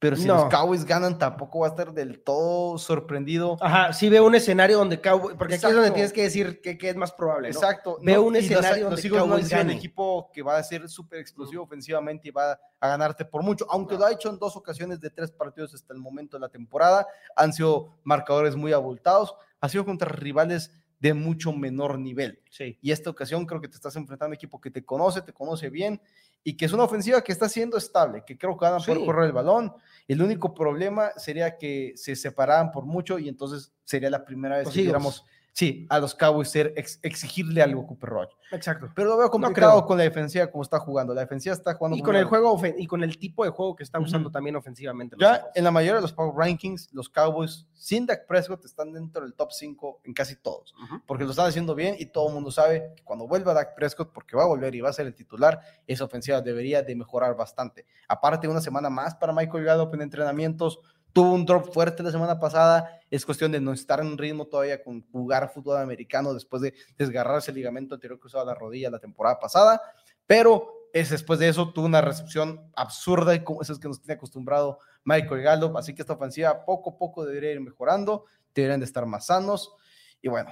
pero 0.04 0.16
si 0.16 0.26
los 0.26 0.50
Cowboys 0.50 0.84
ganan, 0.84 1.18
tampoco 1.18 1.60
va 1.60 1.68
a 1.68 1.70
estar 1.70 1.94
del 1.94 2.22
todo 2.22 2.76
sorprendido. 2.76 3.56
Ajá, 3.58 3.90
sí 3.94 4.10
veo 4.10 4.26
un 4.26 4.34
escenario 4.34 4.76
donde 4.76 5.00
Cowboys, 5.00 5.34
porque 5.34 5.54
aquí 5.54 5.64
es 5.64 5.72
donde 5.72 5.92
tienes 5.92 6.12
que 6.12 6.24
decir 6.24 6.60
que, 6.60 6.76
es 6.78 6.94
más 6.94 7.10
probable. 7.10 7.48
Exacto. 7.48 7.96
Veo 8.02 8.22
un 8.22 8.36
escenario 8.36 8.90
donde 8.90 9.08
Cowboys 9.08 9.50
no 9.50 9.60
un 9.62 9.70
equipo 9.70 10.30
que 10.30 10.42
va 10.42 10.58
a 10.58 10.62
ser 10.62 10.90
súper 10.90 11.20
explosivo 11.20 11.62
ofensivamente 11.62 12.28
y 12.28 12.32
va 12.32 12.60
a 12.80 12.88
ganarte 12.88 13.24
por 13.24 13.42
mucho, 13.42 13.66
aunque 13.70 13.96
lo 13.96 14.04
ha 14.04 14.12
hecho 14.12 14.28
en 14.28 14.38
dos 14.38 14.56
ocasiones 14.56 15.00
de 15.00 15.08
tres 15.08 15.30
partidos 15.30 15.72
hasta 15.72 15.94
el 15.94 16.00
momento 16.00 16.36
de 16.36 16.42
la 16.42 16.50
temporada. 16.50 17.06
Han 17.34 17.54
sido 17.54 17.96
marcadores 18.04 18.56
muy 18.56 18.74
abultados, 18.74 19.34
ha 19.58 19.70
sido 19.70 19.86
contra 19.86 20.10
rivales 20.10 20.70
de 21.04 21.12
mucho 21.12 21.52
menor 21.52 21.98
nivel. 21.98 22.40
Sí. 22.48 22.78
Y 22.80 22.90
esta 22.90 23.10
ocasión 23.10 23.44
creo 23.44 23.60
que 23.60 23.68
te 23.68 23.74
estás 23.74 23.94
enfrentando 23.94 24.24
a 24.24 24.28
un 24.28 24.34
equipo 24.36 24.58
que 24.58 24.70
te 24.70 24.86
conoce, 24.86 25.20
te 25.20 25.34
conoce 25.34 25.68
bien 25.68 26.00
y 26.42 26.56
que 26.56 26.64
es 26.64 26.72
una 26.72 26.84
ofensiva 26.84 27.22
que 27.22 27.30
está 27.30 27.46
siendo 27.46 27.76
estable, 27.76 28.24
que 28.26 28.38
creo 28.38 28.56
que 28.56 28.64
van 28.64 28.80
a 28.80 28.82
poder 28.82 29.04
correr 29.04 29.26
el 29.26 29.32
balón. 29.32 29.74
El 30.08 30.22
único 30.22 30.54
problema 30.54 31.10
sería 31.18 31.58
que 31.58 31.92
se 31.96 32.16
separaran 32.16 32.72
por 32.72 32.86
mucho 32.86 33.18
y 33.18 33.28
entonces 33.28 33.70
sería 33.84 34.08
la 34.08 34.24
primera 34.24 34.56
vez 34.56 34.70
que 34.70 34.80
viéramos 34.80 35.26
sí, 35.54 35.86
a 35.88 36.00
los 36.00 36.14
Cowboys 36.14 36.50
ser 36.50 36.74
exigirle 36.76 37.62
algo 37.62 37.82
a 37.82 37.86
Cooper 37.86 38.10
Rush. 38.10 38.32
Exacto. 38.50 38.90
Pero 38.94 39.10
lo 39.10 39.16
veo 39.16 39.30
complicado 39.30 39.86
con 39.86 39.96
la 39.96 40.04
defensiva 40.04 40.48
como 40.48 40.62
está 40.62 40.78
jugando. 40.78 41.14
La 41.14 41.22
defensiva 41.22 41.54
está 41.54 41.74
jugando. 41.74 41.96
Y 41.96 42.02
con 42.02 42.16
el 42.16 42.24
juego 42.24 42.60
y 42.76 42.86
con 42.86 43.02
el 43.02 43.18
tipo 43.18 43.44
de 43.44 43.50
juego 43.50 43.74
que 43.74 43.84
está 43.84 43.98
usando 43.98 44.30
también 44.30 44.56
ofensivamente. 44.56 45.16
Ya 45.18 45.46
en 45.54 45.64
la 45.64 45.70
mayoría 45.70 45.96
de 45.96 46.02
los 46.02 46.12
Power 46.12 46.34
Rankings, 46.36 46.92
los 46.92 47.08
Cowboys 47.08 47.66
sin 47.72 48.04
Dak 48.04 48.26
Prescott 48.26 48.64
están 48.64 48.92
dentro 48.92 49.22
del 49.22 49.34
top 49.34 49.52
5 49.52 50.00
en 50.04 50.12
casi 50.12 50.36
todos, 50.36 50.74
porque 51.06 51.24
lo 51.24 51.30
están 51.30 51.46
haciendo 51.46 51.74
bien 51.74 51.96
y 51.98 52.06
todo 52.06 52.28
el 52.28 52.34
mundo 52.34 52.50
sabe 52.50 52.92
que 52.96 53.04
cuando 53.04 53.28
vuelva 53.28 53.54
Dak 53.54 53.74
Prescott, 53.76 54.12
porque 54.12 54.36
va 54.36 54.42
a 54.42 54.46
volver 54.46 54.74
y 54.74 54.80
va 54.80 54.90
a 54.90 54.92
ser 54.92 55.06
el 55.06 55.14
titular, 55.14 55.60
esa 55.86 56.04
ofensiva 56.04 56.40
debería 56.40 56.82
de 56.82 56.96
mejorar 56.96 57.36
bastante. 57.36 57.86
Aparte, 58.08 58.48
una 58.48 58.60
semana 58.60 58.90
más 58.90 59.14
para 59.14 59.32
Michael 59.32 59.64
Gallup 59.64 59.94
en 59.94 60.02
entrenamientos, 60.02 60.80
tuvo 61.14 61.32
un 61.32 61.46
drop 61.46 61.72
fuerte 61.72 62.02
la 62.02 62.10
semana 62.10 62.38
pasada. 62.38 63.00
Es 63.10 63.24
cuestión 63.24 63.52
de 63.52 63.60
no 63.60 63.72
estar 63.72 64.00
en 64.00 64.18
ritmo 64.18 64.46
todavía 64.46 64.82
con 64.82 65.00
jugar 65.10 65.48
fútbol 65.48 65.78
americano 65.78 66.34
después 66.34 66.60
de 66.60 66.74
desgarrarse 66.98 67.52
el 67.52 67.56
ligamento 67.56 67.94
anterior 67.94 68.20
que 68.20 68.26
usaba 68.26 68.44
la 68.44 68.54
rodilla 68.54 68.90
la 68.90 68.98
temporada 68.98 69.38
pasada. 69.38 69.80
Pero 70.26 70.90
es 70.92 71.10
después 71.10 71.38
de 71.38 71.48
eso 71.48 71.72
tuvo 71.72 71.86
una 71.86 72.00
recepción 72.00 72.70
absurda 72.74 73.34
y 73.34 73.44
como 73.44 73.62
es 73.62 73.78
que 73.78 73.88
nos 73.88 74.00
tiene 74.00 74.14
acostumbrado 74.14 74.80
Michael 75.04 75.42
Gallup. 75.42 75.76
Así 75.76 75.94
que 75.94 76.02
esta 76.02 76.14
ofensiva 76.14 76.64
poco 76.64 76.90
a 76.90 76.98
poco 76.98 77.24
debería 77.24 77.52
ir 77.52 77.60
mejorando, 77.60 78.24
deberían 78.52 78.80
de 78.80 78.86
estar 78.86 79.06
más 79.06 79.26
sanos. 79.26 79.72
Y 80.20 80.28
bueno, 80.28 80.50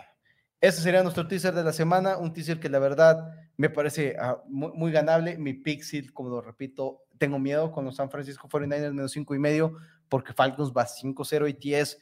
ese 0.61 0.81
sería 0.81 1.03
nuestro 1.03 1.27
teaser 1.27 1.55
de 1.55 1.65
la 1.65 1.73
semana, 1.73 2.19
un 2.19 2.33
teaser 2.33 2.61
que 2.61 2.69
la 2.69 2.79
verdad 2.79 3.35
me 3.57 3.69
parece 3.69 4.15
ah, 4.17 4.41
muy, 4.47 4.71
muy, 4.75 4.93
ganable. 4.93 5.37
Mi 5.39 5.55
Pixel, 5.55 6.13
como 6.13 6.29
lo 6.29 6.41
repito, 6.41 7.03
tengo 7.19 7.41
miedo 7.41 7.73
con 7.73 7.85
los 7.85 7.97
San 7.97 8.11
Francisco 8.11 8.49
49ers 8.49 8.93
menos 8.93 9.13
5 9.13 9.35
y 9.35 9.39
medio, 9.41 9.77
porque 10.13 10.35
Falcons 10.35 10.71
va 10.77 10.85
5-0 10.87 11.49
y 11.49 11.53
10, 11.55 11.99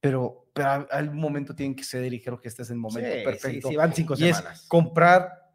pero, 0.00 0.48
pero 0.52 0.68
a 0.68 0.74
algún 0.90 1.20
momento 1.20 1.54
tienen 1.54 1.76
que 1.76 1.84
ceder 1.84 2.12
y 2.12 2.20
creo 2.20 2.40
que 2.40 2.48
este 2.48 2.62
es 2.62 2.70
el 2.70 2.76
momento 2.76 3.08
Sí, 3.08 3.22
perfecto. 3.22 3.68
sí, 3.68 3.72
sí, 3.74 3.76
van 3.76 3.94
cinco 3.94 4.14
y 4.18 4.24
es 4.24 4.36
semanas. 4.38 4.66
comprar 4.66 5.48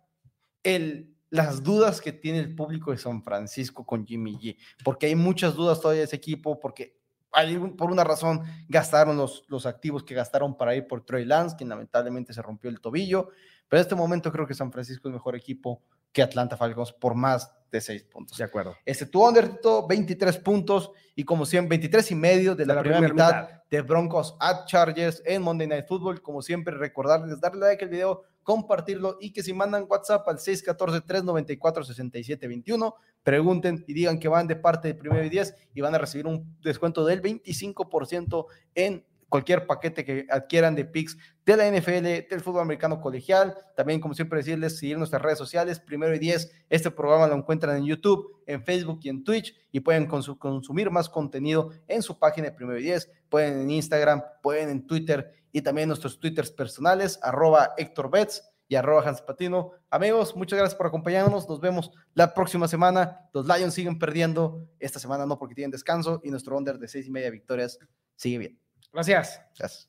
el, 0.64 1.14
las 1.30 1.62
dudas 1.62 2.00
que 2.00 2.14
tiene 2.14 2.40
el 2.40 2.56
público 2.56 2.92
de 2.92 2.98
San 2.98 3.22
Francisco 3.22 3.86
con 3.86 4.08
Jimmy 4.08 4.38
G, 4.38 4.58
porque 4.86 5.08
hay 5.08 5.16
muchas 5.16 5.54
dudas 5.54 5.82
todavía 5.82 6.00
de 6.00 6.06
ese 6.06 6.16
equipo, 6.16 6.58
porque 6.62 6.98
hay 7.34 7.58
por 7.58 7.92
una 7.92 8.06
razón 8.06 8.42
gastaron 8.70 9.18
los, 9.18 9.44
los 9.50 9.66
activos 9.66 10.02
que 10.06 10.16
gastaron 10.16 10.56
para 10.56 10.78
ir 10.78 10.88
por 10.88 11.04
Trey 11.04 11.26
Lance, 11.26 11.58
quien 11.58 11.68
lamentablemente 11.68 12.32
se 12.32 12.42
rompió 12.42 12.70
el 12.70 12.80
tobillo, 12.80 13.32
pero 13.68 13.82
en 13.82 13.86
este 13.86 13.96
momento 13.96 14.32
creo 14.32 14.48
que 14.48 14.54
San 14.54 14.72
Francisco 14.72 15.10
es 15.10 15.14
mejor 15.14 15.36
equipo 15.36 15.84
que 16.12 16.22
Atlanta 16.22 16.58
Falcons 16.58 16.94
por 16.94 17.16
más 17.16 17.52
de 17.72 17.82
seis 17.82 18.04
puntos. 18.04 18.38
De 18.38 18.44
acuerdo. 18.44 18.76
Este 18.86 19.06
tuvo 19.06 19.28
under 19.28 19.60
23 19.88 20.38
puntos 20.38 20.92
y 21.16 21.24
como 21.24 21.46
siempre 21.46 21.78
23 21.78 22.12
y 22.12 22.16
medio 22.16 22.56
de 22.56 22.66
la, 22.66 22.74
la 22.76 22.82
primera, 22.82 23.08
primera 23.08 23.14
mitad, 23.14 23.44
mitad. 23.44 23.62
de 23.70 23.82
Broncos 23.82 24.36
at 24.40 24.66
Chargers 24.66 25.22
en 25.26 25.42
Monday 25.42 25.68
Night 25.68 25.86
Football. 25.88 26.22
Como 26.22 26.42
siempre, 26.42 26.74
recordarles 26.76 27.42
darle 27.42 27.68
like 27.68 27.84
al 27.84 27.90
video, 27.90 28.24
compartirlo 28.44 29.18
y 29.20 29.34
que 29.34 29.44
si 29.44 29.52
mandan 29.54 29.86
WhatsApp 29.90 30.26
al 30.28 30.38
614-394-6721, 30.38 32.94
pregunten 33.24 33.84
y 33.88 33.94
digan 33.94 34.20
que 34.20 34.30
van 34.30 34.48
de 34.48 34.56
parte 34.56 34.88
de 34.88 34.96
primero 34.96 35.26
y 35.26 35.30
10 35.30 35.56
y 35.74 35.82
van 35.82 35.96
a 35.96 35.98
recibir 35.98 36.28
un 36.28 36.58
descuento 36.62 37.04
del 37.06 37.22
25% 37.22 38.46
en 38.76 39.04
cualquier 39.30 39.68
paquete 39.68 40.06
que 40.06 40.26
adquieran 40.30 40.76
de 40.76 40.86
picks 40.86 41.18
de 41.46 41.58
la 41.58 41.68
NFL, 41.70 42.30
del 42.30 42.42
fútbol 42.42 42.62
americano 42.62 43.00
colegial. 43.02 43.56
También, 43.76 44.00
como 44.00 44.14
siempre, 44.14 44.40
decirles, 44.40 44.78
seguir 44.78 44.98
nuestras 44.98 45.22
redes 45.22 45.38
sociales, 45.38 45.80
primero 45.80 46.14
y 46.16 46.20
10. 46.20 46.52
Este 46.70 46.92
programa 46.92 47.28
lo 47.28 47.36
encuentran 47.36 47.78
en 47.78 47.86
YouTube, 47.86 48.42
en 48.46 48.64
Facebook 48.64 49.00
y 49.04 49.10
en 49.10 49.24
Twitch 49.24 49.56
y 49.72 49.80
pueden 49.80 50.08
consu- 50.08 50.38
consumir 50.38 50.90
más 50.92 51.10
contenido 51.10 51.72
en 51.88 52.02
su 52.02 52.18
página 52.18 52.48
de 52.50 52.54
primero 52.54 52.80
y 52.80 52.84
10. 52.84 53.10
Pueden 53.30 53.62
en 53.62 53.70
Instagram, 53.72 54.24
pueden 54.42 54.70
en 54.70 54.88
Twitter 54.88 55.34
y 55.52 55.62
también 55.62 55.88
nuestros 55.88 56.20
Twitters 56.20 56.52
personales, 56.52 57.20
arroba 57.22 57.74
Héctor 57.78 58.12
Betts 58.12 58.44
y 58.70 58.76
arroba 58.76 59.02
Hans 59.08 59.22
Patino. 59.22 59.72
Amigos, 59.90 60.36
muchas 60.36 60.60
gracias 60.60 60.78
por 60.78 60.88
acompañarnos. 60.88 61.48
Nos 61.48 61.62
vemos 61.62 61.90
la 62.14 62.34
próxima 62.34 62.68
semana. 62.68 63.30
Los 63.34 63.48
Lions 63.48 63.74
siguen 63.74 63.98
perdiendo. 63.98 64.68
Esta 64.80 65.00
semana 65.00 65.26
no 65.26 65.40
porque 65.40 65.56
tienen 65.56 65.72
descanso 65.72 66.20
y 66.24 66.32
nuestro 66.32 66.58
under 66.58 66.78
de 66.78 66.90
seis 66.90 67.08
y 67.08 67.12
media 67.12 67.30
victorias 67.30 67.80
sigue 68.18 68.38
bien. 68.40 68.67
Gracias. 68.98 69.40
Gracias. 69.60 69.88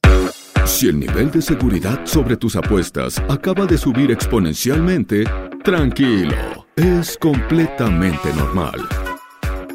Si 0.66 0.86
el 0.86 1.00
nivel 1.00 1.30
de 1.30 1.40
seguridad 1.40 2.04
sobre 2.04 2.36
tus 2.36 2.56
apuestas 2.56 3.18
acaba 3.30 3.64
de 3.64 3.78
subir 3.78 4.11
exponencialmente, 4.11 5.24
tranquilo, 5.64 6.66
es 6.76 7.16
completamente 7.16 8.30
normal. 8.34 8.86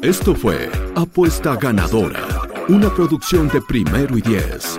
Esto 0.02 0.36
fue 0.36 0.70
Apuesta 0.94 1.56
Ganadora, 1.56 2.24
una 2.68 2.94
producción 2.94 3.48
de 3.48 3.60
primero 3.60 4.16
y 4.16 4.20
diez. 4.20 4.78